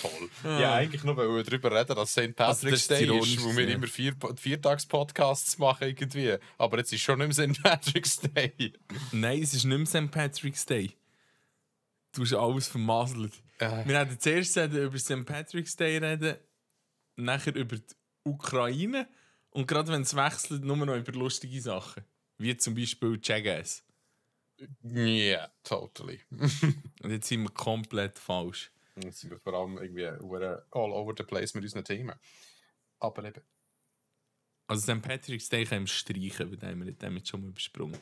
toll. 0.01 0.29
Ah. 0.43 0.59
Ja, 0.59 0.73
eigentlich 0.75 1.03
noch 1.03 1.15
wollen 1.17 1.43
darüber 1.45 1.71
reden, 1.71 1.95
dass 1.95 2.11
St. 2.11 2.35
Patrick's 2.35 2.81
ist 2.81 2.91
Day 2.91 3.05
ironisch 3.05 3.35
ist, 3.35 3.43
wo 3.43 3.47
wir 3.49 3.53
gewesen, 3.65 3.71
immer 3.75 3.87
vier, 3.87 4.13
Viertags-Podcasts 4.35 5.57
machen 5.57 5.87
irgendwie. 5.89 6.35
Aber 6.57 6.77
jetzt 6.77 6.93
ist 6.93 7.01
schon 7.01 7.19
nicht 7.19 7.37
mehr 7.37 7.47
St. 7.53 7.61
Patrick's 7.63 8.19
Day. 8.21 8.73
Nein, 9.11 9.41
es 9.41 9.53
ist 9.53 9.65
nicht 9.65 9.77
mehr 9.77 9.85
St. 10.05 10.11
Patrick's 10.11 10.65
Day. 10.65 10.91
Du 12.13 12.23
hast 12.23 12.33
alles 12.33 12.67
vermasselt. 12.67 13.33
Äh, 13.59 13.85
Wir 13.87 13.99
hätten 13.99 14.19
zuerst 14.19 14.55
über 14.57 14.97
St. 14.97 15.25
Patrick's 15.25 15.75
Day 15.75 15.97
reden, 15.97 16.37
nachher 17.17 17.53
über 17.55 17.75
die 17.75 17.83
Ukraine 18.23 19.07
und 19.51 19.67
gerade 19.67 19.91
wenn 19.91 20.03
es 20.03 20.15
wechselt, 20.15 20.63
nur 20.63 20.77
noch 20.77 20.95
über 20.95 21.11
lustige 21.11 21.61
Sachen. 21.61 22.03
Wie 22.37 22.55
zum 22.55 22.75
Beispiel 22.75 23.19
Jackass. 23.21 23.83
yeah, 24.83 25.51
totally. 25.63 26.21
Und 26.31 27.11
jetzt 27.11 27.27
sind 27.27 27.43
wir 27.43 27.49
komplett 27.49 28.17
falsch. 28.17 28.71
Jetzt 28.95 29.19
sind 29.19 29.31
wir 29.31 29.39
vor 29.39 29.53
allem 29.53 29.77
irgendwie 29.77 30.05
all 30.05 30.91
over 30.91 31.13
the 31.17 31.23
place 31.23 31.53
mit 31.53 31.63
unseren 31.63 31.83
Themen. 31.83 32.15
Aber 32.99 33.23
eben. 33.23 33.41
Also 34.67 34.93
St. 34.93 35.01
Patrick's 35.01 35.49
Day 35.49 35.65
können 35.65 35.83
wir 35.83 35.87
streichen, 35.87 36.51
weil 36.51 36.57
den 36.57 36.69
haben 36.69 36.85
wir 36.85 36.93
damit 36.93 37.27
schon 37.27 37.41
mal 37.41 37.49
übersprungen. 37.49 37.97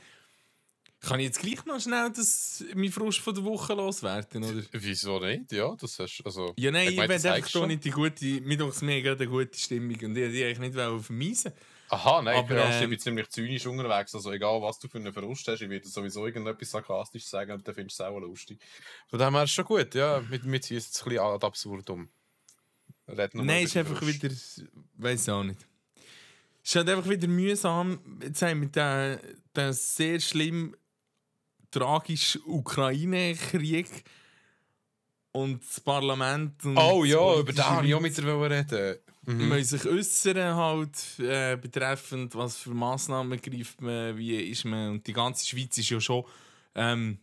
Kann 1.00 1.20
ich 1.20 1.28
jetzt 1.28 1.40
gleich 1.40 1.64
noch 1.66 1.80
schnell 1.80 2.12
das, 2.12 2.64
mein 2.74 2.92
Frust 2.92 3.20
von 3.20 3.36
der 3.36 3.44
Woche 3.44 3.74
loswerden, 3.74 4.44
oder? 4.44 4.64
Wieso 4.72 5.20
nicht? 5.20 5.52
Ja, 5.52 5.76
das 5.80 6.00
hast 6.00 6.22
also. 6.26 6.54
Ja, 6.58 6.72
nein, 6.72 6.92
ich, 6.92 6.98
will 6.98 7.08
das 7.08 7.26
einfach 7.26 7.50
schon 7.50 7.68
nicht 7.68 7.86
die 7.86 7.92
gute, 7.92 8.26
mir 8.42 8.58
doch 8.58 8.82
mega 8.82 9.14
eine 9.14 9.28
gute 9.28 9.58
Stimmung 9.58 9.96
und 10.02 10.18
ich 10.18 10.32
die 10.32 10.44
eigentlich 10.44 10.60
nicht 10.60 10.74
vermeisen. 10.74 11.54
Aha, 11.90 12.22
nein, 12.22 12.38
Aber, 12.38 12.70
ich 12.70 12.82
ähm, 12.82 12.90
bin 12.90 13.00
ziemlich 13.00 13.30
zynisch 13.30 13.66
unterwegs. 13.66 14.14
Also 14.14 14.32
egal, 14.32 14.62
was 14.62 14.80
du 14.80 14.90
für 14.90 14.98
einen 14.98 15.14
Verlust 15.14 15.48
hast, 15.48 15.62
ich 15.62 15.70
werde 15.70 15.88
sowieso 15.88 16.26
irgendetwas 16.26 16.72
sarkastisch 16.72 17.26
sagen 17.26 17.54
und 17.54 17.66
dann 17.66 17.76
findest 17.76 18.00
du 18.00 18.04
es 18.04 18.10
auch 18.10 18.20
lustig. 18.20 18.60
Von 19.08 19.20
dem 19.20 19.34
her 19.36 19.44
ist 19.44 19.52
schon 19.52 19.66
gut, 19.66 19.96
ja. 19.96 20.22
Mit, 20.30 20.44
mit 20.44 20.66
ziehen 20.66 20.78
es 20.78 20.88
ein 21.02 21.10
bisschen 21.10 21.24
ad 21.24 21.46
absurdum. 21.46 22.10
Nein, 23.06 23.30
über 23.34 23.60
ist 23.62 23.78
einfach 23.78 23.98
Verlust. 23.98 24.24
wieder. 24.24 24.36
Weiß 24.98 25.30
auch 25.30 25.44
nicht. 25.44 25.66
Es 26.62 26.72
ist 26.72 26.76
halt 26.76 26.90
einfach 26.90 27.10
wieder 27.10 27.28
mühsam. 27.30 28.20
Jetzt 28.22 28.42
haben 28.42 28.62
wir 28.62 28.68
den, 28.68 29.20
den 29.56 29.72
sehr 29.72 30.20
schlimm 30.20 30.76
tragischen 31.72 32.42
Ukraine-Krieg 32.46 33.88
und 35.32 35.64
das 35.64 35.80
Parlament. 35.80 36.64
Und 36.66 36.78
Oh 36.78 37.02
das 37.04 37.12
ja, 37.12 37.40
über 37.40 37.54
politische 37.54 37.70
wollte 37.70 37.88
ich 37.88 37.96
auch 37.96 38.02
mit 38.02 38.18
dir 38.18 38.26
reden. 38.26 38.98
Mhm. 39.28 39.50
Man 39.50 39.64
sich 39.64 39.86
äußern 39.86 40.56
halt 40.56 41.20
äh, 41.20 41.58
betreffend, 41.58 42.34
was 42.36 42.58
für 42.58 42.70
Massnahmen 42.70 43.40
greift 43.42 43.82
man, 43.82 44.18
wie 44.18 44.38
ist 44.38 44.64
man. 44.64 44.92
Und 44.92 45.08
die 45.08 45.14
ganze 45.14 45.46
Schweiz 45.46 45.78
ist 45.78 45.90
ja 45.90 46.00
schon. 46.00 46.24
Ähm, 46.76 47.20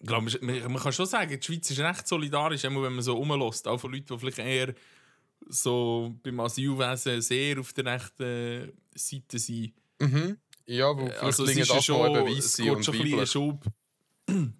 ich 0.00 0.06
glaube, 0.06 0.30
man, 0.40 0.72
man 0.72 0.82
kann 0.82 0.92
schon 0.92 1.06
sagen, 1.06 1.38
die 1.38 1.44
Schweiz 1.44 1.70
ist 1.70 1.78
recht 1.78 2.08
solidarisch, 2.08 2.64
immer 2.64 2.82
wenn 2.82 2.94
man 2.94 3.02
so 3.02 3.14
rumlässt. 3.14 3.68
Auch 3.68 3.78
von 3.78 3.92
Leuten, 3.92 4.14
die 4.14 4.18
vielleicht 4.18 4.38
eher 4.38 4.74
so 5.46 6.14
beim 6.22 6.40
Asylwesen 6.40 7.20
sehr 7.20 7.60
auf 7.60 7.72
der 7.74 7.84
rechten 7.84 8.72
Seite 8.94 9.38
sind. 9.38 9.74
Mhm. 10.00 10.38
Ja, 10.66 10.96
wo 10.96 11.06
Also 11.06 11.44
es 11.44 11.52
Flüchtlinge 11.52 11.62
ist 11.62 11.68
ja 11.68 11.74
das 11.76 11.84
schon, 11.84 11.98
mal 11.98 12.20
eben 12.20 12.28
es 12.28 12.36
weiss 12.36 12.56
sind 12.56 12.70
und 12.70 12.84
schon 12.84 12.94
ein 12.94 13.02
bisschen 13.02 13.20
ein. 13.20 13.26
Schub. 13.26 13.64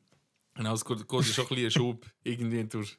Genau, 0.54 0.72
es 0.72 0.86
geht, 0.86 1.06
geht 1.06 1.24
schon 1.26 1.44
ein 1.44 1.48
bisschen 1.48 1.64
ein 1.64 1.70
Schub 1.70 2.06
irgendwie 2.24 2.64
durch, 2.64 2.98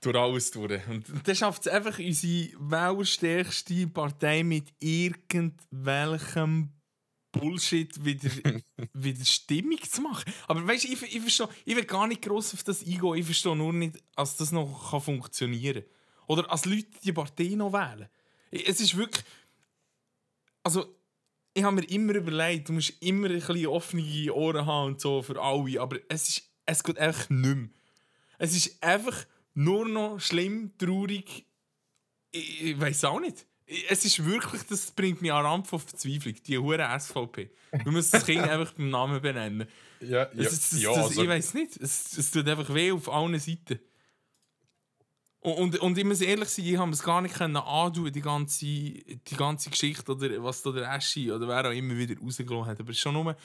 durch 0.00 0.16
alles 0.16 0.50
durch. 0.50 0.84
Und 0.88 1.06
dann 1.22 1.36
schafft 1.36 1.66
es 1.66 1.72
einfach 1.72 1.96
unsere 2.00 2.50
wählerstärkste 2.58 3.86
Partei 3.86 4.42
mit 4.42 4.72
irgendwelchem 4.80 6.70
Bullshit 7.30 8.04
wieder, 8.04 8.28
wieder 8.92 9.24
Stimmung 9.24 9.80
zu 9.82 10.00
machen. 10.02 10.32
Aber 10.48 10.66
weißt 10.66 10.82
du, 10.82 10.88
ich, 10.88 11.02
ich, 11.02 11.20
verstehe, 11.20 11.48
ich 11.64 11.76
will 11.76 11.84
gar 11.84 12.08
nicht 12.08 12.22
gross 12.22 12.54
auf 12.54 12.64
das 12.64 12.80
eingehen. 12.80 13.14
Ich 13.14 13.26
verstehe 13.26 13.54
nur 13.54 13.72
nicht, 13.72 14.02
dass 14.16 14.36
das 14.36 14.50
noch 14.50 14.90
kann 14.90 15.00
funktionieren 15.00 15.82
kann. 15.82 15.90
Oder 16.26 16.50
als 16.50 16.64
Leute 16.64 16.88
die 17.04 17.12
Partei 17.12 17.54
noch 17.54 17.72
wählen. 17.72 18.08
Es 18.50 18.80
ist 18.80 18.96
wirklich. 18.96 19.24
Also, 20.62 20.96
ich 21.54 21.62
habe 21.62 21.76
mir 21.76 21.88
immer 21.88 22.14
überlegt, 22.14 22.68
du 22.68 22.72
musst 22.72 22.92
immer 23.00 23.28
ein 23.28 23.34
bisschen 23.40 23.66
offene 23.68 24.32
Ohren 24.34 24.66
haben 24.66 24.86
und 24.92 25.00
so 25.00 25.22
für 25.22 25.40
alle, 25.40 25.80
aber 25.80 25.98
es, 26.08 26.28
ist, 26.28 26.42
es 26.66 26.82
geht 26.82 26.98
einfach 26.98 27.30
nicht 27.30 27.56
mehr. 27.56 27.68
Es 28.38 28.56
ist 28.56 28.82
einfach 28.82 29.24
nur 29.54 29.88
noch 29.88 30.18
schlimm, 30.20 30.72
traurig. 30.78 31.46
Ich, 32.32 32.64
ich 32.64 32.80
weiß 32.80 33.04
auch 33.04 33.20
nicht. 33.20 33.46
Ich- 33.66 33.88
Es 33.90 34.04
ist 34.04 34.24
wirklich, 34.24 34.62
das 34.64 34.90
bringt 34.90 35.22
mich 35.22 35.32
an 35.32 35.46
Rand 35.46 35.66
von 35.68 35.78
Verzweiflung, 35.78 36.34
die 36.46 36.58
hure 36.58 36.86
SVP. 36.98 37.50
Du 37.84 37.92
musst 37.92 38.12
das 38.12 38.26
Kind 38.26 38.42
einfach 38.42 38.72
beim 38.72 38.90
Namen 38.90 39.22
benennen. 39.22 39.68
Ja, 40.00 40.22
ja, 40.22 40.28
Es, 40.34 40.52
ist- 40.52 40.72
das, 40.72 40.82
ja 40.82 40.90
das, 40.94 41.04
also, 41.06 41.22
ich 41.22 41.28
weiß 41.28 41.54
nicht. 41.54 41.76
Es, 41.76 42.18
es 42.18 42.30
tut 42.30 42.48
einfach 42.48 42.72
weh 42.74 42.90
auf 42.92 43.08
allen 43.08 43.38
Seiten. 43.38 43.78
Und, 45.44 45.78
und, 45.78 45.98
ich 45.98 46.04
muss 46.04 46.22
ehrlich 46.22 46.48
sein, 46.48 46.64
ich 46.64 46.78
habe 46.78 46.90
es 46.90 47.02
gar 47.02 47.20
nicht 47.20 47.34
können 47.34 47.58
antun, 47.58 48.10
die 48.10 48.22
ganze, 48.22 48.64
die 48.64 49.36
ganze 49.36 49.68
Geschichte 49.68 50.10
oder 50.10 50.42
was 50.42 50.62
da 50.62 50.72
der 50.72 50.90
Aschi 50.90 51.30
oder 51.30 51.46
wer 51.46 51.68
auch 51.68 51.74
immer 51.74 51.94
wieder 51.98 52.18
rausgelassen 52.18 52.64
hat. 52.64 52.80
Aber 52.80 52.90
es 52.90 52.98
schon 52.98 53.12
nur, 53.12 53.36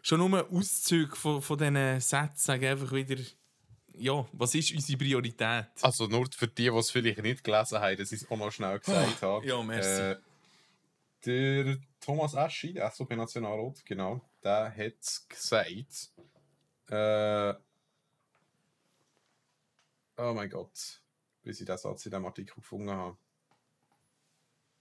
schon 0.00 0.20
nur 0.20 0.48
Auszüge 0.48 1.16
von, 1.16 1.42
von 1.42 1.58
diesen 1.58 2.00
Sätzen 2.00 2.36
sagen 2.36 2.64
einfach 2.64 2.92
wieder, 2.92 3.16
ja, 3.96 4.24
was 4.32 4.54
ist 4.54 4.74
unsere 4.74 4.96
Priorität? 4.96 5.66
also 5.82 6.06
nur 6.06 6.28
für 6.30 6.46
die, 6.46 6.70
die 6.70 6.76
es 6.76 6.92
vielleicht 6.92 7.20
nicht 7.20 7.42
gelesen 7.42 7.80
haben, 7.80 7.96
dass 7.96 8.12
ich 8.12 8.22
es 8.22 8.30
auch 8.30 8.36
noch 8.36 8.52
schnell 8.52 8.78
gesagt 8.78 9.22
habe. 9.22 9.44
ja, 9.44 9.60
merci. 9.60 9.88
Äh, 9.88 10.16
der 11.26 11.78
Thomas 12.00 12.36
Aschi, 12.36 12.74
der 12.74 12.88
SVP-Nationalrat, 12.92 13.84
genau, 13.84 14.20
der 14.44 14.72
hat 14.72 15.28
gesagt, 15.28 16.12
äh, 16.90 17.54
oh 20.16 20.32
mein 20.32 20.48
Gott, 20.48 21.00
bis 21.44 21.60
ich 21.60 21.66
den 21.66 21.78
Satz 21.78 22.06
in 22.06 22.10
diesem 22.10 22.26
Artikel 22.26 22.56
gefunden 22.56 22.90
habe. 22.90 23.16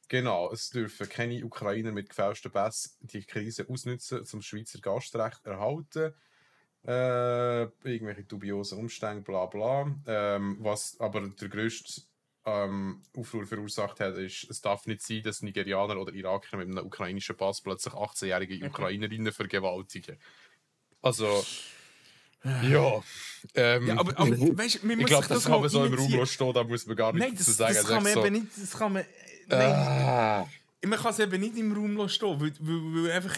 Genau, 0.10 0.52
es 0.52 0.70
dürfen 0.70 1.10
keine 1.10 1.44
Ukrainer 1.44 1.92
mit 1.92 2.10
gefälschten 2.10 2.52
Pässen 2.52 2.92
die 3.02 3.26
Krise 3.26 3.68
ausnutzen, 3.70 4.26
zum 4.26 4.42
Schweizer 4.42 4.80
Gastrecht 4.80 5.46
erhalten. 5.46 6.14
Äh, 6.86 7.64
irgendwelche 7.64 8.24
dubiosen 8.24 8.78
Umstände, 8.78 9.22
bla 9.24 9.46
bla. 9.46 9.96
Ähm, 10.06 10.58
was 10.60 11.00
aber 11.00 11.22
der 11.22 11.48
grösste 11.48 12.02
ähm, 12.46 13.02
Aufruhr 13.16 13.46
verursacht 13.46 14.02
hat, 14.02 14.18
ist, 14.18 14.50
es 14.50 14.62
darf 14.62 14.86
nicht 14.86 15.02
sein, 15.02 15.24
dass 15.24 15.42
Nigerianer 15.42 15.98
oder 15.98 16.14
Iraker 16.14 16.58
mit 16.58 16.68
einem 16.68 16.86
ukrainischen 16.86 17.38
Pass 17.38 17.62
plötzlich 17.62 17.94
18-jährige 17.94 18.66
Ukrainerinnen 18.68 19.32
vergewaltigen. 19.32 20.18
Also, 21.02 21.44
ja. 22.44 23.02
Ähm, 23.56 23.88
Ja, 23.88 24.00
aber, 24.00 24.18
aber 24.18 24.58
weißt, 24.58 24.84
man 24.84 25.00
ich 25.00 25.06
glaube, 25.06 25.28
das 25.28 25.38
das 25.38 25.44
kann 25.46 25.60
man 25.62 25.70
so 25.70 25.86
im 25.86 25.94
Raum 25.94 26.26
stehen, 26.26 26.54
da 26.54 26.64
muss 26.64 26.86
man 26.86 26.96
gar 26.96 27.14
nichts 27.14 27.28
Nein, 27.28 27.36
das, 27.38 27.58
sagen. 27.58 27.74
das 27.76 27.88
kann 27.88 27.98
ist 27.98 28.04
man 28.04 28.14
so, 28.14 28.26
eben 28.26 28.34
nicht. 28.36 28.48
Das 28.58 28.72
kann 28.72 28.94
man, 28.94 29.06
nein, 29.48 29.72
Ah. 29.72 30.48
man 30.86 31.00
kann 31.00 31.12
es 31.12 31.20
eben 31.20 31.42
nicht 31.42 31.58
im 31.58 31.72
Raum 31.74 32.10
stehen, 32.10 32.40
weil, 32.42 32.54
weil, 32.60 33.04
weil, 33.06 33.12
einfach, 33.12 33.38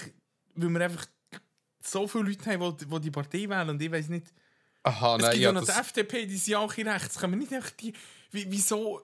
weil 0.56 0.70
wir 0.70 0.82
einfach 0.82 1.06
so 1.82 2.08
viele 2.08 2.24
Leute 2.26 2.52
haben, 2.52 2.78
die, 2.78 2.86
die 2.86 3.00
die 3.00 3.12
Partei 3.12 3.50
wählen 3.50 3.70
und 3.70 3.82
ich 3.82 3.92
weiß 3.92 4.10
nicht. 4.10 4.28
Aha, 4.84 5.16
Es 5.16 5.22
nein, 5.24 5.32
gibt 5.32 5.44
ja, 5.44 5.52
noch 5.52 5.62
die 5.62 5.68
das, 5.68 5.80
FDP, 5.80 6.26
die 6.28 6.38
sind 6.38 6.52
ja 6.52 6.60
auch 6.60 6.78
rechts. 6.78 7.18
Kann 7.18 7.30
man 7.32 7.40
nicht 7.40 7.52
einfach 7.54 7.72
die. 7.72 7.94
Wie, 8.32 8.46
wieso? 8.50 9.02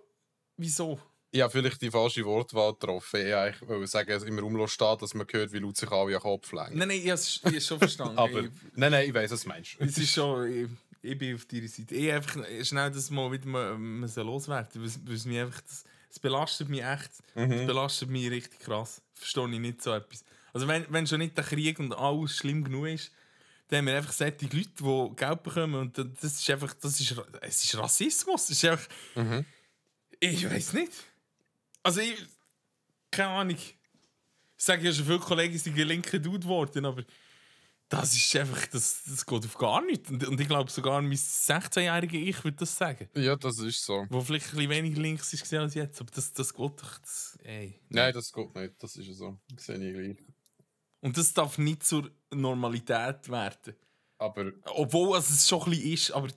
Wieso? 0.58 1.00
Ja, 1.34 1.48
vielleicht 1.50 1.82
die 1.82 1.90
falsche 1.92 2.26
Wortwahl 2.26 2.74
getroffen. 2.74 3.22
Ich 3.22 3.68
wollte 3.68 3.88
sagen, 3.88 4.22
im 4.28 4.40
Raum 4.40 4.68
stehen, 4.68 4.98
dass 5.00 5.14
man 5.14 5.26
hört, 5.32 5.54
wie 5.54 5.60
laut 5.60 5.78
sich 5.78 5.90
alle 5.90 6.18
Kopf 6.20 6.52
lenken. 6.52 6.78
Nein, 6.78 6.90
nein, 6.90 6.98
ich 6.98 7.06
habe 7.06 7.14
es 7.14 7.42
ich 7.52 7.66
schon 7.66 7.80
verstanden. 7.80 8.18
Aber, 8.18 8.42
ich, 8.42 8.50
nein, 8.76 8.92
nein, 8.92 9.08
ich 9.08 9.14
weiß, 9.14 9.32
was 9.32 9.42
du 9.44 9.48
meinst. 9.48 9.76
es 9.80 9.98
ist 9.98 10.12
schon. 10.14 10.52
Ich, 10.52 10.68
ich 11.12 11.18
bin 11.18 11.36
auf 11.36 11.46
deiner 11.46 11.68
Seite. 11.68 11.96
Ich 11.96 12.12
einfach 12.12 12.46
schnell 12.64 12.92
das 12.92 13.10
mal 13.10 13.32
wieder 13.32 13.48
mal, 13.48 13.78
müssen 13.78 14.26
loswerden. 14.26 14.82
weil- 14.82 15.16
es 15.16 15.26
mich 15.26 15.40
einfach. 15.40 15.62
Das, 15.62 15.84
es 16.10 16.20
belastet 16.20 16.68
mich 16.68 16.84
echt. 16.84 17.12
Mhm. 17.36 17.52
Es 17.52 17.66
belastet 17.66 18.10
mich 18.10 18.30
richtig 18.30 18.60
krass. 18.60 19.02
Verstehe 19.14 19.50
ich 19.52 19.60
nicht 19.60 19.82
so 19.82 19.94
etwas. 19.94 20.26
Also, 20.54 20.68
wenn, 20.68 20.86
wenn 20.90 21.08
schon 21.08 21.20
nicht 21.20 21.38
der 21.38 21.46
Krieg 21.46 21.80
und 21.80 21.94
alles 21.94 22.36
schlimm 22.36 22.64
genug 22.66 22.88
ist, 22.88 23.12
dann 23.70 23.78
haben 23.80 23.86
wir 23.88 23.96
einfach 23.96 24.12
solche 24.12 24.46
Leute, 24.52 24.70
die 24.78 25.16
Geld 25.16 25.44
bekommen. 25.44 25.76
Und 25.76 25.98
das 25.98 26.34
ist 26.34 26.50
einfach. 26.50 26.74
Das 26.74 27.00
ist, 27.00 27.16
es 27.42 27.64
ist 27.64 27.78
Rassismus. 27.78 28.44
Es 28.44 28.50
ist 28.52 28.66
einfach. 28.66 28.88
Mhm. 29.16 29.46
Ich 30.20 30.48
weiß 30.50 30.74
nicht. 30.74 30.92
Also 31.84 32.02
ich. 32.02 32.16
Keine 33.10 33.30
Ahnung. 33.30 33.58
Ich 33.58 33.78
sage 34.58 34.86
ja 34.86 34.94
schon 34.94 35.06
viele 35.06 35.20
Kollegen, 35.20 35.58
sind 35.58 35.78
ein 35.78 35.88
linker 35.88 36.20
Dude 36.20 36.40
geworden, 36.40 36.86
aber 36.86 37.04
das 37.92 38.16
ist 38.16 38.34
einfach, 38.38 38.66
das, 38.68 39.04
das 39.04 39.26
geht 39.26 39.46
auf 39.46 39.58
gar 39.58 39.84
nichts. 39.84 40.10
Und, 40.10 40.26
und 40.26 40.40
ich 40.40 40.48
glaube 40.48 40.72
sogar 40.72 41.02
mein 41.02 41.12
16-jähriger 41.12 42.14
Ich 42.14 42.42
würde 42.44 42.58
das 42.58 42.78
sagen. 42.78 43.10
Ja, 43.16 43.36
das 43.36 43.60
ist 43.60 43.84
so. 43.84 44.06
Wo 44.10 44.22
vielleicht 44.22 44.46
ein 44.48 44.56
bisschen 44.56 44.70
weniger 44.70 45.02
links 45.02 45.34
ist 45.34 45.54
als 45.54 45.74
jetzt, 45.74 46.00
aber 46.00 46.10
das, 46.12 46.32
das 46.32 46.54
geht 46.54 46.82
doch. 46.82 47.00
Das, 47.00 47.38
ey. 47.44 47.82
Nein, 47.90 48.14
das 48.14 48.32
geht 48.32 48.56
nicht. 48.56 48.76
Das 48.80 48.96
ist 48.96 49.08
ja 49.08 49.14
so. 49.14 49.38
Das 49.54 49.66
sehe 49.66 49.76
ich 49.76 49.94
gleich. 49.94 50.26
Und 51.02 51.18
das 51.18 51.34
darf 51.34 51.58
nicht 51.58 51.84
zur 51.84 52.10
Normalität 52.34 53.28
werden. 53.28 53.76
Aber 54.20 54.52
Obwohl 54.76 55.16
also 55.16 55.34
es 55.34 55.50
schon 55.50 55.64
ein 55.64 55.72
bisschen 55.72 55.94
ist, 55.94 56.12
aber 56.12 56.30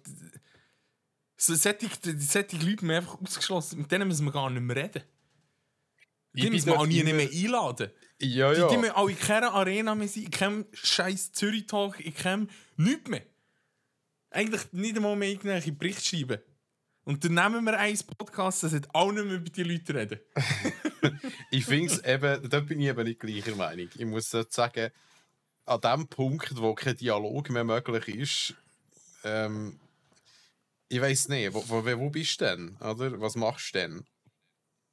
so, 1.36 1.54
solche, 1.54 1.88
solche 2.18 2.56
Leute 2.56 2.82
haben 2.82 2.90
einfach 2.90 3.20
ausgeschlossen. 3.20 3.78
Mit 3.80 3.92
denen 3.92 4.08
müssen 4.08 4.24
wir 4.24 4.32
gar 4.32 4.50
nicht 4.50 4.62
mehr 4.62 4.76
reden. 4.76 5.04
Die 6.34 6.50
müssen 6.50 6.66
wir 6.66 6.80
auch 6.80 6.86
nie 6.86 7.02
mehr 7.04 7.30
einladen. 7.30 7.90
ja, 8.20 8.52
ja. 8.52 8.68
die 8.68 8.76
müssen 8.76 8.92
auch 8.92 9.08
in 9.08 9.18
keiner 9.18 9.52
Arena 9.52 9.94
mehr 9.94 10.08
sein, 10.08 10.24
in 10.24 10.30
keinem 10.30 10.66
scheiß 10.72 11.32
Zürich-Talk, 11.32 12.00
in 12.00 12.14
keinem 12.14 12.48
nichts 12.76 13.08
mehr. 13.08 13.22
Eigentlich 14.30 14.72
nicht 14.72 14.96
einmal 14.96 15.14
mehr 15.14 15.28
irgendwelche 15.28 15.72
Berichte 15.72 16.02
schreiben. 16.02 16.38
Und 17.04 17.22
dann 17.24 17.34
nehmen 17.34 17.64
wir 17.64 17.78
einen 17.78 17.98
Podcast, 18.18 18.62
das 18.62 18.72
hat 18.72 18.88
auch 18.94 19.12
nicht 19.12 19.24
mehr 19.24 19.36
über 19.36 19.50
die 19.50 19.62
Leute 19.62 19.94
reden. 19.94 20.20
ich 21.50 21.64
finde 21.66 21.92
es 21.92 22.02
eben, 22.02 22.48
da 22.48 22.60
bin 22.60 22.80
ich 22.80 22.88
eben 22.88 23.04
nicht 23.04 23.20
gleicher 23.20 23.54
Meinung. 23.54 23.88
Ich 23.94 24.06
muss 24.06 24.30
sagen, 24.30 24.90
an 25.66 25.80
dem 25.80 26.08
Punkt, 26.08 26.56
wo 26.56 26.74
kein 26.74 26.96
Dialog 26.96 27.50
mehr 27.50 27.64
möglich 27.64 28.08
ist, 28.08 28.54
ähm, 29.22 29.78
ich 30.88 31.00
weiß 31.00 31.28
nicht, 31.28 31.52
wo, 31.52 31.64
wo, 31.68 31.84
wo 31.84 32.10
bist 32.10 32.40
du 32.40 32.44
denn? 32.44 32.76
Oder? 32.76 33.20
Was 33.20 33.36
machst 33.36 33.74
du 33.74 33.78
denn? 33.78 34.06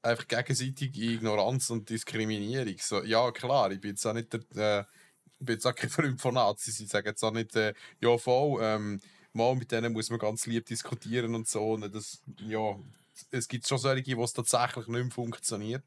Einfach 0.03 0.27
gegenseitige 0.27 0.99
Ignoranz 1.13 1.69
und 1.69 1.89
Diskriminierung. 1.89 2.75
So, 2.79 3.03
ja, 3.03 3.31
klar, 3.31 3.71
ich 3.71 3.79
bin 3.79 3.91
jetzt 3.91 4.05
auch 4.05 4.13
nicht 4.13 4.33
der, 4.33 4.79
äh, 4.79 4.85
ich 5.39 5.45
bin 5.45 5.55
jetzt 5.55 5.65
auch 5.67 5.75
kein 5.75 5.89
Freund 5.89 6.19
von 6.19 6.33
Nazis. 6.33 6.79
Ich 6.79 6.89
sage 6.89 7.09
jetzt 7.09 7.23
auch 7.23 7.31
nicht, 7.31 7.55
äh, 7.55 7.73
ja, 7.99 8.17
voll, 8.17 8.59
ähm, 8.63 8.99
mal 9.33 9.55
mit 9.55 9.71
denen 9.71 9.93
muss 9.93 10.09
man 10.09 10.19
ganz 10.19 10.45
lieb 10.45 10.65
diskutieren 10.65 11.35
und 11.35 11.47
so. 11.47 11.73
Und 11.73 11.93
das, 11.93 12.21
ja, 12.39 12.79
es 13.29 13.47
gibt 13.47 13.67
schon 13.67 13.77
solche, 13.77 14.17
wo 14.17 14.23
es 14.23 14.33
tatsächlich 14.33 14.87
nicht 14.87 15.03
mehr 15.03 15.11
funktioniert. 15.11 15.83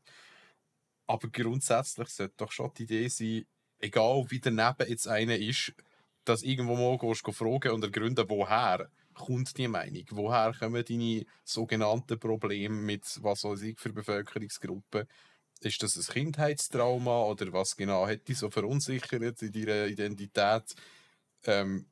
Aber 1.06 1.28
grundsätzlich 1.28 2.08
sollte 2.08 2.34
doch 2.36 2.52
schon 2.52 2.72
die 2.78 2.84
Idee 2.84 3.08
sein, 3.08 3.46
egal 3.78 4.24
wie 4.28 4.40
daneben 4.40 4.88
jetzt 4.88 5.08
einer 5.08 5.36
ist, 5.36 5.72
dass 6.24 6.42
irgendwo 6.42 6.76
mal 6.76 6.98
gehst, 6.98 7.22
fragen 7.36 7.72
und 7.72 7.84
ergründen, 7.84 8.28
woher 8.28 8.90
kommt 9.14 9.56
die 9.56 9.68
Meinung, 9.68 10.04
woher 10.10 10.52
kommen 10.52 10.84
deine 10.84 11.24
sogenannten 11.44 12.18
Probleme 12.18 12.74
mit 12.74 13.04
was 13.22 13.44
weiß 13.44 13.62
ich 13.62 13.78
für 13.78 13.92
Bevölkerungsgruppen. 13.92 15.06
Ist 15.60 15.82
das 15.82 15.96
ein 15.96 16.12
Kindheitstrauma 16.12 17.22
oder 17.24 17.52
was 17.52 17.76
genau 17.76 18.06
hat 18.06 18.28
dich 18.28 18.38
so 18.38 18.50
verunsichert 18.50 19.42
in 19.42 19.52
deiner 19.52 19.86
Identität? 19.86 20.74
Ähm, 21.44 21.86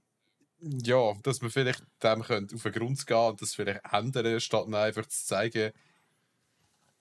ja, 0.61 1.15
dass 1.23 1.43
man 1.43 1.51
vielleicht 1.51 1.83
dem 2.03 2.23
könnte 2.23 2.55
auf 2.55 2.63
den 2.63 2.73
Grund 2.73 3.07
gehen 3.07 3.17
und 3.17 3.43
das 3.43 3.55
vielleicht 3.55 3.81
ändern, 3.93 4.41
statt 4.41 4.73
einfach 4.73 5.07
zu 5.07 5.27
zeigen, 5.27 5.73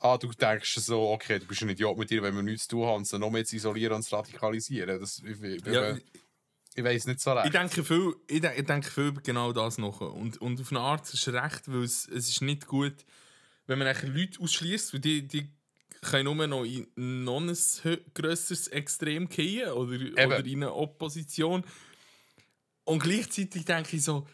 ah, 0.01 0.17
du 0.17 0.30
denkst 0.30 0.76
so, 0.76 1.09
okay, 1.09 1.39
du 1.39 1.45
bist 1.45 1.61
ein 1.61 1.69
Idiot 1.69 1.97
mit 1.97 2.09
dir, 2.09 2.24
wenn 2.24 2.36
wir 2.36 2.43
nichts 2.43 2.67
zu 2.67 2.78
tun 2.78 2.88
haben, 2.88 2.97
und 2.97 3.07
sie 3.07 3.19
noch 3.19 3.30
mehr 3.30 3.45
zu 3.45 3.55
isolieren 3.55 3.95
und 3.95 4.03
zu 4.03 4.15
radikalisieren. 4.15 4.99
Das, 4.99 5.22
Ja, 5.74 5.97
ich, 6.76 6.84
weiß 6.84 7.07
nicht 7.07 7.19
so 7.19 7.34
recht. 7.34 7.45
Ich 7.47 7.51
denke 7.51 7.84
viel, 7.84 8.15
ich, 8.28 8.41
de 8.41 8.51
ich 8.57 8.65
denke 8.65 8.89
viel 8.89 9.07
über 9.07 9.22
genau 9.22 9.51
das 9.51 9.78
noch. 9.78 10.01
Und, 10.01 10.39
und 10.41 10.59
auf 10.59 10.72
eine 10.72 10.80
Art 10.80 11.13
ist 11.13 11.28
es 11.28 11.34
recht, 11.34 11.72
weil 11.72 11.84
es, 11.84 12.07
es 12.07 12.30
ist 12.30 12.41
nicht 12.41 12.67
gut, 12.67 13.05
wenn 13.67 13.80
man 13.80 13.95
Leute 14.03 14.39
ausschließt, 14.39 14.93
weil 14.93 14.99
die, 14.99 15.28
die 15.28 15.49
können 16.01 16.36
nur 16.36 16.47
noch 16.47 16.63
in 16.63 16.88
noch 17.24 17.41
ein 17.41 17.57
grösseres 18.13 18.67
Extrem 18.67 19.30
gehen 19.30 19.72
oder, 19.72 19.95
oder 20.26 20.45
in 20.45 20.63
eine 20.63 20.74
Opposition. 20.74 21.63
Und 22.84 23.03
gleichzeitig 23.03 23.65
denke 23.65 23.97
ich 23.97 24.03
so, 24.03 24.28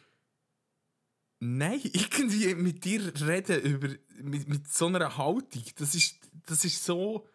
nein, 1.40 1.82
irgendwie 1.84 2.56
mit 2.56 2.84
dir 2.86 3.14
reden 3.22 3.62
über, 3.62 3.90
mit, 4.22 4.48
mit 4.48 4.68
so 4.72 4.88
einer 4.88 5.18
Haltung, 5.18 5.64
das 5.76 5.96
ist, 5.96 6.20
das 6.48 6.64
ist 6.66 6.84
so 6.84 7.28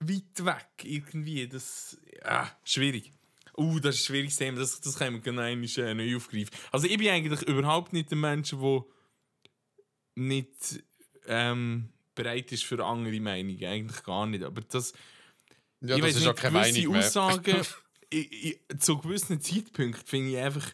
weit 0.00 0.44
weg 0.44 0.70
irgendwie. 0.82 1.46
Das, 1.46 1.98
ja, 2.24 2.50
schwierig. 2.64 3.12
Uh, 3.60 3.78
das 3.78 3.96
ist 3.96 4.02
ein 4.02 4.04
schwieriges 4.06 4.36
Thema, 4.36 4.58
das, 4.58 4.80
das 4.80 4.96
können 4.96 5.16
wir 5.16 5.20
genau 5.20 5.42
äh, 5.42 5.94
neu 5.94 6.16
aufgreifen. 6.16 6.50
Also 6.72 6.86
ich 6.86 6.96
bin 6.96 7.08
eigentlich 7.08 7.42
überhaupt 7.42 7.92
nicht 7.92 8.10
der 8.10 8.16
Mensch, 8.16 8.50
der 8.50 8.84
nicht 10.14 10.82
ähm, 11.26 11.90
bereit 12.14 12.50
ist 12.52 12.64
für 12.64 12.82
andere 12.84 13.20
Meinungen. 13.20 13.64
Eigentlich 13.64 14.02
gar 14.02 14.26
nicht. 14.26 14.44
Aber 14.44 14.60
das, 14.62 14.92
ja, 15.80 15.96
ich 15.96 16.02
das 16.02 16.16
ist 16.16 16.24
nicht, 16.24 16.36
keine 16.36 16.58
gewisse 16.58 16.78
Meinung 16.78 16.92
mehr. 16.92 17.06
Aussagen 17.06 17.66
ich, 18.10 18.32
ich, 18.70 18.78
zu 18.78 18.98
gewissen 18.98 19.40
Zeitpunkten 19.40 20.06
finde 20.06 20.30
ich 20.32 20.38
einfach, 20.38 20.72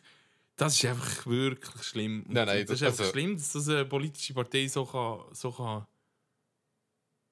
das 0.56 0.74
ist 0.74 0.84
einfach 0.84 1.26
wirklich 1.26 1.82
schlimm. 1.82 2.22
Und 2.22 2.34
Nein, 2.34 2.46
nein, 2.46 2.66
das 2.66 2.74
ist 2.74 2.82
das- 2.82 2.88
einfach 2.88 3.00
also- 3.00 3.12
schlimm, 3.12 3.36
dass 3.36 3.52
das 3.52 3.68
eine 3.68 3.84
politische 3.84 4.34
Partei 4.34 4.66
so 4.68 4.84
kann, 4.84 5.34
so 5.34 5.52
kann 5.52 5.86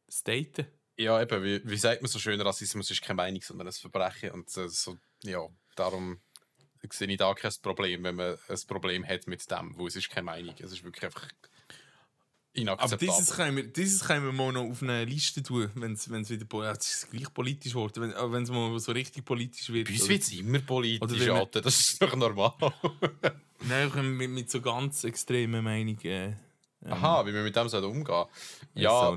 staten. 0.09 0.67
Ja, 0.97 1.21
eben, 1.21 1.43
wie, 1.43 1.61
wie 1.69 1.77
sagt 1.77 2.03
man 2.03 2.09
so 2.09 2.21
schön, 2.21 2.41
Rassismus 2.41 2.89
ist 2.91 3.03
keine 3.03 3.17
Meinung, 3.17 3.41
sondern 3.43 3.67
ein 3.67 3.73
Verbrechen. 3.73 4.31
Und 4.31 4.57
äh, 4.57 4.69
so, 4.69 4.97
ja, 5.25 5.47
darum 5.77 6.19
sehe 6.91 7.09
ich 7.09 7.17
da 7.17 7.33
kein 7.35 7.53
Problem, 7.63 8.05
wenn 8.05 8.17
man 8.17 8.37
ein 8.49 8.59
Problem 8.67 9.07
hat 9.07 9.27
mit 9.27 9.51
dem, 9.51 9.77
wo 9.77 9.87
es 9.87 9.97
ist 9.97 10.11
keine 10.11 10.25
Meinung. 10.25 10.55
Es 10.59 10.73
ist 10.73 10.85
wirklich 10.85 11.05
einfach 11.05 11.23
Aber 11.23 11.33
inakzeptabel. 12.53 13.09
dieses 13.09 13.35
können, 13.35 13.57
wir, 13.57 13.65
dieses 13.65 14.05
können 14.05 14.25
wir 14.27 14.33
mal 14.33 14.53
noch 14.53 14.71
auf 14.71 14.83
eine 14.83 15.05
Liste 15.05 15.43
tun, 15.43 15.71
wenn 15.75 15.93
es 15.93 16.09
wieder 16.31 16.65
ja, 16.65 16.73
es 16.73 17.05
ist 17.05 17.11
gleich 17.11 17.33
politisch 17.33 17.75
wird, 17.75 18.01
wenn 18.01 18.13
aber 18.13 18.41
es 18.41 18.51
mal 18.51 18.79
so 18.79 18.93
richtig 18.93 19.25
politisch 19.25 19.71
wird. 19.71 19.89
Bei 19.89 19.95
uns 19.95 20.09
wird 20.09 20.23
es 20.23 20.33
immer 20.33 20.61
politisch, 20.61 21.29
Alter. 21.29 21.61
Das 21.63 21.81
ist 21.81 22.03
doch 22.03 22.15
normal. 22.15 22.53
Nein, 23.61 23.85
wir 23.87 23.91
können 23.91 24.17
mit, 24.17 24.31
mit 24.31 24.51
so 24.51 24.61
ganz 24.61 25.05
extremen 25.05 25.65
Meinungen. 25.65 25.99
Äh, 26.05 26.35
Aha, 26.91 27.27
wie 27.27 27.33
wir 27.33 27.43
mit 27.43 27.57
dem 27.57 27.69
so 27.69 27.79
umgehen. 27.79 28.27
ja. 28.75 29.15
Ja. 29.15 29.17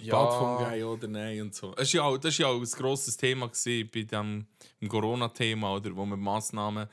Ja. 0.00 0.14
Plattform 0.14 0.58
geil 0.64 0.84
oder 0.84 1.08
nein 1.08 1.42
und 1.42 1.54
so. 1.54 1.72
Das 1.72 1.92
war 1.92 2.00
ja 2.00 2.06
auch, 2.06 2.18
das 2.18 2.34
ist 2.34 2.38
ja 2.38 2.46
auch 2.48 2.60
ein 2.60 2.64
grosses 2.64 3.16
Thema 3.16 3.50
bei 3.64 4.02
dem 4.02 4.46
Corona-Thema, 4.86 5.74
oder 5.74 5.94
wo 5.94 6.04
man 6.04 6.20
Massnahmen 6.20 6.88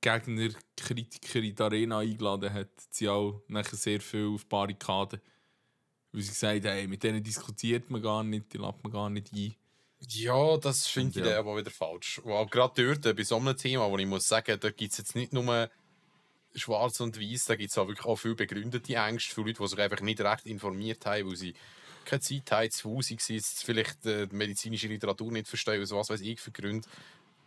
Gegner, 0.00 0.50
Kritiker 0.76 1.40
in 1.40 1.54
die 1.54 1.62
Arena 1.62 1.98
eingeladen 1.98 2.52
hat, 2.52 2.68
sie 2.90 3.08
auch 3.08 3.42
nachher 3.48 3.76
sehr 3.76 4.00
viel 4.00 4.28
auf 4.34 4.46
Barrikaden. 4.46 5.20
Weil 6.12 6.22
sie 6.22 6.30
gesagt 6.30 6.64
haben, 6.64 6.72
hey, 6.72 6.86
mit 6.86 7.02
denen 7.02 7.22
diskutiert 7.22 7.90
man 7.90 8.02
gar 8.02 8.22
nicht, 8.22 8.52
die 8.52 8.58
lädt 8.58 8.82
man 8.82 8.92
gar 8.92 9.10
nicht 9.10 9.32
ein. 9.32 9.54
Ja, 10.08 10.56
das 10.58 10.86
finde 10.86 11.20
ich 11.20 11.26
ja. 11.26 11.38
aber 11.38 11.56
wieder 11.56 11.70
falsch. 11.70 12.18
Und 12.20 12.50
gerade 12.50 13.00
dort, 13.00 13.16
bei 13.16 13.22
so 13.24 13.36
einem 13.36 13.56
Thema, 13.56 13.90
wo 13.90 13.98
ich 13.98 14.06
muss 14.06 14.28
sagen, 14.28 14.58
da 14.60 14.70
gibt 14.70 14.92
es 14.92 14.98
jetzt 14.98 15.16
nicht 15.16 15.32
nur 15.32 15.70
schwarz 16.54 17.00
und 17.00 17.20
weiß, 17.20 17.46
da 17.46 17.56
gibt 17.56 17.70
es 17.70 17.78
auch 17.78 17.88
wirklich 17.88 18.06
auch 18.06 18.16
viel 18.16 18.34
begründete 18.34 18.94
Ängste 18.94 19.34
für 19.34 19.42
Leute, 19.42 19.62
die 19.62 19.68
sich 19.68 19.78
einfach 19.78 20.00
nicht 20.00 20.20
recht 20.20 20.46
informiert 20.46 21.04
haben, 21.06 21.28
weil 21.28 21.36
sie 21.36 21.54
keine 22.06 22.20
Zeit 22.20 22.50
haben, 22.50 22.70
zu 22.70 22.90
Hause 22.90 23.16
waren, 23.16 23.42
vielleicht 23.42 24.06
äh, 24.06 24.26
die 24.26 24.34
medizinische 24.34 24.88
Literatur 24.88 25.30
nicht 25.32 25.48
verstehen, 25.48 25.82
aus 25.82 25.90
was 25.90 26.10
weiß 26.10 26.20
ich 26.22 26.40
für 26.40 26.50
Gründe. 26.50 26.88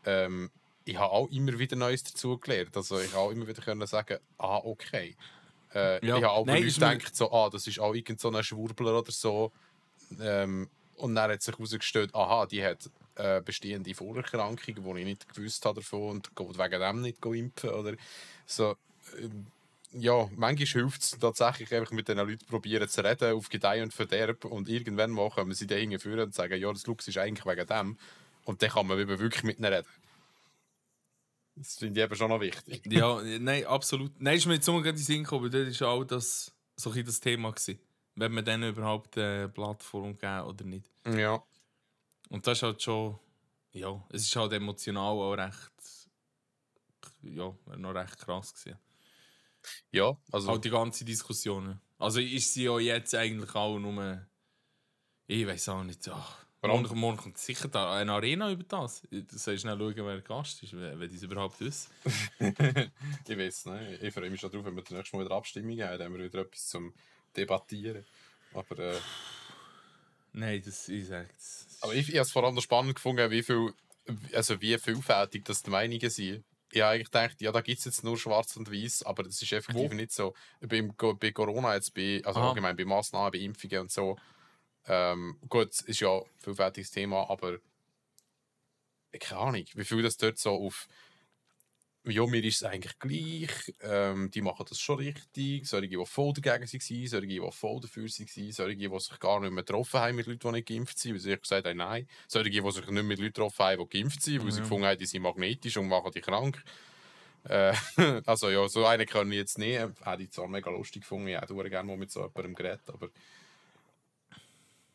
Ähm, 0.05 0.51
ich 0.85 0.97
habe 0.97 1.11
auch 1.11 1.29
immer 1.29 1.57
wieder 1.57 1.75
Neues 1.75 2.03
dazu 2.03 2.37
gelernt. 2.37 2.75
Also 2.75 2.99
ich 2.99 3.11
habe 3.11 3.19
auch 3.19 3.31
immer 3.31 3.47
wieder 3.47 3.61
können 3.61 3.85
sagen, 3.87 4.19
ah, 4.37 4.57
okay. 4.57 5.15
Äh, 5.73 6.05
Ja. 6.05 6.17
Ich 6.17 6.23
habe 6.23 6.31
auch 6.31 6.45
Nein, 6.45 6.63
Leute 6.63 6.73
gedacht, 6.73 7.15
so, 7.15 7.31
ah, 7.31 7.49
das 7.49 7.67
ist 7.67 7.79
auch 7.79 7.93
irgend 7.93 8.19
so 8.19 8.31
ein 8.31 8.43
Schwurbler 8.43 8.99
oder 8.99 9.11
so. 9.11 9.51
Ähm, 10.19 10.69
und 10.95 11.15
dann 11.15 11.31
hat 11.31 11.41
sich 11.41 11.53
herausgestellt, 11.55 12.13
aha, 12.13 12.45
die 12.45 12.63
hat 12.63 12.89
äh, 13.15 13.41
bestehende 13.41 13.93
Vorerkrankungen, 13.93 14.83
die 14.83 14.99
ich 14.99 15.05
nicht 15.05 15.33
gewusst 15.33 15.63
habe 15.65 15.81
davon 15.81 16.17
und 16.17 16.35
geht 16.35 16.57
wegen 16.57 16.79
dem 16.79 17.01
nicht 17.01 17.25
impfen. 17.25 17.69
Oder 17.69 17.95
so. 18.45 18.75
Ja, 19.91 20.29
manchmal 20.35 20.67
hilft 20.67 21.01
es 21.01 21.17
tatsächlich 21.19 21.73
einfach 21.73 21.91
mit 21.91 22.07
diesen 22.07 22.19
Leuten 22.19 22.45
probieren 22.45 22.87
zu 22.87 23.03
reden, 23.03 23.33
auf 23.33 23.49
Gedeih 23.49 23.81
und 23.81 23.93
Verderb. 23.93 24.45
Und 24.45 24.69
irgendwann 24.69 25.11
mal 25.11 25.29
kommen 25.31 25.53
sie 25.53 25.65
da 25.65 25.75
hinführen 25.75 26.19
und 26.19 26.35
sagen, 26.35 26.59
ja, 26.59 26.71
das 26.71 26.85
Lux 26.85 27.07
ist 27.07 27.17
eigentlich 27.17 27.45
wegen 27.45 27.65
dem. 27.65 27.97
Und 28.45 28.61
dann 28.61 28.69
kann 28.69 28.87
man 28.87 28.99
eben 28.99 29.19
wirklich 29.19 29.43
mit 29.43 29.57
ihnen 29.57 29.73
reden. 29.73 29.87
Das 31.55 31.75
finde 31.75 31.99
ich 31.99 32.05
eben 32.05 32.15
schon 32.15 32.29
noch 32.29 32.39
wichtig. 32.39 32.83
Ja, 32.91 33.21
nein, 33.21 33.65
absolut. 33.65 34.11
Nein, 34.19 34.37
ist 34.37 34.45
mir 34.45 34.55
jetzt 34.55 34.67
nur 34.67 34.77
gerade 34.77 34.89
in 34.89 34.95
den 34.95 35.03
Sinn 35.03 35.23
gekommen, 35.23 35.47
aber 35.47 35.65
das 35.65 35.81
war 35.81 35.89
auch 35.89 36.03
das, 36.03 36.51
so 36.75 36.91
ein 36.91 37.05
das 37.05 37.19
Thema. 37.19 37.51
Gewesen. 37.51 37.79
Wenn 38.15 38.31
man 38.31 38.45
denen 38.45 38.69
überhaupt 38.69 39.17
eine 39.17 39.49
Plattform 39.49 40.17
geben 40.17 40.41
oder 40.41 40.65
nicht. 40.65 40.89
Ja. 41.05 41.41
Und 42.29 42.45
das 42.45 42.59
ist 42.59 42.63
halt 42.63 42.81
schon, 42.81 43.19
ja, 43.71 44.03
es 44.09 44.23
ist 44.23 44.35
halt 44.35 44.53
emotional 44.53 45.13
auch 45.13 45.33
recht, 45.33 45.71
ja, 47.23 47.53
noch 47.77 47.95
recht 47.95 48.17
krass 48.19 48.53
gewesen. 48.53 48.77
Ja, 49.91 50.17
also. 50.31 50.49
Halt 50.49 50.65
die 50.65 50.69
ganze 50.69 51.05
Diskussion. 51.05 51.79
Also 51.97 52.19
ist 52.19 52.53
sie 52.53 52.63
ja 52.63 52.79
jetzt 52.79 53.13
eigentlich 53.15 53.53
auch 53.55 53.77
nur, 53.77 54.25
ich 55.27 55.45
weiß 55.45 55.69
auch 55.69 55.83
nicht, 55.83 56.07
ach, 56.09 56.45
morgen, 56.61 56.97
morgen 56.97 57.17
kommt 57.17 57.37
sicher 57.37 57.67
da 57.67 57.95
eine 57.97 58.13
Arena 58.13 58.51
über 58.51 58.63
das. 58.63 59.01
Du 59.11 59.25
sollst 59.37 59.61
schnell 59.61 59.77
schauen, 59.77 59.95
wer 59.97 60.21
Gast 60.21 60.63
ist, 60.63 60.73
wenn 60.75 60.99
die 61.09 61.15
es 61.15 61.23
überhaupt 61.23 61.59
wissen. 61.59 61.91
ich 62.39 63.37
weiß 63.37 63.65
nicht. 63.65 64.03
Ich 64.03 64.13
freue 64.13 64.29
mich 64.29 64.39
schon 64.39 64.51
drauf, 64.51 64.63
wenn 64.65 64.75
wir 64.75 64.83
das 64.83 64.91
nächste 64.91 65.17
Mal 65.17 65.25
wieder 65.25 65.35
Abstimmung 65.35 65.79
haben, 65.81 65.97
dann 65.99 66.03
haben 66.13 66.17
wir 66.17 66.25
wieder 66.25 66.39
etwas 66.41 66.67
zum 66.67 66.93
Debattieren. 67.35 68.05
Aber, 68.53 68.79
äh, 68.79 68.97
Nein, 70.31 70.61
das 70.63 70.87
ist- 70.89 71.11
aber 71.81 71.93
ich, 71.93 72.07
ich 72.09 72.15
habe 72.15 72.21
es 72.21 72.31
vor 72.31 72.43
allem 72.43 72.59
spannend 72.61 72.95
gefunden, 72.95 73.29
wie 73.31 73.43
viel, 73.43 73.73
also 74.33 74.61
wie 74.61 74.77
vielfältig 74.77 75.43
das 75.45 75.63
die 75.63 75.69
Meinungen 75.71 76.09
sind. 76.09 76.45
Ich 76.71 76.81
habe 76.81 76.93
eigentlich 76.93 77.11
gedacht, 77.11 77.41
ja, 77.41 77.51
da 77.51 77.61
gibt 77.61 77.79
es 77.79 77.85
jetzt 77.85 78.03
nur 78.03 78.17
schwarz 78.17 78.55
und 78.55 78.71
weiß, 78.71 79.03
aber 79.03 79.23
das 79.23 79.41
ist 79.41 79.51
effektiv 79.51 79.91
Wo? 79.91 79.95
nicht 79.95 80.11
so. 80.11 80.35
Beim, 80.61 80.93
bei 80.95 81.31
Corona 81.31 81.73
jetzt, 81.75 81.93
bei, 81.93 82.21
also 82.23 82.39
Aha. 82.39 82.49
allgemein 82.49 82.75
bei 82.75 82.85
Massnahmen, 82.85 83.31
bei 83.31 83.39
Impfungen 83.39 83.79
und 83.81 83.91
so. 83.91 84.17
Ähm, 84.85 85.37
gut, 85.49 85.71
es 85.71 85.81
ist 85.81 85.99
ja 85.99 86.17
ein 86.17 86.25
vielfältiges 86.37 86.91
Thema, 86.91 87.29
aber 87.29 87.57
keine 89.19 89.41
Ahnung, 89.41 89.65
wie 89.73 89.85
viel 89.85 90.03
das 90.03 90.17
dort 90.17 90.37
so 90.37 90.51
auf 90.51 90.87
ja, 92.05 92.25
mir 92.25 92.43
ist 92.43 92.57
es 92.57 92.63
eigentlich 92.63 92.97
gleich, 92.99 93.75
ähm, 93.81 94.31
die 94.31 94.41
machen 94.41 94.65
das 94.67 94.79
schon 94.79 94.97
richtig, 94.99 95.67
solche, 95.67 95.89
die 95.89 96.05
voll 96.05 96.33
dagegen 96.33 96.61
waren, 96.63 97.07
solche, 97.07 97.27
die 97.27 97.41
voll 97.51 97.81
dafür 97.81 98.03
waren, 98.03 98.51
solche, 98.51 98.77
die 98.77 98.99
sich 98.99 99.19
gar 99.19 99.39
nicht 99.41 99.51
mehr 99.51 99.63
getroffen 99.63 99.99
haben 99.99 100.15
mit 100.15 100.25
Leuten, 100.27 100.39
die 100.47 100.51
nicht 100.53 100.67
geimpft 100.67 100.97
sind, 100.99 101.13
weil 101.13 101.19
sie 101.19 101.37
gesagt 101.37 101.67
haben, 101.67 101.77
nein, 101.77 102.07
solche, 102.27 102.49
die 102.49 102.61
sich 102.71 102.81
nicht 102.85 102.91
mehr 102.91 103.03
mit 103.03 103.19
Leuten 103.19 103.33
getroffen 103.33 103.65
haben, 103.65 103.87
die 103.89 103.99
geimpft 103.99 104.21
sind, 104.21 104.43
weil 104.43 104.51
sie 104.51 104.61
Ja. 104.61 104.61
gefunden 104.61 104.85
haben, 104.87 104.97
die 104.97 105.05
sind 105.05 105.21
magnetisch 105.21 105.77
und 105.77 105.87
machen 105.87 106.11
die 106.13 106.21
krank. 106.21 106.63
Äh, 107.43 107.73
also 108.25 108.49
ja, 108.49 108.67
so 108.67 108.85
einen 108.85 109.05
kann 109.05 109.31
ich 109.31 109.37
jetzt 109.37 109.57
nehmen, 109.57 109.95
hätte 110.03 110.23
ich 110.23 110.31
zwar 110.31 110.47
mega 110.47 110.69
lustig 110.71 111.03
gefunden, 111.03 111.27
ich 111.29 111.35
hätte 111.37 111.53
auch 111.53 111.63
gerne 111.63 111.87
mal 111.87 111.97
mit 111.97 112.11
so 112.11 112.21
jemandem 112.21 112.55
geredet, 112.55 112.89
aber 112.89 113.09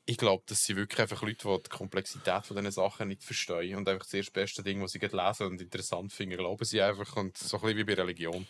ich 0.07 0.19
glaube, 0.19 0.43
das 0.47 0.65
sind 0.65 0.77
wirklich 0.77 1.01
einfach 1.01 1.23
Leute, 1.23 1.49
die 1.49 1.63
die 1.63 1.71
Komplexität 1.71 2.45
von 2.45 2.57
diesen 2.57 2.73
Sachen 2.73 3.09
nicht 3.09 3.23
verstehen 3.23 3.77
und 3.77 3.89
einfach 3.89 4.05
das 4.05 4.15
erste 4.15 4.33
beste 4.33 4.63
Ding, 4.63 4.83
was 4.83 4.93
sie 4.93 4.99
gerade 4.99 5.17
lesen 5.17 5.47
und 5.47 5.61
interessant 5.61 6.13
finden, 6.13 6.37
glauben 6.37 6.65
sie 6.65 6.83
einfach 6.83 7.17
und 7.17 7.37
so 7.39 7.57
ein 7.57 7.63
bisschen 7.63 7.79
wie 7.79 7.85
bei 7.85 7.95
Religion. 7.95 8.47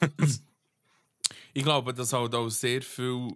Ich 1.56 1.62
glaube, 1.62 1.94
dass 1.94 2.12
halt 2.12 2.34
auch 2.34 2.48
sehr 2.48 2.82
viel 2.82 3.30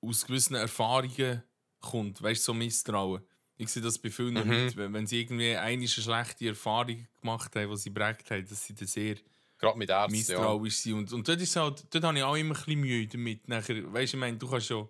aus 0.00 0.26
gewissen 0.26 0.54
Erfahrungen 0.54 1.42
kommt. 1.80 2.22
Weißt 2.22 2.40
du, 2.40 2.46
so 2.46 2.54
Misstrauen. 2.54 3.22
Ich 3.58 3.68
sehe 3.68 3.82
das 3.82 3.98
bei 3.98 4.10
vielen 4.10 4.34
Mhm. 4.34 4.50
Leuten, 4.50 4.92
wenn, 4.94 5.06
sie 5.06 5.20
irgendwie 5.20 5.54
eine 5.56 5.86
schlechte 5.86 6.48
Erfahrung 6.48 7.06
gemacht 7.20 7.54
haben, 7.54 7.70
die 7.70 7.76
sie 7.76 7.90
prägt 7.90 8.30
haben, 8.30 8.48
dass 8.48 8.66
sie 8.66 8.74
dann 8.74 8.88
sehr 8.88 9.16
Gerade 9.58 9.76
mit 9.76 9.90
Ärzten, 9.90 10.14
ja. 10.14 10.18
misstrauisch 10.18 10.76
sind. 10.76 10.94
Und, 10.94 11.12
und 11.12 11.28
dort, 11.28 11.40
ist 11.40 11.56
halt, 11.56 11.84
dort 11.90 12.04
habe 12.04 12.16
ich 12.16 12.24
auch 12.24 12.36
immer 12.36 12.54
ein 12.54 12.64
bisschen 12.64 12.80
Mühe 12.80 13.06
damit. 13.08 13.48
Nachher, 13.48 13.92
weißt 13.92 14.12
du, 14.12 14.16
ich 14.16 14.20
meine, 14.20 14.38
du 14.38 14.48
kannst 14.48 14.70
ja, 14.70 14.88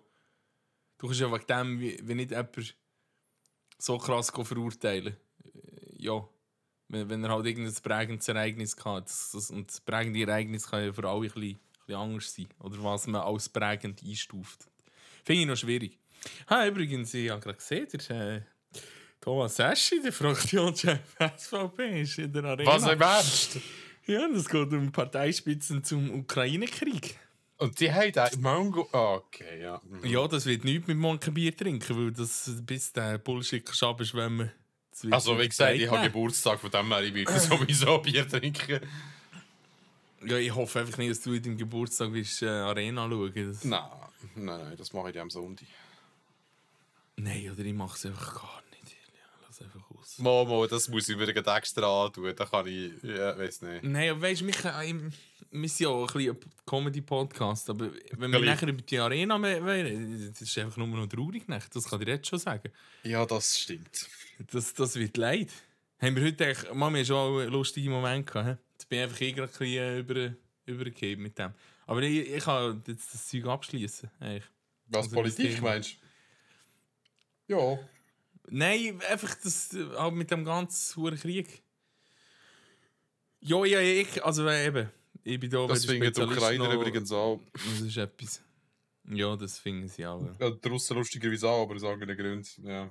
du 0.99 1.07
kannst 1.07 1.19
ja 1.19 1.31
wegen 1.31 1.47
dem, 1.47 1.79
wie- 1.79 1.99
wenn 2.03 2.17
nicht 2.17 2.29
jemand 2.31 2.75
so 3.79 3.97
krass 3.97 4.29
verurteilen 4.29 5.15
Ja. 5.97 6.27
Wenn, 6.91 7.07
wenn 7.09 7.23
er 7.23 7.29
halt 7.31 7.45
irgendein 7.45 7.73
prägendes 7.83 8.27
Ereignis 8.27 8.75
hat. 8.83 9.05
Das, 9.05 9.31
das, 9.31 9.51
und 9.51 9.69
das 9.69 9.79
prägende 9.81 10.21
Ereignis 10.21 10.67
kann 10.67 10.83
ja 10.85 10.91
für 10.93 11.07
alle 11.07 11.17
ein 11.17 11.21
bisschen, 11.31 11.43
ein 11.43 11.59
bisschen 11.85 11.95
anders 11.99 12.33
sein. 12.35 12.47
Oder 12.59 12.83
was 12.83 13.05
man 13.07 13.21
als 13.21 13.47
prägend 13.49 14.01
einstuft. 14.03 14.67
Finde 15.23 15.41
ich 15.41 15.47
noch 15.47 15.55
schwierig. 15.55 15.99
Ha, 16.49 16.65
übrigens, 16.67 17.13
ich 17.13 17.29
habe 17.29 17.41
gerade 17.41 17.57
gesehen, 17.57 17.87
der 18.09 18.37
äh, 18.37 18.41
Thomas 19.21 19.59
Eschi, 19.59 20.01
der 20.01 20.11
Fraktionschef 20.11 20.99
SVP, 21.37 22.01
ist 22.01 22.17
in 22.17 22.33
der 22.33 22.43
Arena. 22.45 22.71
Was 22.71 22.87
im 22.91 22.99
Ernst? 23.01 23.59
Ja, 24.07 24.27
das 24.27 24.49
geht 24.49 24.73
um 24.73 24.91
Parteispitzen 24.91 25.83
zum 25.83 26.09
Ukraine-Krieg. 26.21 27.19
Und 27.59 27.77
die 27.79 27.91
haben 27.91 28.11
da 28.13 28.29
Mango. 28.39 28.87
Ah, 28.93 29.15
okay, 29.15 29.61
ja. 29.61 29.81
Mhm. 29.83 30.05
Ja, 30.05 30.27
das 30.27 30.45
wird 30.45 30.63
nichts 30.63 30.87
mit 30.87 30.97
Monkenbier 30.97 31.55
trinken, 31.55 31.97
weil 31.97 32.11
das 32.11 32.49
bis 32.63 32.93
der 32.93 33.17
Bullshit 33.17 33.65
kann 33.65 33.89
abschwemmen. 33.89 34.51
Das 34.91 35.03
wird 35.03 35.13
Also, 35.13 35.37
wie 35.37 35.47
gesagt, 35.47 35.75
ich 35.75 35.91
habe. 35.91 36.03
Geburtstag, 36.03 36.59
von 36.59 36.71
dem 36.71 36.87
her 36.87 37.03
ich 37.03 37.13
werde 37.13 37.39
sowieso 37.39 37.97
Bier 37.99 38.27
trinken. 38.27 38.79
Ja, 40.25 40.37
ich 40.37 40.53
hoffe 40.55 40.79
einfach 40.79 40.97
nicht, 40.97 41.11
dass 41.11 41.21
du 41.21 41.33
in 41.33 41.43
deinem 41.43 41.57
Geburtstag 41.57 42.11
willst, 42.13 42.41
äh, 42.41 42.47
Arena 42.47 43.07
schauen 43.07 43.33
das 43.35 43.63
Nein, 43.63 43.81
nein, 44.35 44.59
nein, 44.61 44.77
das 44.77 44.91
mache 44.93 45.11
ich 45.11 45.19
am 45.19 45.29
Sonntag. 45.29 45.67
Nein, 47.17 47.51
oder 47.51 47.63
ich 47.65 47.73
mache 47.73 47.97
es 47.97 48.05
einfach 48.05 48.35
gar 48.35 48.63
nicht. 48.71 48.91
Ja, 48.91 49.45
lass 49.45 49.61
einfach 49.61 49.91
aus. 49.91 50.08
Momo, 50.19 50.67
das 50.67 50.87
muss 50.87 51.09
ich 51.09 51.17
mir 51.17 51.27
extra 51.29 52.05
antun. 52.05 52.33
Da 52.35 52.45
kann 52.45 52.67
ich. 52.67 52.91
Ja, 53.03 53.37
weiß 53.37 53.61
nicht. 53.63 53.83
Nein, 53.83 54.11
aber 54.11 54.21
weißt 54.21 54.41
du, 54.41 54.45
wir 54.47 54.53
sind 54.53 55.79
ja 55.79 55.89
auch 55.89 56.07
ein 56.07 56.11
bisschen 56.11 56.35
ein 56.35 56.37
Comedy-Podcast, 56.65 57.69
aber 57.69 57.89
wenn 58.17 58.31
wir 58.31 58.39
nachher 58.39 58.69
über 58.69 58.81
die 58.81 58.99
Arena 58.99 59.41
wären, 59.41 60.29
das 60.31 60.41
ist 60.41 60.57
einfach 60.57 60.77
nur 60.77 60.87
noch 60.87 61.07
traurig. 61.07 61.47
nicht? 61.47 61.75
Das 61.75 61.85
kann 61.85 62.01
ich 62.01 62.07
jetzt 62.07 62.27
schon 62.27 62.39
sagen. 62.39 62.71
Ja, 63.03 63.25
das 63.25 63.59
stimmt. 63.59 64.07
Das, 64.51 64.73
das 64.73 64.95
wird 64.95 65.17
leid. 65.17 65.49
Haben 65.99 66.15
wir 66.15 66.23
heute 66.23 66.45
wir 66.55 66.79
haben 66.79 67.05
schon 67.05 67.41
einen 67.41 67.51
lustigen 67.51 67.91
Moment 67.91 68.25
gehabt. 68.31 68.59
Jetzt 68.73 68.87
bin 68.87 68.99
ich 68.99 69.03
einfach 69.03 69.21
eh 69.21 69.31
gerade 69.31 69.51
ein 69.51 69.57
bisschen 69.59 69.65
äh, 69.65 69.99
über, 69.99 70.33
übergegeben 70.65 71.23
mit 71.23 71.37
dem. 71.37 71.53
Aber 71.87 72.01
ich, 72.03 72.29
ich 72.29 72.43
kann 72.43 72.83
jetzt 72.87 73.13
das 73.13 73.27
Zeug 73.27 73.45
abschließen. 73.47 74.09
Was 74.87 75.05
Also, 75.05 75.15
Politik 75.15 75.61
meinst 75.61 75.97
du? 77.47 77.55
Ja. 77.55 77.79
Nein, 78.51 78.99
einfach 79.09 79.35
das, 79.43 79.73
äh, 79.73 79.85
halt 79.95 80.15
mit 80.15 80.31
dem 80.31 80.43
ganzen 80.43 81.01
hohen 81.01 81.17
Krieg. 81.17 81.63
Ja, 83.41 83.63
ja, 83.65 83.79
ich, 83.79 84.23
also 84.23 84.47
äh, 84.47 84.65
eben, 84.67 84.89
ich 85.23 85.39
bin 85.39 85.49
da 85.49 85.65
Das 85.67 85.85
finden 85.85 86.11
die 86.11 86.21
Ukrainer 86.21 86.73
übrigens 86.73 87.11
auch. 87.11 87.39
Das 87.53 87.81
ist 87.81 87.97
etwas. 87.97 88.41
Ja, 89.05 89.35
das 89.35 89.59
finden 89.59 89.87
sie 89.87 90.05
auch. 90.05 90.21
ja. 90.21 90.35
Ja, 90.39 90.51
die 90.51 90.67
Russen 90.67 90.97
lustigerweise 90.97 91.47
auch, 91.47 91.63
aber 91.63 91.75
aus 91.75 91.83
anderen 91.83 92.17
Gründen. 92.17 92.67
Ja. 92.67 92.89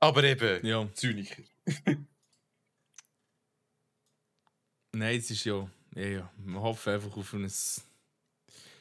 Aber 0.00 0.24
eben, 0.24 0.66
Ja, 0.66 0.88
Zyniker. 0.94 1.42
nein, 4.92 5.18
es 5.18 5.30
ist 5.30 5.44
ja, 5.44 5.68
ja, 5.94 6.06
ja. 6.06 6.32
Wir 6.36 6.60
hoffen 6.60 6.92
einfach 6.92 7.16
auf 7.16 7.32
ein 7.32 7.50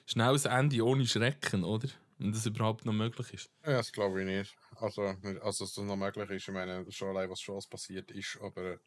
schnelles 0.06 0.46
Ende 0.46 0.84
ohne 0.86 1.06
Schrecken, 1.06 1.64
oder? 1.64 1.90
Und 2.22 2.36
das 2.36 2.46
überhaupt 2.46 2.86
noch 2.86 2.94
möglich 2.94 3.34
ist. 3.34 3.50
Ja, 3.66 3.74
das 3.74 3.92
glaube 3.92 4.22
ich 4.22 4.28
nicht. 4.28 4.56
Also, 4.76 5.02
also 5.02 5.40
dass 5.66 5.74
das 5.74 5.78
noch 5.78 5.96
möglich 5.96 6.30
ist. 6.30 6.48
Ich 6.48 6.54
meine, 6.54 6.90
schon 6.92 7.10
allein, 7.10 7.30
was 7.30 7.42
schon 7.42 7.56
alles 7.56 7.66
passiert 7.68 8.12
ist. 8.12 8.38
Aber 8.42 8.80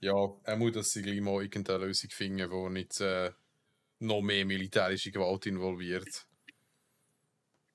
ja, 0.00 0.12
er 0.42 0.56
muss, 0.56 0.72
dass 0.72 0.92
sie 0.92 1.02
gleich 1.02 1.20
mal 1.20 1.40
irgendeine 1.42 1.86
Lösung 1.86 2.10
finden, 2.10 2.50
die 2.50 2.70
nicht 2.70 3.00
äh, 3.00 3.30
noch 4.00 4.22
mehr 4.22 4.44
militärische 4.44 5.12
Gewalt 5.12 5.46
involviert. 5.46 6.26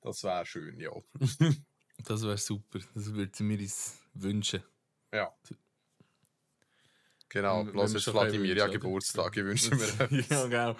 Das 0.01 0.23
wäre 0.23 0.45
schön, 0.45 0.79
ja. 0.79 0.91
Das 2.03 2.21
wäre 2.21 2.37
super. 2.37 2.79
Das 2.93 3.11
würden 3.13 3.49
wir 3.49 3.59
uns 3.59 3.99
wünschen. 4.13 4.61
Ja. 5.11 5.33
Genau, 7.29 7.65
Wenn- 7.65 7.71
bloß 7.71 7.93
wenn 7.93 8.01
schon 8.01 8.13
Vladimir 8.13 8.55
ja? 8.55 8.67
Geburtstag. 8.67 9.35
Ich 9.35 9.43
wünsche 9.43 9.73
mir 9.75 10.23
ja, 10.29 10.45
genau. 10.45 10.75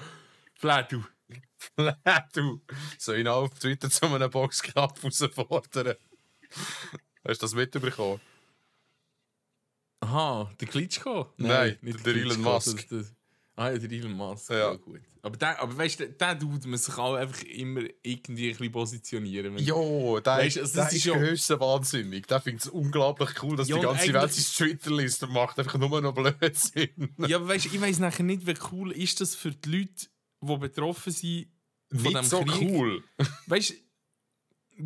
Flat, 0.53 0.93
du. 2.33 2.61
soll 2.97 3.19
ihn 3.19 3.27
auf 3.27 3.57
Twitter 3.59 3.89
zu 3.89 4.05
einem 4.05 4.29
Boxkampf 4.29 5.01
herausfordern? 5.03 5.95
Hast 7.27 7.41
du 7.41 7.45
das 7.45 7.53
mitbekommen? 7.55 8.21
Aha, 10.01 10.51
der 10.59 10.67
Klitschko? 10.67 11.33
Nein, 11.37 11.77
nicht 11.81 12.05
der 12.05 12.13
Elon 12.15 12.29
Klitschko, 12.29 12.51
Musk. 12.51 12.89
das- 12.89 13.07
das- 13.07 13.13
Ah 13.59 13.71
ja, 13.71 13.77
der 13.79 13.91
Elon 13.91 14.11
Musk. 14.11 14.51
Ja. 14.51 14.57
Ja, 14.57 14.73
gut. 14.75 15.01
Aber, 15.23 15.35
der, 15.35 15.59
aber 15.59 15.75
weißt 15.75 15.99
du, 15.99 16.09
der 16.09 16.35
Dude 16.35 16.67
muss 16.67 16.85
sich 16.85 16.95
auch 16.99 17.15
einfach 17.15 17.41
immer 17.41 17.81
irgendwie 18.03 18.49
ein 18.49 18.55
bisschen 18.55 18.71
positionieren. 18.71 19.57
Jo, 19.57 20.19
der, 20.19 20.33
Weißt 20.37 20.59
also 20.59 20.61
das 20.61 20.73
der 20.73 20.87
ist 20.89 20.93
ist 20.93 21.05
ja- 21.05 21.15
höchst 21.15 21.49
wahnsinnig. 21.59 22.27
Der 22.27 22.39
findet 22.39 22.61
es 22.65 22.69
unglaublich 22.69 23.31
cool, 23.41 23.55
dass 23.57 23.67
Ja, 23.67 23.77
die 23.77 23.81
ganze 23.81 24.07
Welt 24.13 24.15
eigentlich- 24.15 24.47
sein 24.47 24.67
Twitter 24.67 24.91
liest 24.95 25.23
und 25.23 25.33
macht 25.33 25.57
einfach 25.57 25.79
nur 25.79 25.99
noch 26.01 26.13
Blödsinn. 26.13 27.15
Ja, 27.27 27.37
aber 27.37 27.47
weißt, 27.47 27.65
du, 27.65 27.69
ich 27.69 27.81
weiß 27.81 27.97
nachher 27.97 28.23
nicht, 28.23 28.45
wie 28.45 28.53
cool 28.71 28.91
ist 28.91 29.19
das 29.21 29.33
für 29.33 29.49
die 29.51 29.69
Leute, 29.79 30.05
die 30.41 30.57
betroffen 30.57 31.11
sind 31.11 31.47
von 31.91 32.01
Nicht 32.03 32.15
dem 32.15 32.23
so 32.23 32.43
Krieg. 32.43 32.69
cool. 32.69 33.03
Weißt 33.47 33.71
du, 33.71 33.75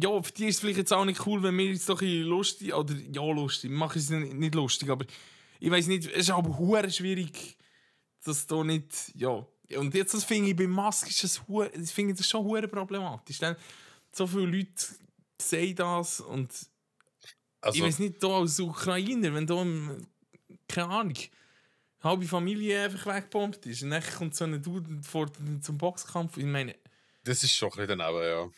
ja, 0.01 0.21
für 0.21 0.31
die 0.31 0.45
ist 0.45 0.55
es 0.55 0.61
vielleicht 0.61 0.77
jetzt 0.77 0.93
auch 0.93 1.03
nicht 1.05 1.25
cool, 1.25 1.43
wenn 1.43 1.57
wir 1.57 1.65
jetzt 1.65 1.89
doch 1.89 2.01
ein 2.01 2.21
lustig, 2.21 2.73
oder 2.73 2.93
ja, 2.95 3.21
lustig, 3.23 3.69
wir 3.71 3.77
machen 3.77 3.97
es 3.97 4.09
nicht 4.09 4.55
lustig, 4.55 4.89
aber 4.89 5.05
ich 5.59 5.69
weiß 5.69 5.87
nicht, 5.87 6.05
es 6.05 6.21
ist 6.21 6.29
aber 6.29 6.57
hure 6.57 6.89
schwierig, 6.89 7.57
dass 8.23 8.47
da 8.47 8.63
nicht, 8.63 9.11
ja. 9.15 9.45
Und 9.77 9.93
jetzt, 9.93 10.13
das 10.13 10.23
finde 10.23 10.49
ich 10.49 10.55
bei 10.55 10.67
Musk 10.67 11.09
ist 11.09 11.23
das, 11.23 11.41
ich 11.73 11.91
finde 11.91 12.13
das 12.13 12.27
schon 12.27 12.43
hure 12.43 12.67
problematisch. 12.67 13.37
Denn 13.39 13.55
so 14.11 14.27
viele 14.27 14.45
Leute 14.45 14.85
sehen 15.41 15.75
das 15.75 16.19
und 16.21 16.51
ich 16.51 16.67
Also, 17.61 17.83
weiß 17.83 17.99
nicht, 17.99 18.21
da 18.23 18.27
als 18.39 18.59
Ukrainer, 18.59 19.33
wenn 19.33 19.47
da, 19.47 19.63
keine 20.67 20.87
Ahnung, 20.87 21.15
halbe 22.03 22.25
Familie 22.25 22.83
einfach 22.83 23.05
weggebombt 23.13 23.65
ist 23.65 23.83
und 23.83 23.91
dann 23.91 24.03
kommt 24.03 24.35
so 24.35 24.43
ein 24.45 24.61
Dude 24.61 25.01
vor 25.03 25.29
zum 25.61 25.77
Boxkampf, 25.77 26.37
ich 26.37 26.45
meine, 26.45 26.75
das 27.23 27.43
ist 27.43 27.53
schon 27.55 27.69
ein 27.73 27.77
bisschen 27.77 27.99
daneben, 27.99 28.23
ja. 28.23 28.49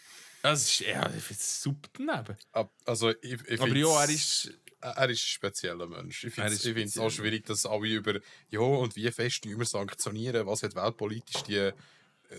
das 0.42 0.64
ist, 0.64 0.80
ja, 0.80 1.06
ich 1.16 1.24
finde 1.24 1.40
es 1.42 1.62
super 1.62 1.90
daneben. 1.98 2.38
Ab- 2.54 2.72
Also, 2.86 3.12
ich, 3.22 3.40
ich 3.48 3.62
Aber 3.62 3.76
ja, 3.76 4.04
er 4.04 4.10
ist. 4.10 4.52
Er 4.82 5.10
ist 5.10 5.22
ein 5.24 5.28
spezieller 5.28 5.88
Mensch. 5.88 6.26
Ich 6.26 6.34
finde 6.34 6.52
es 6.84 6.98
auch 6.98 7.10
schwierig, 7.10 7.46
dass 7.46 7.66
alle 7.66 7.88
über 7.88 8.20
ja 8.50 8.60
und 8.60 8.94
wie 8.98 9.10
fest 9.12 9.46
wir 9.46 9.66
sanktionieren, 9.66 10.46
was 10.46 10.62
hat 10.62 10.76
weltpolitisch 10.76 11.42
die 11.44 11.72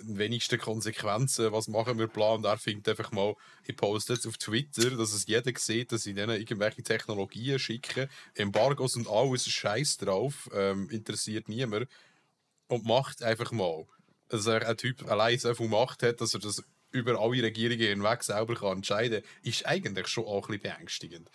wenigsten 0.03 0.59
Konsequenzen, 0.59 1.53
was 1.53 1.69
machen 1.69 1.99
wir 1.99 2.09
Plan. 2.09 2.45
Er 2.45 2.59
findet 2.59 2.89
einfach 2.89 3.13
mal, 3.13 3.35
ich 3.65 3.77
poste 3.77 4.15
jetzt 4.15 4.27
auf 4.27 4.37
Twitter, 4.39 4.91
dass 4.91 5.13
es 5.13 5.27
jeder 5.27 5.53
sieht, 5.57 5.93
dass 5.93 6.07
ich 6.07 6.15
denen 6.15 6.39
irgendwelche 6.39 6.83
Technologien 6.83 7.59
schicke, 7.59 8.09
Embargos 8.35 8.97
und 8.97 9.09
alles 9.09 9.49
Scheiß 9.49 9.99
drauf, 9.99 10.49
ähm, 10.55 10.89
interessiert 10.91 11.49
niemand 11.49 11.89
und 12.69 12.85
macht 12.85 13.23
einfach 13.23 13.53
mal. 13.53 13.87
Dass 14.29 14.47
er 14.47 14.67
ein 14.67 14.77
Typ 14.77 15.09
allein 15.11 15.39
so 15.39 15.55
viel 15.55 15.69
Macht 15.69 16.03
hat, 16.03 16.21
dass 16.21 16.35
er 16.35 16.41
das 16.41 16.63
über 16.91 17.21
alle 17.21 17.43
Regierungen 17.43 17.81
hinweg 17.87 18.23
selber 18.23 18.55
kann 18.55 18.79
entscheiden 18.79 19.23
kann, 19.23 19.31
ist 19.43 19.67
eigentlich 19.67 20.07
schon 20.07 20.25
auch 20.25 20.49
ein 20.49 20.59
bisschen 20.59 20.75
beängstigend. 20.77 21.31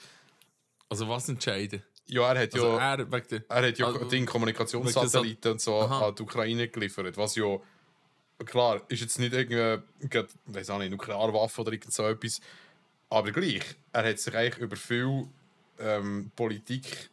Also 0.90 1.08
was 1.08 1.30
entscheiden? 1.30 1.84
Ja, 2.08 2.34
er 2.34 2.42
hat 2.44 2.54
Also 2.56 2.78
ja, 2.78 2.96
er, 2.96 3.08
er 3.50 3.68
hat 3.68 3.78
ja 3.78 3.86
also- 3.86 4.06
den 4.06 4.26
Kommunikationssatelliten 4.26 5.52
und 5.52 5.62
so 5.62 5.76
Aha. 5.76 6.08
an 6.08 6.16
die 6.16 6.24
Ukraine 6.24 6.68
geliefert, 6.68 7.16
was 7.18 7.36
ja 7.36 7.60
klar 8.46 8.82
ist 8.88 9.02
jetzt 9.02 9.20
nicht 9.20 9.34
irgendwie, 9.34 9.84
grad, 10.10 10.30
weiß 10.46 10.70
auch 10.72 10.80
nicht, 10.80 10.92
Nuklearwaffe 10.92 11.62
oder 11.62 11.72
irgend 11.72 11.94
so 11.94 12.08
etwas, 12.08 12.42
aber 13.10 13.32
gleich, 13.32 13.64
er 13.92 14.10
hat 14.10 14.20
sich 14.20 14.36
eigentlich 14.36 14.58
über 14.60 14.76
viel 14.76 15.28
ähm, 15.80 16.32
Politik, 16.36 17.10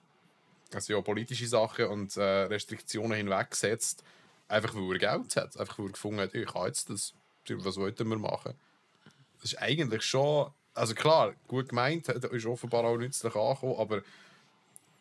also 0.73 0.95
ja, 0.95 1.01
politische 1.01 1.47
Sachen 1.47 1.87
und 1.87 2.17
äh, 2.17 2.23
Restriktionen 2.23 3.17
hinweggesetzt, 3.17 4.05
einfach 4.49 4.75
weil 4.75 4.93
er 4.93 5.19
Geld 5.19 5.37
hat, 5.37 5.57
einfach 5.59 5.79
weil 5.79 5.87
er 5.87 5.93
gefunden 5.93 6.21
hat, 6.21 6.35
ich 6.35 6.47
kann 6.47 6.67
jetzt 6.67 6.91
das, 6.91 7.15
was 7.49 7.77
wollten 7.77 8.09
wir 8.09 8.19
machen? 8.19 8.55
Das 9.41 9.53
ist 9.53 9.59
eigentlich 9.59 10.03
schon, 10.03 10.51
also 10.75 10.95
klar, 10.95 11.35
gut 11.47 11.71
gemeint, 11.71 12.09
ist 12.09 12.47
offenbar 12.47 12.85
auch 12.85 12.99
nützlich 12.99 13.35
angekommen, 13.35 13.77
aber 13.79 14.03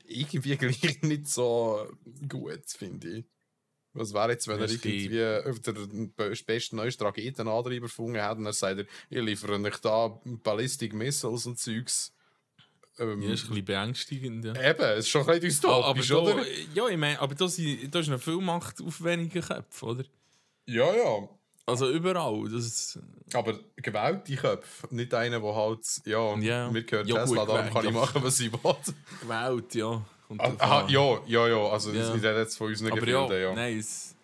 irgendwie 0.08 0.58
gleich 0.58 1.02
nicht 1.02 1.28
so 1.28 1.90
gut, 2.28 2.64
finde 2.68 3.20
ich. 3.20 3.26
Was 3.96 4.14
wäre 4.14 4.32
jetzt, 4.32 4.48
wenn 4.48 4.60
Ja, 4.60 4.66
er 4.66 4.72
irgendwie 4.72 5.50
auf 5.50 5.60
den 5.62 6.14
be- 6.14 6.34
besten 6.46 6.76
neuesten 6.76 7.04
Raketenantreiber 7.04 7.88
gefunden 7.88 8.22
hat 8.22 8.38
und 8.38 8.46
er 8.46 8.54
sagt, 8.54 8.80
er, 8.80 8.86
ich 9.10 9.22
liefere 9.24 9.60
euch 9.60 9.78
da 9.78 10.20
Ballistic 10.44 10.94
Missiles 10.94 11.46
und 11.46 11.58
Zeugs. 11.58 12.12
Ähm, 13.00 13.22
ja, 13.22 13.34
ist 13.34 13.44
ein 13.46 13.50
bisschen 13.50 13.66
beängstigend. 13.66 14.46
Ja. 14.46 14.54
Eben, 14.70 14.82
es 14.84 15.00
ist 15.00 15.10
schon 15.10 15.28
ein 15.28 15.40
bisschen 15.40 15.70
Ah, 15.70 15.82
aber 15.90 16.00
dystopisch, 16.00 16.08
da, 16.10 16.18
oder? 16.18 16.46
ja, 16.74 16.88
ich 16.90 16.98
meine, 16.98 17.20
aber 17.20 17.36
da, 17.36 17.46
da 17.46 18.00
ist 18.00 18.08
noch 18.10 18.22
viel 18.22 18.38
Macht 18.38 18.82
auf 18.82 19.04
wenigen 19.04 19.42
Köpfen, 19.42 19.90
oder? 19.90 20.04
Ja, 20.68 20.94
ja. 20.96 21.30
Also 21.68 21.90
überall. 21.90 22.48
Das, 22.52 23.00
Aber 23.34 23.60
gewählte 23.78 24.36
Köpfe, 24.36 24.88
nicht 24.96 25.14
einer, 25.14 25.40
der 25.40 25.56
halt, 25.56 25.86
ja, 26.06 26.38
Ja. 26.38 26.70
mir 26.72 26.84
gehört 26.84 27.08
Ja, 27.08 27.22
Tesla, 27.26 27.44
gut, 27.44 27.50
darum 27.50 27.74
kann 27.74 27.86
ich 27.86 27.92
ja. 27.94 28.00
machen, 28.00 28.24
was 28.24 28.40
ich 28.40 28.52
will. 28.54 28.76
gewählt, 29.22 29.76
ja. 29.76 30.06
Ah, 30.38 30.86
ja, 30.90 31.22
ja, 31.28 31.48
ja, 31.48 31.58
also 31.70 31.92
Ja. 31.92 32.08
ich 32.16 32.24
rede 32.24 32.40
jetzt 32.40 32.58
von 32.58 32.68
unseren 32.68 32.92
Aber 32.92 33.00
Gefilden, 33.00 33.32
ja, 33.32 33.38
ja. 33.38 33.54
nein, 33.56 33.78
es, 33.78 34.16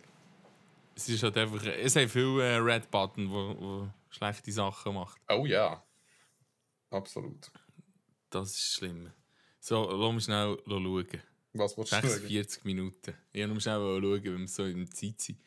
es 0.95 1.09
ist 1.09 1.23
halt 1.23 1.37
einfach. 1.37 1.63
Es 1.65 1.95
haben 1.95 2.09
viele 2.09 2.43
äh, 2.43 2.55
Red 2.57 2.89
Button, 2.91 3.29
wo, 3.29 3.55
wo 3.59 3.89
schlechte 4.09 4.51
Sachen 4.51 4.95
macht. 4.95 5.19
Oh 5.29 5.45
ja. 5.45 5.83
Absolut. 6.89 7.51
Das 8.29 8.49
ist 8.51 8.73
schlimm. 8.73 9.11
So, 9.59 9.89
lass 9.91 10.13
mich 10.13 10.23
schnell 10.25 10.57
schauen. 10.67 11.07
Was 11.53 11.77
willst 11.77 11.91
du 11.91 11.95
sagen? 11.95 12.07
46 12.09 12.63
Minuten. 12.63 13.13
Ich 13.31 13.45
nur 13.45 13.59
schnell 13.61 13.75
schauen, 13.79 14.23
wenn 14.23 14.39
wir 14.39 14.47
so 14.47 14.65
in 14.65 14.85
der 14.85 14.89
Zeit 14.93 15.21
sind. 15.21 15.37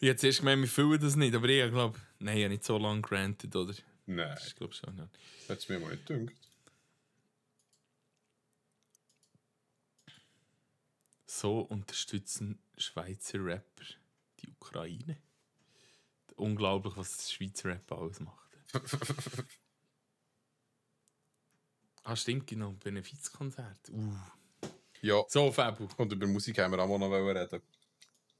Ich 0.00 0.08
habe 0.08 0.16
zuerst 0.16 0.40
gemeint, 0.40 0.60
wir 0.62 0.68
füllen 0.68 1.00
das 1.00 1.14
nicht, 1.16 1.34
aber 1.34 1.48
ich 1.48 1.70
glaube, 1.70 1.98
nein, 2.18 2.36
ich 2.38 2.44
habe 2.44 2.52
nicht 2.54 2.64
so 2.64 2.76
lange 2.78 3.00
granted, 3.02 3.54
oder? 3.54 3.74
Nein, 4.06 4.36
Ich 4.46 4.56
glaube 4.56 4.74
schon. 4.74 4.96
Das 4.96 5.48
hat 5.48 5.58
es 5.58 5.68
mir 5.68 5.78
mal 5.78 5.92
nicht 5.92 6.06
gedacht. 6.06 6.34
So 11.34 11.60
unterstützen 11.60 12.58
Schweizer 12.76 13.42
Rapper 13.42 13.84
die 14.40 14.50
Ukraine. 14.50 15.16
Unglaublich, 16.36 16.94
was 16.98 17.16
das 17.16 17.32
Schweizer 17.32 17.70
Rap 17.70 17.90
alles 17.90 18.20
macht. 18.20 18.50
ah, 22.04 22.16
stimmt, 22.16 22.46
genau. 22.46 22.72
Benefizkonzert. 22.72 23.88
Uh. 23.88 24.14
Ja, 25.00 25.24
So, 25.26 25.50
Fabu. 25.50 25.88
und 25.96 26.12
über 26.12 26.26
Musik 26.26 26.58
haben 26.58 26.72
wir 26.72 26.80
auch 26.80 26.98
noch 26.98 27.10
reden. 27.10 27.62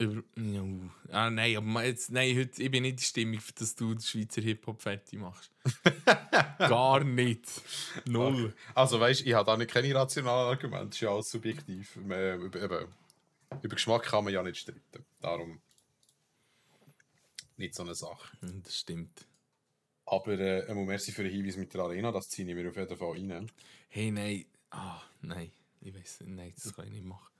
Über, 0.02 0.22
ja, 0.36 0.62
uh. 0.62 0.90
ah, 1.10 1.30
nein, 1.30 1.56
aber 1.56 1.84
jetzt, 1.84 2.10
nein, 2.10 2.36
heute, 2.36 2.62
ich 2.62 2.70
bin 2.70 2.82
nicht 2.82 2.98
der 3.00 3.04
Stimmung, 3.04 3.40
dass 3.56 3.74
du 3.74 3.94
den 3.94 4.00
Schweizer 4.00 4.42
Hip-Hop 4.42 4.80
fertig 4.80 5.18
machst. 5.18 5.50
Gar 6.58 7.04
nicht. 7.04 7.46
Null. 8.06 8.54
Also 8.74 9.00
weißt 9.00 9.20
du, 9.20 9.24
ich 9.26 9.34
habe 9.34 9.46
da 9.46 9.56
nicht 9.56 9.70
keine 9.70 9.94
rationalen 9.94 10.48
Argumente, 10.50 10.86
das 10.86 10.96
ist 10.96 11.00
ja 11.00 11.10
alles 11.10 11.30
subjektiv. 11.30 11.96
Man, 11.96 12.40
über, 12.40 12.60
über 12.60 12.88
Geschmack 13.62 14.04
kann 14.04 14.24
man 14.24 14.32
ja 14.32 14.42
nicht 14.42 14.58
streiten. 14.58 15.04
Darum 15.20 15.60
nicht 17.56 17.74
so 17.74 17.82
eine 17.82 17.94
Sache. 17.94 18.36
Hm, 18.40 18.62
Das 18.62 18.78
stimmt. 18.78 19.26
Aber 20.04 20.38
äh, 20.38 20.66
einmal 20.68 20.84
merci 20.84 21.12
für 21.12 21.22
den 21.22 21.32
Hinweis 21.32 21.56
mit 21.56 21.72
der 21.72 21.82
Arena, 21.82 22.10
das 22.10 22.28
ziehe 22.28 22.48
ich 22.48 22.54
mir 22.54 22.68
auf 22.68 22.76
jeden 22.76 22.96
Fall 22.96 23.12
rein. 23.12 23.50
Hey, 23.88 24.10
nein. 24.10 24.44
Ah, 24.70 25.00
nein. 25.20 25.52
Ich 25.80 25.94
weiß 25.94 26.20
nicht, 26.20 26.34
nein, 26.34 26.52
das 26.54 26.74
kann 26.74 26.86
ich 26.86 26.92
nicht 26.92 27.04
machen. 27.04 27.31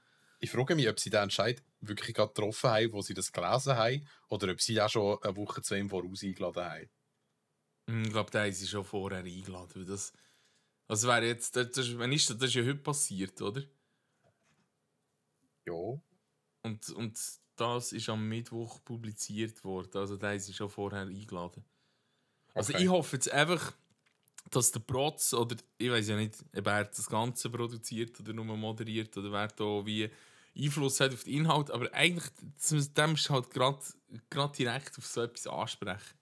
Ich 0.43 0.51
frage 0.51 0.74
mich, 0.74 0.90
ob 0.90 1.01
sie 1.01 1.09
den 1.09 1.22
Entscheid 1.22 1.64
wirklich 1.80 2.14
gerade 2.14 2.34
getroffen 2.34 2.68
haben, 2.68 2.93
wo 2.93 3.01
sie 3.01 3.14
das 3.14 3.32
gelesen 3.32 3.76
haben, 3.76 4.07
oder 4.28 4.53
ob 4.53 4.61
sie 4.61 4.78
auch 4.80 4.90
schon 4.90 5.22
eine 5.22 5.36
Woche, 5.36 5.62
zwei 5.62 5.78
im 5.78 5.88
Voraus 5.88 6.22
eingeladen 6.22 6.64
haben. 6.64 6.90
Hm, 7.88 8.05
Ich 8.05 8.11
glaube, 8.11 8.30
da 8.30 8.43
haben 8.45 8.53
sie 8.53 8.66
schon 8.66 8.84
vorher 8.84 9.20
eingeladen. 9.24 9.72
weil 9.76 9.84
Das, 9.84 10.12
also 10.88 11.09
wäre 11.09 11.26
jetzt, 11.26 11.57
das, 11.57 11.70
das, 11.72 11.99
wann 11.99 12.12
ist 12.12 12.30
das, 12.30 12.38
das 12.38 12.49
ist 12.51 12.55
ja 12.57 12.62
heute 12.64 12.76
passiert, 12.76 13.40
oder? 13.43 13.62
Ja. 15.66 16.03
Und, 16.62 16.90
und 16.90 17.18
das 17.57 17.93
ist 17.93 18.09
am 18.09 18.28
Mittwoch 18.28 18.82
publiziert 18.84 19.64
worden. 19.64 19.97
Also 19.99 20.16
da 20.16 20.30
haben 20.30 20.38
sie 20.40 20.55
schon 20.55 20.70
vorher 20.70 21.03
eingeladen. 21.03 21.64
Also 22.57 22.72
Okay. 22.72 22.78
ich 22.78 22.88
hoffe 22.88 23.16
jetzt 23.16 23.30
einfach, 23.32 23.74
dass 24.51 24.72
der 24.72 24.80
Protz, 24.80 25.34
oder 25.34 25.57
ich 25.78 25.90
weiß 25.90 26.09
ja 26.09 26.16
nicht, 26.16 26.45
ob 26.57 26.66
er 26.66 26.84
das 26.86 27.09
Ganze 27.09 27.51
produziert 27.51 28.20
oder 28.20 28.32
nur 28.34 28.47
moderiert 28.57 29.16
oder 29.18 29.32
wer 29.32 29.49
da 29.49 29.86
wie 29.86 30.11
Einfluss 30.57 31.00
hat 31.00 31.12
auf 31.14 31.24
den 31.24 31.34
Inhalt, 31.34 31.70
aber 31.70 31.92
eigentlich 31.94 32.30
dem 32.96 33.14
ist 33.14 33.30
halt 33.30 33.50
gerade 33.50 33.82
direkt 34.59 34.98
auf 34.98 35.07
so 35.07 35.22
etwas 35.22 35.46
ansprechen. 35.46 36.18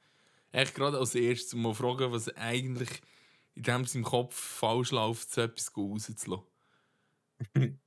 Echt 0.52 0.74
gerade 0.74 0.98
als 0.98 1.14
erstes 1.14 1.54
mal 1.54 1.74
fragen, 1.74 2.12
was 2.12 2.28
eigentlich 2.36 2.90
in 3.54 3.62
dem 3.62 3.84
seinem 3.86 4.04
Kopf 4.04 4.34
falsch 4.34 4.90
läuft, 4.90 5.32
so 5.32 5.40
etwas 5.42 5.76
rauszulassen. 5.76 6.46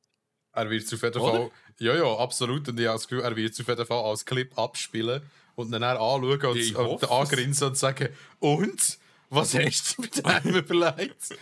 Er 0.55 0.69
wird 0.69 0.83
es 0.83 0.93
auf 0.93 1.01
jeden 1.01 1.19
Oder? 1.19 1.31
Fall. 1.31 1.51
Ja, 1.79 1.95
ja, 1.95 2.15
absolut. 2.17 2.69
Und 2.69 2.79
ich 2.79 2.85
habe 2.85 2.95
das 2.95 3.07
Gefühl, 3.07 3.23
er 3.23 3.35
wird 3.35 3.53
es 3.53 3.59
auf 3.59 3.67
jeden 3.67 3.85
Fall 3.87 4.03
als 4.03 4.23
Clip 4.23 4.55
abspielen 4.55 5.23
und 5.55 5.71
dann 5.71 5.83
anschauen 5.83 6.23
und, 6.23 6.75
und 6.75 7.03
es. 7.03 7.09
angrinsen 7.09 7.69
und 7.69 7.77
sagen: 7.77 8.09
Und? 8.39 8.99
Was 9.31 9.55
hast 9.55 9.97
du 9.97 10.03
mit 10.03 10.23
dem 10.23 10.55
überlegt? 10.55 11.35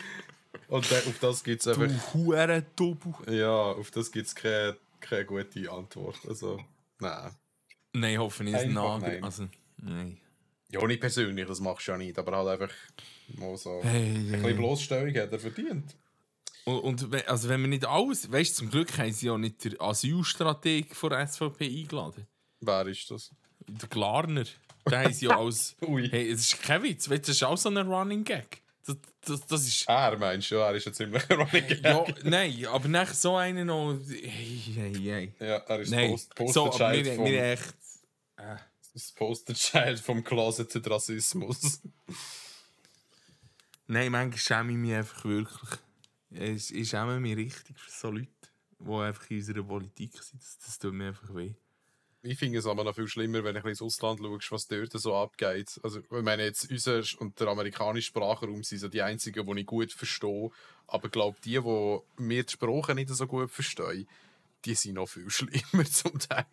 Und 0.69 0.89
dann, 0.89 0.99
auf 0.99 1.19
das 1.19 1.43
gibt 1.43 1.65
es 1.65 1.75
Du 1.75 1.81
einfach. 1.83 2.13
hure 2.13 2.65
Dobu. 2.77 3.13
Ja, 3.29 3.51
auf 3.51 3.91
das 3.91 4.09
gibt 4.13 4.27
es 4.27 4.33
keine, 4.35 4.77
keine 5.01 5.25
gute 5.25 5.71
Antwort. 5.71 6.17
Also, 6.27 6.59
nein. 6.99 7.31
Nein, 7.93 8.13
ich 8.13 8.17
hoffe 8.19 8.43
nicht. 8.43 8.55
Einfach 8.55 8.73
Nager. 8.99 9.07
nein. 9.07 9.23
Also, 9.23 9.47
nein. 9.77 10.17
Ja, 10.69 10.85
nicht 10.87 11.01
persönlich, 11.01 11.45
das 11.47 11.59
machst 11.59 11.87
du 11.87 11.91
ja 11.91 11.97
nicht, 11.97 12.17
aber 12.17 12.37
halt 12.37 12.61
einfach 12.61 12.75
mal 13.37 13.57
so. 13.57 13.81
Hey, 13.83 14.15
Ein 14.15 14.31
bisschen. 14.31 14.55
Bloßstellung 14.57 15.15
hat 15.15 15.31
er 15.33 15.39
verdient. 15.39 15.95
Und, 16.63 16.79
und 16.79 17.27
also 17.27 17.49
wenn 17.49 17.59
wir 17.61 17.67
nicht 17.67 17.85
alles, 17.85 18.31
weißt 18.31 18.51
du, 18.51 18.55
zum 18.59 18.69
Glück 18.69 18.97
haben 18.97 19.11
sie 19.11 19.27
ja 19.27 19.37
nicht 19.37 19.65
den 19.65 19.81
Asylstrateg 19.81 20.95
von 20.95 21.09
der 21.09 21.27
SVP 21.27 21.65
eingeladen. 21.65 22.27
Wer 22.61 22.87
ist 22.87 23.09
das? 23.11 23.31
Der 23.67 23.89
Glarner. 23.89 24.45
Der 24.89 25.11
sie 25.11 25.25
ja 25.25 25.37
als. 25.39 25.75
Ui. 25.81 26.07
hey, 26.09 26.29
es 26.31 26.41
ist 26.53 26.61
kein 26.61 26.83
Witz, 26.83 27.09
weißt 27.09 27.23
du, 27.23 27.27
das 27.27 27.35
ist 27.35 27.43
auch 27.43 27.57
so 27.57 27.69
ein 27.69 27.77
Running 27.77 28.23
Gag. 28.23 28.61
Das, 28.85 28.97
das, 29.25 29.45
das 29.45 29.67
ist. 29.67 29.87
Er 29.87 30.17
meinst 30.17 30.49
du, 30.49 30.55
er 30.55 30.73
ist 30.73 30.85
ja 30.85 30.93
ziemlich 30.93 31.23
Running 31.29 31.67
Gag. 31.67 31.83
Ja, 31.83 32.05
nein, 32.23 32.65
aber 32.65 32.87
nach 32.87 33.13
so 33.13 33.35
einen 33.35 33.67
noch. 33.67 33.97
Hey, 34.07 34.61
hey, 34.75 34.93
hey. 34.93 35.33
Ja, 35.39 35.57
er 35.57 35.79
ist 35.79 35.91
Nein, 35.91 36.11
Post 36.35 36.53
so, 36.53 36.65
Posterchild 36.65 37.05
wir, 37.05 37.15
vom, 37.15 37.25
wir 37.25 37.43
echt. 37.43 37.73
das 38.93 39.11
Posterchild 39.11 39.99
vom 39.99 40.23
Closeted 40.23 40.89
Rassismus. 40.89 41.81
Nein, 43.87 44.11
manchmal 44.11 44.39
schäme 44.39 44.71
ich 44.71 44.77
mich 44.77 44.93
einfach 44.93 45.25
wirklich. 45.25 45.79
Ich, 46.31 46.73
ich 46.73 46.89
schäme 46.89 47.19
mich 47.19 47.35
richtig 47.35 47.77
für 47.77 47.91
so 47.91 48.09
Leute, 48.09 48.29
die 48.79 48.91
einfach 48.91 49.29
in 49.29 49.37
unserer 49.37 49.63
Politik 49.63 50.13
sind. 50.23 50.41
Das, 50.41 50.57
das 50.59 50.79
tut 50.79 50.93
mir 50.93 51.09
einfach 51.09 51.35
weh. 51.35 51.53
Ich 52.23 52.37
finde 52.37 52.59
es 52.59 52.67
aber 52.67 52.83
noch 52.83 52.93
viel 52.93 53.07
schlimmer, 53.07 53.43
wenn 53.43 53.55
du 53.55 53.67
ins 53.67 53.81
Ausland 53.81 54.19
schaust, 54.19 54.51
was 54.51 54.67
dort 54.67 54.91
so 54.93 55.15
abgeht. 55.15 55.79
Also, 55.81 55.99
ich 55.99 56.21
meine, 56.21 56.43
jetzt 56.43 56.69
unser 56.69 57.01
und 57.19 57.39
der 57.39 57.47
amerikanische 57.47 58.07
Sprachraum 58.07 58.63
sind 58.63 58.77
so 58.79 58.87
die 58.89 59.01
einzigen, 59.01 59.45
die 59.45 59.61
ich 59.61 59.65
gut 59.65 59.91
verstehe. 59.91 60.51
Aber 60.87 61.05
ich 61.05 61.11
glaube, 61.11 61.37
die, 61.43 61.59
die 61.59 61.99
mir 62.21 62.43
die 62.43 62.51
Sprache 62.51 62.93
nicht 62.93 63.09
so 63.09 63.25
gut 63.25 63.49
verstehen, 63.49 64.07
die 64.65 64.75
sind 64.75 64.93
noch 64.93 65.07
viel 65.07 65.27
schlimmer 65.31 65.85
zum 65.85 66.19
Teil. 66.19 66.45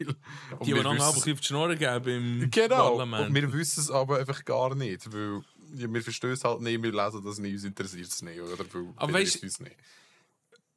Und 0.59 0.66
Die, 0.66 0.73
die 0.73 0.83
dann 0.83 0.97
es- 0.97 1.03
auf 1.03 1.23
die 1.23 1.37
Schnur 1.43 1.75
geben 1.77 2.41
im 2.43 2.51
Genau, 2.51 2.89
Parlament. 2.91 3.29
und 3.29 3.35
wir 3.35 3.53
wissen 3.53 3.81
es 3.81 3.91
aber 3.91 4.19
einfach 4.21 4.43
gar 4.47 4.75
nicht, 4.75 5.12
weil 5.12 5.43
ja, 5.75 5.93
wir 5.93 6.03
verstehen 6.03 6.31
es 6.31 6.45
halt 6.45 6.62
nicht, 6.62 6.83
wir 6.83 6.93
lesen 6.93 7.23
das 7.23 7.39
nicht, 7.39 7.53
uns 7.53 7.64
interessiert 7.64 8.07
es 8.09 8.23
nicht, 8.23 8.41
oder? 8.41 8.57
Weil 8.73 8.87
Aber 8.97 9.21
es 9.21 9.43
nicht. 9.43 9.61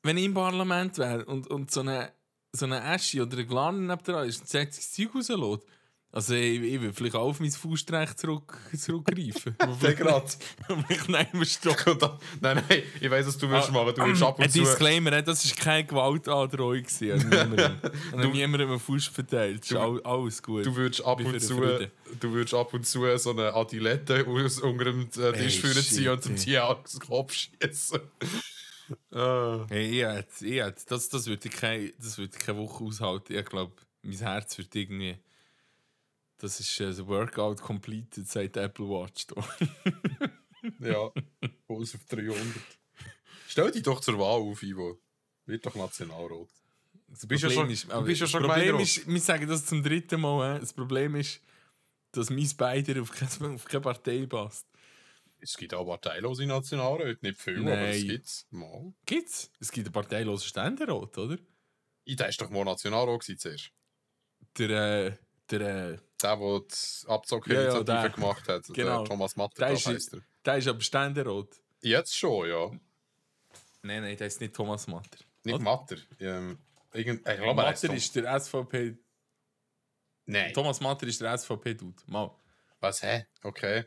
wenn 0.03 0.17
ich 0.17 0.25
im 0.25 0.33
Parlament 0.33 0.97
wäre 0.97 1.23
und, 1.23 1.47
und 1.47 1.71
so 1.71 1.79
eine, 1.79 2.11
so 2.53 2.65
eine 2.65 2.83
Asche 2.83 3.21
oder 3.21 3.37
ein 3.37 3.47
Glan 3.47 3.87
neben 3.87 4.03
dran 4.03 4.27
ist 4.27 4.41
und 4.41 4.49
sagt, 4.49 4.77
das 4.77 4.91
Zeug 4.91 5.09
rauslässt, 5.15 5.63
Also 6.13 6.33
ich, 6.33 6.61
ich 6.61 6.81
würde 6.81 6.93
vielleicht 6.93 7.15
auch 7.15 7.29
auf 7.29 7.39
mein 7.39 7.49
Faustrecht 7.51 8.19
zurück, 8.19 8.57
zurückgreifen. 8.77 9.55
Der 9.81 9.93
gerade. 9.93 10.25
ich 10.89 11.07
nehme 11.07 11.45
Stock. 11.45 11.85
nein, 12.41 12.61
nein, 12.67 12.83
ich 12.99 13.09
weiß, 13.09 13.27
was 13.27 13.37
du 13.37 13.49
willst 13.49 13.69
Ah, 13.69 13.71
machen. 13.71 13.95
Du 13.95 14.05
willst 14.05 14.21
ab 14.21 14.37
Ein 14.39 14.45
und 14.47 14.51
zu. 14.51 14.59
Disclaimer, 14.59 15.21
das 15.21 15.49
war 15.49 15.63
keine 15.63 15.85
Gewaltandrohung. 15.85 16.83
an 16.85 18.29
niemandem. 18.33 18.69
Einen 18.71 18.79
Fuß 18.79 19.07
verteilt. 19.07 19.63
Ist 19.63 19.73
all, 19.73 20.01
alles 20.03 20.43
gut. 20.43 20.65
Du 20.65 20.75
würdest 20.75 21.05
ab 21.05 21.21
und 21.23 21.39
zu, 21.41 21.61
den 21.61 21.89
du 22.19 22.31
würdest 22.33 22.53
ab 22.53 22.73
und 22.73 22.85
zu 22.85 23.17
so 23.17 23.29
eine 23.31 23.53
Adilette 23.53 24.25
aus 24.27 24.59
unter 24.59 24.83
dem 24.83 25.03
äh, 25.03 25.31
Tisch 25.31 25.55
Ey, 25.55 25.61
führen 25.61 25.83
ziehen 25.83 26.09
und 26.09 26.25
dem 26.25 26.31
ey. 26.33 26.37
Tier 26.37 26.65
aufs 26.67 26.99
Kopf 26.99 27.31
schießen. 27.33 28.01
Ah. 29.11 29.65
Hey, 29.69 29.87
ich 29.89 30.41
ich 30.41 30.59
hätte, 30.61 30.85
das, 30.87 31.09
das 31.09 31.27
würde 31.27 31.47
ich 31.47 31.53
keine, 31.53 31.91
das 31.99 32.17
würde 32.17 32.35
ich 32.37 32.43
keine 32.43 32.57
Woche 32.59 32.83
aushalten. 32.83 33.33
Ich 33.35 33.45
glaube, 33.45 33.73
mein 34.01 34.17
Herz 34.17 34.57
wird 34.57 34.75
irgendwie. 34.75 35.17
Das 36.37 36.59
ist 36.59 36.79
äh, 36.79 36.91
the 36.91 37.05
Workout 37.05 37.61
completed, 37.61 38.27
sagt 38.27 38.57
Apple 38.57 38.85
Watch. 38.87 39.27
Ja, 40.79 41.09
Puls 41.65 41.95
auf 41.95 42.05
300. 42.05 42.37
Stell 43.47 43.71
dich 43.71 43.81
doch 43.81 43.99
zur 43.99 44.19
Wahl 44.19 44.41
auf, 44.41 44.61
Ivo. 44.61 44.99
Wird 45.47 45.65
doch 45.65 45.73
Nationalrat. 45.73 46.47
Das 47.07 47.25
bist 47.25 47.43
ja 47.43 47.49
schon- 47.49 47.69
ist, 47.69 47.91
du 47.91 48.01
bist 48.03 48.21
ja 48.21 48.27
schon 48.27 48.43
Problem 48.43 48.77
ist, 48.79 49.07
wir 49.07 49.19
sagen 49.19 49.47
das 49.47 49.65
zum 49.65 49.81
dritten 49.81 50.21
Mal, 50.21 50.57
äh, 50.57 50.59
das 50.59 50.71
Problem 50.73 51.15
ist, 51.15 51.41
dass 52.11 52.29
mein 52.29 52.47
Beider 52.57 53.01
auf 53.01 53.11
keine, 53.11 53.55
auf 53.55 53.65
keine 53.65 53.81
Partei 53.81 54.25
passt. 54.27 54.67
Es 55.41 55.57
gibt 55.57 55.73
auch 55.73 55.85
parteilose 55.85 56.45
Nationalräte, 56.45 57.19
nicht 57.25 57.41
viel, 57.41 57.59
aber 57.61 57.77
es 57.89 57.97
Nein. 57.99 58.07
gibt's. 58.07 58.47
Mal. 58.51 58.93
Gibt's? 59.05 59.51
Es 59.59 59.71
gibt 59.71 59.87
einen 59.87 59.93
parteilosen 59.93 60.47
Ständerat, 60.47 61.17
oder? 61.17 61.37
Ich 62.03 62.15
der 62.15 62.27
war 62.27 62.33
doch 62.37 62.49
mal 62.49 62.63
Nationalrat 62.65 63.23
zuerst. 63.23 63.71
Der, 64.57 64.69
äh, 64.69 65.17
der, 65.49 65.61
äh, 65.61 65.97
Der, 66.21 66.37
der 66.37 66.59
die 66.59 67.07
Abzockinitiative 67.07 67.71
Ja, 67.71 67.77
ja, 67.95 68.01
der. 68.03 68.09
gemacht 68.09 68.47
hat. 68.47 68.63
Genau. 68.67 68.99
Der 68.99 69.05
Thomas 69.09 69.33
Der 69.33 69.43
Matter, 69.43 69.69
ist- 69.71 69.85
heisst 69.87 70.13
er. 70.13 70.21
der 70.45 70.57
ist 70.57 70.67
aber 70.67 70.81
Ständerat. 70.81 71.47
Jetzt 71.81 72.15
schon, 72.15 72.47
ja. 72.49 72.67
Nein, 73.83 74.03
nein, 74.03 74.17
der 74.17 74.27
ist 74.27 74.39
nicht 74.41 74.53
Thomas 74.53 74.85
Matter. 74.87 75.17
Nicht 75.43 75.55
Oder? 75.55 75.63
Matter. 75.63 75.95
Ähm, 76.19 76.59
irgend, 76.93 77.19
ich 77.27 77.35
glaube, 77.37 77.43
er 77.47 77.53
Matter 77.55 77.93
ist 77.93 78.15
der 78.15 78.39
SVP. 78.39 78.97
Nein. 80.25 80.53
Thomas 80.53 80.79
Matter 80.79 81.07
ist 81.07 81.19
der 81.19 81.35
SVP-Dude. 81.37 82.03
Mal. 82.05 82.29
Was, 82.79 83.01
hä? 83.03 83.25
Okay. 83.43 83.85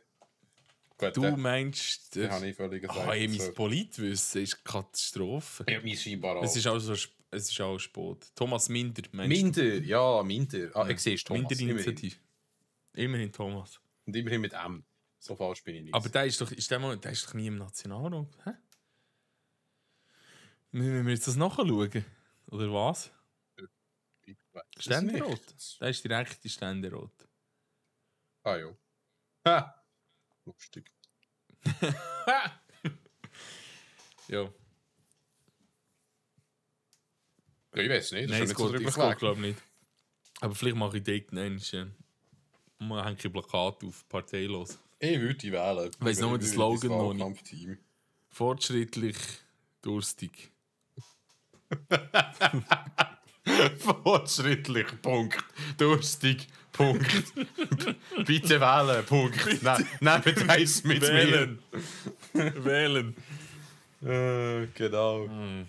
Gut, 0.97 1.16
Du 1.16 1.36
meinst. 1.36 2.14
Der, 2.14 2.30
habe 2.30 2.49
ich 2.49 2.57
völlig 2.57 2.82
gesagt. 2.82 3.01
ah, 3.01 3.07
mein. 3.07 3.55
Politwissen 3.55 4.42
ist 4.42 4.64
Katastrophe. 4.64 5.64
Ja, 5.68 5.80
mein 5.82 5.97
scheinbar 5.97 6.36
auch. 6.36 6.45
Es 6.45 6.55
ist 6.57 6.66
also 6.66 6.92
es 6.92 7.51
ist 7.51 7.61
auch 7.61 7.78
Sport. 7.78 8.30
Thomas 8.36 8.68
Minder, 8.68 9.03
meinst 9.11 9.28
Minder, 9.28 9.74
ja, 9.82 10.22
Minder. 10.22 10.70
Ah, 10.74 10.88
ich 10.88 11.01
sehe 11.01 11.14
es, 11.14 11.24
du? 11.24 11.34
Thomas. 11.34 11.51
Immerhin. 11.51 11.66
Minderinitiative. 11.66 12.16
Immerhin 12.95 13.32
Thomas. 13.32 13.80
Und 14.07 14.14
immerhin 14.14 14.40
mit 14.40 14.53
M. 14.53 14.84
So 15.18 15.34
falsch 15.34 15.64
bin 15.64 15.74
ich 15.76 15.82
nicht. 15.84 15.95
Aber 15.95 16.09
der 16.09 16.26
ist 16.26 16.40
doch, 16.40 16.53
ist 16.53 16.70
der, 16.70 16.78
mal, 16.78 16.97
der 16.97 17.11
ist 17.11 17.26
doch 17.26 17.34
nie 17.34 17.49
im 17.49 17.59
Nationalrat. 17.59 18.28
Hä? 18.45 18.51
Müssen 20.70 21.07
wir 21.07 21.12
jetzt 21.12 21.26
das 21.26 21.36
nachschauen? 21.36 22.05
Oder 22.47 22.72
was? 22.72 23.11
Ständerat? 24.78 25.28
nicht. 25.28 25.80
Der 25.80 25.88
ist 25.88 26.05
direkt 26.05 26.45
die 26.45 26.49
Ständerat. 26.49 27.28
Ah, 28.45 28.57
ja. 28.57 28.76
Ha! 29.47 29.84
Lustig. 30.45 30.90
ja. 34.28 34.51
Ja, 37.74 37.82
ich 37.82 37.90
weiß 37.90 38.12
nicht. 38.12 38.24
Das 38.24 38.30
Nein, 38.30 38.42
ist 38.45 38.53
es 38.53 38.59
schon 38.59 38.72
nicht 38.72 38.92
so 38.92 39.11
glaube. 39.16 39.55
Aber 40.40 40.55
vielleicht 40.55 40.76
mache 40.76 40.99
ich 40.99 41.05
dort 41.05 41.32
nein, 41.32 41.61
äh, 41.72 41.86
man 42.78 43.05
hängt 43.05 43.24
ein 43.24 43.32
Plakat 43.32 43.82
auf, 43.82 44.09
parteilos. 44.09 44.78
Ich 44.99 45.18
würde 45.20 45.34
die 45.34 45.53
wählen. 45.53 45.90
Ich 45.90 46.05
weiss 46.05 46.18
Ich 46.18 46.22
nur 46.22 46.38
den 46.38 46.47
Slogan 46.47 47.16
noch 47.16 47.30
nicht. 47.30 47.78
Fortschrittlich, 48.28 49.16
durstig. 49.82 50.53
Fortschrittlich, 53.78 54.86
Punkt. 55.03 55.45
Durstig, 55.78 56.47
Punkt. 56.75 57.07
Bitte 58.27 58.61
wählen, 58.61 59.05
Punkt. 59.07 59.62
Ne- 59.62 59.87
Nehmt 60.01 60.49
eins 60.51 60.85
mit 60.85 61.01
Wählen. 61.03 61.59
Wählen. 62.33 63.14
mir. 64.01 64.11
Äh, 64.62 64.66
genau. 64.75 65.27
Hm. 65.27 65.66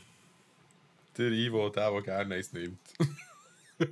Der 1.18 1.32
Ivo, 1.32 1.70
der, 1.70 1.92
der 1.92 2.02
gerne 2.02 2.36
eins 2.36 2.52
nimmt. 2.54 2.80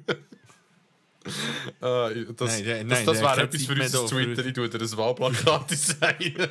Äh, 1.82 2.26
das 2.36 2.60
Nein, 2.60 2.64
der- 2.66 2.84
das, 2.84 2.88
nein, 2.88 2.90
das 2.90 3.04
der 3.06 3.16
wäre 3.16 3.30
hat 3.30 3.40
etwas 3.40 3.66
für 3.66 3.74
unser 3.82 4.02
da, 4.02 4.08
Twitter. 4.08 4.46
Ich 4.46 4.54
tue 4.54 4.68
dir 4.70 4.82
ein 4.82 4.98
Wahlplakat 4.98 5.72
designen. 5.72 6.50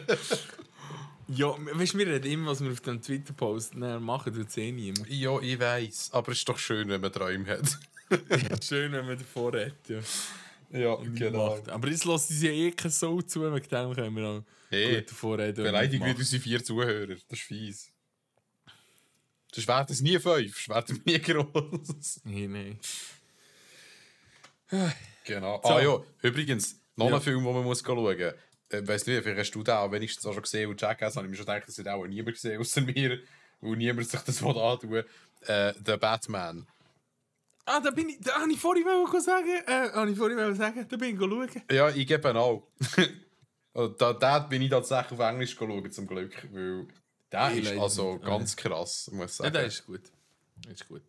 Ja, 1.28 1.54
weißt 1.58 1.92
du, 1.92 1.98
wir 1.98 2.06
reden 2.06 2.30
immer, 2.32 2.50
was 2.52 2.62
wir 2.64 2.70
auf 2.72 2.80
dem 2.80 3.02
Twitter 3.02 3.34
posten, 3.34 3.82
dann 3.82 4.02
machen 4.02 4.34
tut 4.34 4.48
es 4.48 4.56
eh 4.56 4.72
niemand. 4.72 5.06
ja, 5.10 5.38
ich 5.40 5.60
weiß. 5.60 6.10
Aber 6.14 6.32
es 6.32 6.38
ist 6.38 6.48
doch 6.48 6.58
schön, 6.58 6.88
wenn 6.88 7.02
man 7.02 7.12
Träume 7.12 7.46
hat. 7.50 7.78
Schön, 8.64 8.92
wenn 8.92 9.06
man 9.06 9.18
davor 9.18 9.52
redet. 9.52 9.74
Ja. 9.88 9.98
Ja, 10.72 10.96
Macht. 11.30 11.68
Aber 11.68 11.88
jetzt 11.88 12.04
lassen 12.04 12.32
sie 12.34 12.46
ja 12.48 12.52
eh 12.52 12.70
keine 12.72 12.90
Sau 12.90 13.20
zu, 13.22 13.40
wegen 13.42 13.54
dem 13.68 13.94
können 13.94 14.16
wir 14.16 14.26
auch 14.28 14.42
Hey, 14.70 14.96
gut 15.00 15.10
davor 15.10 15.38
reden. 15.38 15.64
Beleidigung 15.64 16.08
mit 16.08 16.18
unseren 16.18 16.40
vier 16.40 16.64
Zuhörern. 16.64 17.08
Das 17.28 17.38
ist 17.38 17.42
fies. 17.46 17.88
Das 19.54 19.68
wäre 19.68 19.86
es 19.90 20.00
nie 20.00 20.18
fünf, 20.18 20.66
das 20.66 20.88
wäre 20.88 21.00
nie 21.04 21.18
groß. 21.20 22.20
Nee, 22.24 22.46
nein. 22.48 22.78
Genau. 25.24 25.60
So. 25.62 25.68
Ah 25.68 25.82
ja, 25.82 26.00
übrigens, 26.22 26.76
noch 26.96 27.10
Ja. 27.10 27.16
ein 27.16 27.20
Film, 27.22 27.44
den 27.44 27.52
man 27.54 27.64
muss 27.64 27.82
schauen 27.84 28.02
muss. 28.02 28.34
Ich 28.72 28.88
weiß 28.88 29.06
nicht, 29.06 29.22
vielleicht 29.22 29.38
hast 29.40 29.50
du 29.54 29.62
den 29.62 29.74
auch 29.74 29.92
wenigstens 29.92 30.24
auch 30.24 30.32
schon 30.32 30.42
gesehen 30.42 30.70
und 30.70 30.80
Jackass 30.80 31.16
habe 31.16 31.26
ich 31.26 31.30
mir 31.30 31.36
schon 31.36 31.44
gedacht, 31.44 31.64
das 31.68 31.76
hat 31.76 31.88
auch 31.88 32.06
niemand 32.06 32.34
gesehen 32.34 32.58
außer 32.58 32.80
mir, 32.80 33.20
weil 33.60 33.76
niemand 33.76 34.08
sich 34.08 34.20
das 34.20 34.42
will 34.42 34.56
antun 34.58 35.04
äh, 35.46 35.74
The 35.84 35.96
Batman. 35.98 36.66
Ah, 37.64 37.80
da 37.80 37.90
bin 37.90 38.08
ich, 38.08 38.20
da 38.20 38.40
habe 38.40 38.52
ich 38.52 38.58
vorhin 38.58 38.84
wollen 38.84 39.20
sagen, 39.20 39.48
äh, 39.66 39.92
habe 39.92 40.10
ich 40.10 40.18
vorhin 40.18 40.36
wollen 40.36 40.54
sagen, 40.56 40.86
da 40.88 40.96
bin 40.96 41.14
ich 41.14 41.20
schauen. 41.20 41.48
Ja, 41.70 41.90
ich 41.90 42.06
gebe 42.06 42.34
auch. 42.34 42.66
Und 43.72 44.00
da, 44.00 44.12
da 44.12 44.38
bin 44.40 44.62
ich 44.62 44.70
tatsächlich 44.70 45.18
auf 45.18 45.26
Englisch 45.26 45.54
schauen, 45.54 45.90
zum 45.92 46.06
Glück, 46.06 46.48
weil 46.52 46.88
der 47.30 47.52
ist 47.52 47.78
also 47.78 48.18
ganz 48.18 48.56
krass, 48.56 49.10
muss 49.12 49.34
ich 49.34 49.38
Ja, 49.38 49.44
sagen. 49.44 49.52
der 49.54 49.66
ist 49.66 49.86
gut. 49.86 50.02
Der 50.64 50.72
ist 50.72 50.88
gut. 50.88 51.02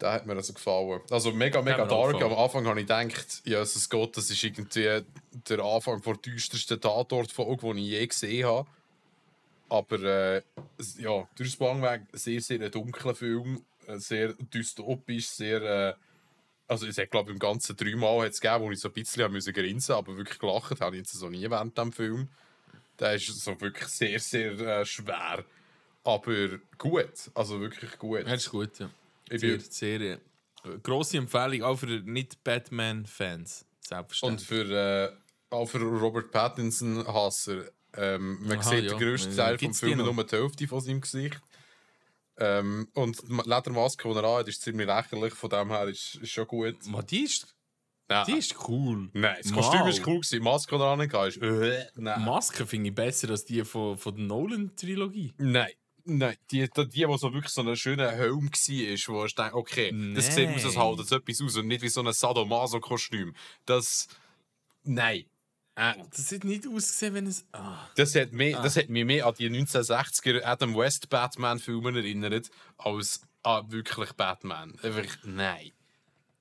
Der 0.00 0.12
hat 0.12 0.26
mir 0.26 0.34
also 0.34 0.52
gefallen. 0.52 1.00
Also 1.10 1.30
mega, 1.32 1.60
mega 1.62 1.84
dark. 1.84 2.20
Am. 2.22 2.32
Anfang 2.32 2.66
habe 2.66 2.80
ich 2.80 2.86
gedacht, 2.86 3.42
ja, 3.44 3.60
es 3.60 3.88
Gott, 3.88 4.16
das 4.16 4.30
ist 4.30 4.42
irgendwie 4.42 5.02
der 5.48 5.60
Anfang 5.60 6.00
der 6.02 6.14
düstersten 6.14 6.80
Tatortfolge, 6.80 7.74
die 7.74 7.80
ich 7.80 7.90
je 7.90 8.06
gesehen 8.06 8.46
habe. 8.46 8.68
Aber 9.68 10.02
äh, 10.02 10.42
ja, 10.98 11.28
durch 11.36 11.50
das 11.50 11.56
Bangweg 11.56 12.02
sehr, 12.12 12.40
sehr 12.40 12.60
ein 12.60 12.70
dunkler 12.70 13.14
Film. 13.14 13.62
Äh, 13.94 13.98
Sehr 13.98 14.34
dystopisch, 14.34 15.28
sehr. 15.28 15.62
Äh, 15.62 15.94
also, 16.66 16.86
es 16.86 16.98
hat, 16.98 17.10
glaube 17.10 17.30
ich, 17.30 17.34
im 17.34 17.40
Ganzen 17.40 17.76
dreimal 17.76 18.24
hat's 18.24 18.40
gegeben, 18.40 18.64
wo 18.64 18.70
ich 18.70 18.78
so 18.78 18.88
ein 18.88 18.94
bisschen 18.94 19.32
müssen 19.32 19.52
grinsen 19.52 19.94
aber 19.94 20.16
wirklich 20.16 20.38
gelacht 20.38 20.80
habe 20.80 20.96
ich 20.96 21.00
jetzt 21.02 21.12
so 21.12 21.28
nie 21.28 21.48
während 21.50 21.76
dem 21.76 21.92
Film. 21.92 22.28
Der 22.98 23.14
ist 23.14 23.26
so 23.26 23.60
wirklich 23.60 23.88
sehr, 23.88 24.20
sehr 24.20 24.52
äh, 24.60 24.84
schwer. 24.86 25.44
Aber 26.04 26.58
gut. 26.78 27.12
Also 27.34 27.60
wirklich 27.60 27.98
gut. 27.98 28.20
Er 28.26 28.34
ist 28.34 28.50
gut, 28.50 28.78
ja. 28.78 28.88
Ich 29.28 29.40
Sehr, 29.40 29.56
bin- 29.56 29.60
sehr 29.60 30.00
äh, 30.00 30.18
grosse 30.82 31.18
Empfehlung, 31.18 31.62
auch 31.62 31.76
für 31.76 31.86
Nicht-Batman-Fans. 31.86 33.62
Und 33.62 33.86
Selbstverständlich. 33.86 34.46
für, 34.48 34.70
äh, 34.70 35.12
auch 35.54 35.66
für 35.66 35.78
Robert 35.80 36.30
Pattinson-Hasser. 36.30 37.64
Ähm, 37.96 38.38
man 38.46 38.58
Aha, 38.58 38.62
sieht 38.62 38.84
ja. 38.84 38.90
den 38.90 38.98
grössten 38.98 39.34
Teil 39.34 39.58
vom 39.58 39.58
gibt's 39.58 39.80
die 39.80 39.86
Film 39.86 39.98
nur 39.98 40.24
die 40.24 40.36
Hälfte 40.36 40.68
von 40.68 40.80
seinem 40.80 41.00
Gesicht. 41.00 41.40
Ähm, 42.38 42.88
und 42.94 43.20
die 43.28 43.34
Ledermaske, 43.48 44.08
die 44.08 44.14
er 44.14 44.24
anhat, 44.24 44.48
ist 44.48 44.62
ziemlich 44.62 44.86
lächerlich. 44.86 45.34
Von 45.34 45.50
dem 45.50 45.70
her 45.70 45.88
ist, 45.88 46.14
ist 46.16 46.30
schon 46.30 46.46
gut. 46.46 46.76
Man, 46.86 47.04
die, 47.06 47.24
ist, 47.24 47.54
Nein, 48.08 48.24
die 48.26 48.38
ist 48.38 48.56
cool. 48.68 49.10
nein 49.12 49.36
das 49.42 49.50
Mal. 49.52 49.60
Kostüm 49.60 49.86
ist 49.86 50.06
cool. 50.06 50.14
gewesen. 50.16 50.34
Die 50.36 50.40
Maske, 50.40 50.76
die 50.76 50.82
er 50.82 50.88
anhat, 50.88 51.28
ist. 51.28 51.36
Äh, 51.42 51.86
Die 51.96 52.00
nein. 52.02 52.24
Maske 52.24 52.66
finde 52.66 52.88
ich 52.88 52.94
besser 52.94 53.30
als 53.30 53.44
die 53.44 53.64
von, 53.64 53.96
von 53.98 54.16
der 54.16 54.24
Nolan-Trilogie. 54.26 55.34
nein. 55.38 55.70
Nein, 56.06 56.34
die, 56.50 56.66
die, 56.68 56.88
die, 56.88 57.06
die 57.06 57.18
so 57.18 57.32
wirklich 57.32 57.52
so 57.52 57.60
ein 57.60 57.76
schöner 57.76 58.10
Helm 58.10 58.50
war, 58.50 59.14
wo 59.14 59.24
ich 59.26 59.34
denke, 59.34 59.54
okay, 59.54 60.14
das 60.14 60.34
sieht 60.34 60.48
aus, 60.48 60.64
als 60.64 60.74
Nein. 60.74 60.96
jetzt 60.98 61.12
etwas 61.12 61.42
aus 61.42 61.56
und 61.58 61.66
nicht 61.68 61.82
wie 61.82 61.88
so 61.90 62.00
ein 62.02 62.10
Sadomaso-Kostüm. 62.12 63.34
Das. 63.66 64.08
Nein. 64.82 65.26
Äh, 65.76 65.94
Das 66.10 66.28
sieht 66.28 66.44
nicht 66.44 66.66
ausgesehen, 66.66 67.14
wenn 67.14 67.26
es. 67.26 67.44
Ah. 67.52 67.88
Das 67.96 68.14
hat, 68.14 68.32
mehr, 68.32 68.58
Ah. 68.58 68.62
das 68.62 68.76
hat 68.76 68.88
mich 68.88 69.04
mehr 69.04 69.26
an 69.26 69.34
die 69.38 69.48
1960er 69.48 70.42
Adam 70.44 70.76
West 70.76 71.08
Batman-Filme 71.08 71.90
erinnert, 71.98 72.50
als 72.76 73.20
an 73.42 73.70
wirklich 73.72 74.12
Batman. 74.12 74.78
Einfach, 74.82 75.16
nein. 75.24 75.70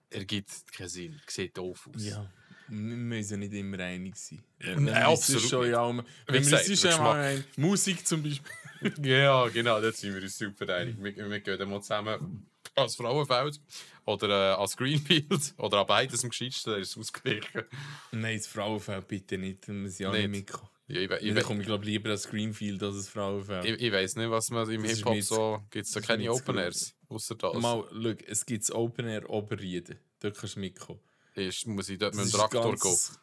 Er 0.09 0.25
gibt 0.25 0.49
keinen 0.73 0.89
Sinn. 0.89 1.21
Sieht 1.27 1.55
doof 1.57 1.88
aus. 1.93 2.03
Ja. 2.03 2.30
Wir 2.67 2.77
müssen 2.97 3.39
nicht 3.39 3.53
immer 3.53 3.80
einig 3.80 4.15
sein. 4.15 4.43
Nein, 4.59 4.89
absolut 4.89 5.41
Schon, 5.43 5.61
nicht. 5.61 5.71
ja, 5.71 5.82
um- 5.82 5.99
Wie 5.99 6.03
wenn 6.27 6.34
wir 6.36 6.39
gesagt, 6.41 6.69
uns 6.69 6.82
schon 6.82 6.89
mal 7.03 7.34
Geschmack. 7.36 7.45
ein, 7.57 7.61
Musik 7.63 8.07
zum 8.07 8.23
Beispiel. 8.23 8.51
Ja, 9.03 9.45
genau, 9.49 9.82
da 9.82 9.91
sind 9.91 10.15
wir 10.15 10.21
uns 10.21 10.38
super 10.38 10.73
einig. 10.75 10.95
Wir, 11.03 11.30
wir 11.30 11.39
gehen 11.41 11.57
dann 11.59 11.69
mal 11.69 11.82
zusammen 11.82 12.45
als 12.80 12.95
Frauenfeld 12.95 13.59
oder 14.05 14.51
äh, 14.51 14.55
als 14.55 14.75
Greenfield 14.77 15.53
oder 15.57 15.80
an 15.82 15.88
beides 15.88 16.23
am 16.23 16.30
gescheitsten, 16.30 16.75
ist 16.80 16.91
es 16.91 16.97
ausgewichen. 16.97 17.63
Nein, 18.11 18.38
das 18.38 18.47
Frauenfeld 18.47 19.07
bitte 19.07 19.38
nicht, 19.38 19.67
dann 19.67 19.84
muss 19.84 19.99
ich 19.99 20.05
auch 20.05 20.13
Nicht. 20.13 20.30
mitkommen. 20.30 20.67
Ja, 20.88 21.01
ich, 21.01 21.11
ich, 21.38 21.43
komme, 21.43 21.63
glaube 21.63 21.86
lieber 21.86 22.09
als 22.09 22.27
Greenfield 22.27 22.82
als 22.82 22.95
das 22.95 23.09
Frauenfeld. 23.09 23.63
ich, 23.65 23.80
ich 23.80 23.91
weiß 23.91 24.15
nicht, 24.15 24.32
was 24.32 24.49
man 24.49 24.67
im 24.71 24.84
Hip-Hop 24.84 25.21
so. 25.21 25.63
Gibt 25.69 25.86
es 25.86 25.91
da 25.91 26.01
keine 26.01 26.32
Open. 26.32 26.57
Airs? 26.57 26.95
Außer 27.09 27.36
das. 27.36 27.53
Mal, 27.57 27.86
schau, 27.91 28.13
es 28.25 28.43
gibt 28.45 28.63
das 28.63 28.71
Open 28.71 29.07
Air 29.07 29.30
Oberrieden. 29.30 29.99
Dort 30.19 30.36
kannst 30.38 30.55
du 30.55 30.61
mitkommen. 30.61 30.99
Ist, 31.36 31.67
muss 31.67 31.89
ich 31.89 31.99
dort 31.99 32.15
mit 32.15 32.25
Das 32.25 32.32
dem 32.32 32.39
ist 32.39 32.43
ein 32.43 32.49
Traktor 32.49 32.71
gehen. 32.71 32.80
ganz 32.82 33.19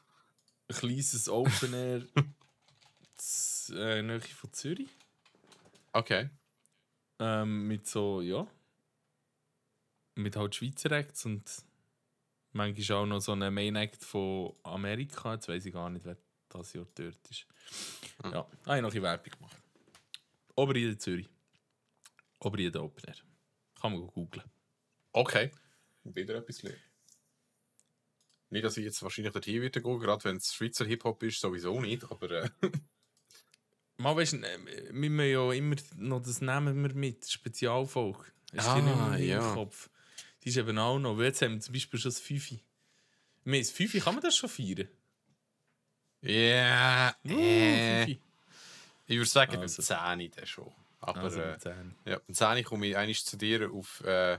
kleines 0.68 1.28
Open 1.28 1.74
Air 1.74 2.02
z- 3.16 3.76
äh, 3.76 4.02
Nähe 4.02 4.20
von 4.20 4.52
Zürich. 4.52 4.88
Okay. 5.92 6.30
Ähm, 7.18 7.66
mit 7.66 7.86
so, 7.88 8.20
ja. 8.20 8.46
Mit 10.16 10.36
halt 10.36 10.54
Schweizer 10.54 10.90
Acts 10.92 11.24
und 11.24 11.44
manchmal 12.52 12.98
auch 12.98 13.06
noch 13.06 13.20
so 13.20 13.32
einen 13.32 13.52
Main 13.52 13.76
Act 13.76 14.02
von 14.04 14.54
Amerika. 14.62 15.34
Jetzt 15.34 15.48
weiß 15.48 15.64
ich 15.66 15.72
gar 15.72 15.90
nicht, 15.90 16.04
wer 16.04 16.16
das 16.48 16.72
Jahr 16.72 16.86
dort 16.94 17.28
ist. 17.30 17.46
Hm. 18.22 18.32
Ja, 18.32 18.46
habe 18.66 18.76
ich 18.76 18.82
noch 18.82 18.94
ein 18.94 19.02
Werbung 19.02 19.32
gemacht. 19.32 19.56
Oberrieden 20.54 20.98
Zürich. 20.98 21.28
Oberrieden 22.40 22.80
Open 22.80 23.04
Air. 23.06 23.16
Kann 23.80 23.92
man 23.92 24.06
googlen. 24.08 24.44
Okay. 25.12 25.50
Wieder 26.04 26.36
etwas 26.36 26.62
lernen. 26.62 26.80
Nicht, 28.50 28.64
dass 28.64 28.76
ich 28.76 28.84
jetzt 28.84 29.02
wahrscheinlich 29.02 29.32
dorthin 29.32 29.60
würde 29.60 29.82
gehen, 29.82 29.98
gerade 29.98 30.24
wenn 30.24 30.36
es 30.36 30.54
Schweizer 30.54 30.86
Hip-Hop 30.86 31.22
ist, 31.24 31.40
sowieso 31.40 31.80
nicht, 31.80 32.04
aber 32.04 32.30
äh, 32.30 32.48
Mal 33.98 34.14
weißt 34.14 34.34
du, 34.34 34.36
äh, 34.38 34.92
wir 34.92 34.92
müssen 34.92 35.30
ja 35.30 35.52
immer 35.52 35.76
noch 35.96 36.22
das 36.22 36.40
nehmen 36.40 36.82
wir 36.82 36.94
mit, 36.94 37.28
Spezialfolge. 37.28 38.24
Die 38.52 38.58
Ah, 38.58 38.80
nicht 38.80 38.96
mehr 38.96 39.18
ja. 39.18 39.48
im 39.48 39.54
Kopf? 39.54 39.90
Die 40.46 40.50
ist 40.50 40.58
eben 40.58 40.78
auch 40.78 41.00
noch. 41.00 41.20
Jetzt 41.20 41.42
haben 41.42 41.54
wir 41.54 41.60
zum 41.60 41.72
Beispiel 41.74 41.98
schon 41.98 42.12
das 42.12 42.20
Fünfi. 42.20 42.60
Wir 43.42 43.58
das 43.58 43.70
Fünfi, 43.72 43.98
kann 43.98 44.14
man 44.14 44.22
das 44.22 44.36
schon 44.36 44.48
feiern? 44.48 44.88
ja, 46.22 47.16
Uh, 47.24 47.30
äh, 47.30 48.04
ich 48.12 48.18
würde 49.08 49.26
sagen, 49.26 49.56
Also. 49.58 49.82
beim 49.82 50.18
10 50.18 50.30
dann 50.30 50.46
schon. 50.46 50.72
Aber 51.00 51.20
Also, 51.22 51.40
äh, 51.40 51.52
mit 51.52 51.64
ja, 52.04 52.20
beim 52.24 52.34
10 52.34 52.64
komme 52.64 52.86
ich 52.86 52.96
eigentlich 52.96 53.24
zu 53.24 53.36
dir 53.36 53.72
auf 53.72 54.00
äh, 54.04 54.38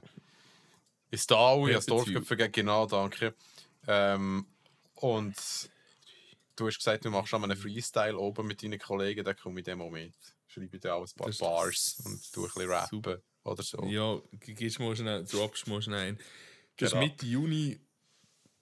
ins 1.12 1.28
Tal, 1.28 1.58
ich 1.58 1.64
habe 1.64 1.74
das 1.74 1.86
Dorf 1.86 2.08
vergessen, 2.26 2.52
genau, 2.54 2.86
danke. 2.86 3.36
Ähm, 3.86 4.46
und 4.96 5.36
du 6.56 6.68
hast 6.68 6.78
gesagt, 6.78 7.04
du 7.04 7.10
machst 7.10 7.30
schon 7.30 7.42
mal 7.42 7.52
einen 7.52 7.60
Freestyle 7.60 8.18
oben 8.18 8.48
mit 8.48 8.64
deinen 8.64 8.80
Kollegen, 8.80 9.26
dann 9.26 9.36
komme 9.36 9.60
ich 9.60 9.68
in 9.68 9.72
dem 9.74 9.80
Moment. 9.80 10.16
Schreibe 10.48 10.80
dir 10.80 10.96
auch 10.96 11.02
ein 11.06 11.16
paar 11.18 11.28
Das 11.28 11.36
ist 11.36 11.40
Bars 11.42 12.02
und 12.06 12.32
tu 12.32 12.44
ein 12.44 12.48
bisschen 12.48 12.70
rappen 12.70 12.90
super. 12.90 13.22
Oder 13.48 13.64
so. 13.64 13.84
Ja, 13.86 14.20
gehst 14.40 14.80
mal 14.80 14.96
schnell, 14.96 15.24
droppst 15.26 15.68
mal 15.68 15.82
schnell 15.82 16.10
ein. 16.10 16.20
Das 16.78 16.92
Genau. 16.92 17.04
ist 17.04 17.10
Mitte 17.12 17.26
Juni, 17.26 17.80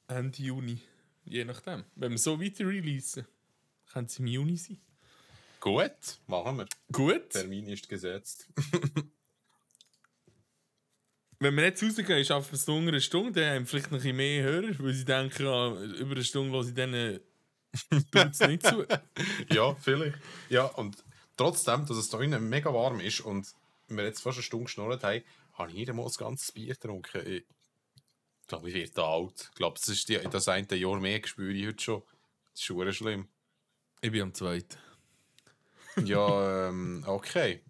Ende 0.07 0.41
Juni. 0.41 0.79
Je 1.25 1.43
nachdem. 1.43 1.83
Wenn 1.95 2.11
wir 2.11 2.17
so 2.17 2.39
weiter 2.39 2.65
releasen, 2.67 3.25
kann 3.91 4.05
es 4.05 4.19
im 4.19 4.27
Juni 4.27 4.57
sein. 4.57 4.79
Gut, 5.59 6.19
machen 6.27 6.57
wir. 6.57 6.67
Gut. 6.91 7.31
Termin 7.31 7.67
ist 7.69 7.89
gesetzt. 7.89 8.47
Wenn 11.39 11.55
wir 11.55 11.63
jetzt 11.65 11.83
rausgehen, 11.83 12.23
schaffen 12.23 12.51
wir 12.51 12.55
es 12.55 12.69
unter 12.69 12.89
eine 12.89 13.01
Stunde, 13.01 13.41
dann 13.41 13.55
haben 13.55 13.63
wir 13.63 13.67
vielleicht 13.67 13.91
noch 13.91 13.97
ein 13.97 14.01
bisschen 14.03 14.15
mehr 14.15 14.43
Hörer, 14.43 14.79
weil 14.79 14.93
sie 14.93 15.05
denken, 15.05 15.47
ah, 15.47 15.73
über 15.99 16.11
eine 16.11 16.23
Stunde 16.23 16.51
höre 16.57 16.67
ich 16.67 16.73
denen 16.73 17.19
tut's 18.11 18.39
nicht 18.39 18.65
zu. 18.65 18.85
ja, 19.49 19.75
vielleicht. 19.75 20.17
Ja, 20.49 20.65
und 20.65 21.03
trotzdem, 21.35 21.85
dass 21.85 21.97
es 21.97 22.09
da 22.09 22.21
innen 22.21 22.47
mega 22.47 22.73
warm 22.73 22.99
ist 22.99 23.19
und 23.21 23.47
wir 23.87 24.03
jetzt 24.05 24.21
fast 24.21 24.37
eine 24.37 24.43
Stunde 24.43 24.65
geschnurrt 24.65 25.03
haben, 25.03 25.23
habe 25.53 25.69
ich 25.71 25.77
jedes 25.77 25.95
Mal 25.95 26.05
ein 26.05 26.11
ganzes 26.17 26.51
Bier 26.51 26.73
getrunken. 26.73 27.25
Ich 27.25 27.43
glaube, 28.47 28.69
ich 28.69 28.75
werde 28.75 29.03
alt. 29.03 29.49
Ich 29.51 29.55
glaube, 29.55 29.79
das 29.79 29.87
ist 29.89 30.07
die, 30.09 30.17
das 30.19 30.47
eine 30.47 30.75
Jahr 30.75 30.99
mehr 30.99 31.21
spüre 31.25 31.51
ich 31.53 31.67
heute 31.67 31.83
schon. 31.83 32.01
Das 32.51 32.61
ist 32.61 32.63
schon 32.65 32.93
schlimm. 32.93 33.27
Ich 34.01 34.11
bin 34.11 34.21
am 34.21 34.33
zweiten. 34.33 34.77
Ja, 36.03 36.67
ähm, 36.69 37.03
okay. 37.07 37.61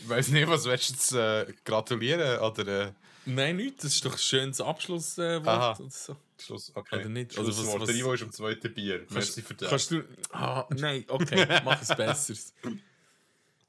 ich 0.00 0.08
weiß 0.08 0.28
nicht, 0.28 0.48
was 0.48 0.64
willst 0.64 0.90
du 0.90 0.94
jetzt 0.94 1.48
äh, 1.48 1.52
gratulieren 1.64 2.38
oder 2.40 2.86
äh, 2.88 2.92
Nein, 3.24 3.56
nicht. 3.56 3.78
Das 3.84 3.94
ist 3.94 4.04
doch 4.04 4.12
ein 4.12 4.18
schönes 4.18 4.60
Abschlusswort. 4.60 5.46
Aha. 5.46 5.76
oder 5.78 5.90
so. 5.90 6.16
Schluss? 6.38 6.72
Okay. 6.74 6.96
Oder 6.96 7.08
nicht? 7.08 7.38
Also 7.38 7.50
was- 7.56 7.80
was- 7.80 7.90
Ivo 7.90 8.12
ist 8.14 8.22
am 8.24 8.32
zweiten 8.32 8.74
Bier. 8.74 9.06
Merci 9.10 9.42
für 9.42 9.54
das. 9.54 9.70
Kannst 9.70 9.90
du. 9.92 10.02
Ah, 10.32 10.66
nein, 10.70 11.04
okay, 11.08 11.60
mach 11.64 11.80
es 11.80 11.88
Besseres. 11.96 12.52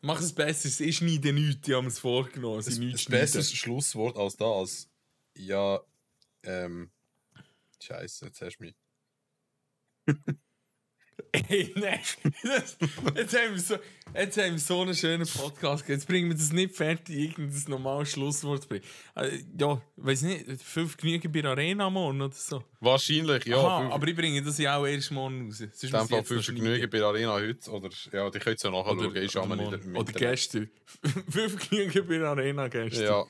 Mach 0.05 0.19
es 0.19 0.33
Besseres. 0.33 0.81
Ich 0.81 0.97
schneide 0.97 1.31
nichts, 1.31 1.61
die 1.61 1.73
haben 1.73 1.87
es 1.87 1.97
vorgenommen. 1.97 2.61
Sie 2.61 2.73
ein 2.73 2.87
nichts 2.87 3.05
besseres 3.05 3.53
Schlusswort 3.53 4.17
als 4.17 4.35
das. 4.35 4.89
Ja, 5.33 5.79
ähm. 6.43 6.91
Scheiße, 7.81 8.25
jetzt 8.25 8.41
hast 8.41 8.57
du 8.57 8.63
mich. 8.65 8.75
Ey, 11.31 11.73
nein. 11.75 11.99
Das, 12.43 12.77
jetzt, 13.15 13.35
haben 13.35 13.53
wir 13.53 13.59
so, 13.59 13.77
jetzt 14.13 14.37
haben 14.37 14.51
wir 14.51 14.59
so 14.59 14.81
einen 14.81 14.95
schönen 14.95 15.27
Podcast. 15.27 15.87
Jetzt 15.89 16.07
bringen 16.07 16.29
wir 16.29 16.35
das 16.35 16.51
nicht 16.51 16.75
fertig, 16.75 17.15
irgendein 17.15 17.63
normales 17.67 18.11
Schlusswort 18.11 18.63
zu 18.63 18.67
bringen. 18.69 18.83
Äh, 19.15 19.39
ja, 19.57 19.81
weiß 19.95 20.21
nicht, 20.23 20.61
fünf 20.61 20.97
Genügen 20.97 21.31
bei 21.31 21.41
der 21.41 21.51
Arena 21.51 21.89
morgen 21.89 22.21
oder 22.21 22.35
so. 22.35 22.63
Wahrscheinlich, 22.79 23.45
ja. 23.45 23.57
Aha, 23.57 23.89
aber 23.89 24.07
ich 24.07 24.15
bringe 24.15 24.41
das 24.43 24.57
ja 24.57 24.77
auch 24.77 24.85
erst 24.85 25.11
morgen 25.11 25.47
raus. 25.47 25.57
Sonst 25.57 25.83
in 25.83 25.91
dem 25.91 26.07
Fall 26.07 26.23
fünf. 26.23 26.45
Genügen 26.45 26.89
bei 26.89 26.97
der 26.97 27.07
Arena 27.07 27.33
heute. 27.33 27.71
Oder, 27.71 27.89
ja, 28.11 28.29
die 28.29 28.39
könnt 28.39 28.63
ihr 28.63 28.71
ja 28.71 28.77
nachschauen. 28.77 28.99
Oder, 28.99 29.21
ist 29.21 29.35
oder, 29.35 29.45
im 29.45 29.51
oder 29.59 29.73
Internet. 29.73 30.15
gestern. 30.15 30.69
fünf 31.29 31.69
Genügen 31.69 32.07
bei 32.07 32.17
der 32.17 32.29
Arena 32.29 32.67
gestern. 32.67 33.03
Ja. 33.03 33.25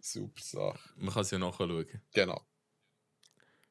Super 0.00 0.42
Sache. 0.42 0.80
Man 0.96 1.12
kann 1.12 1.22
es 1.22 1.30
ja 1.30 1.38
nachschauen. 1.38 1.86
Genau. 2.12 2.42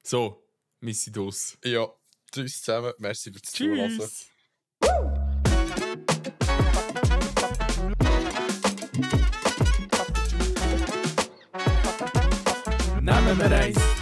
So, 0.01 0.43
wir 0.79 0.93
sind 0.93 1.17
aus. 1.17 1.57
Ja, 1.63 1.87
tschüss 2.33 2.61
zusammen. 2.61 2.93
Merci 2.97 3.31
fürs 3.31 3.43
Zuhören. 3.43 3.99
Nehmen 13.01 13.39
wir 13.39 13.51
eins. 13.51 13.92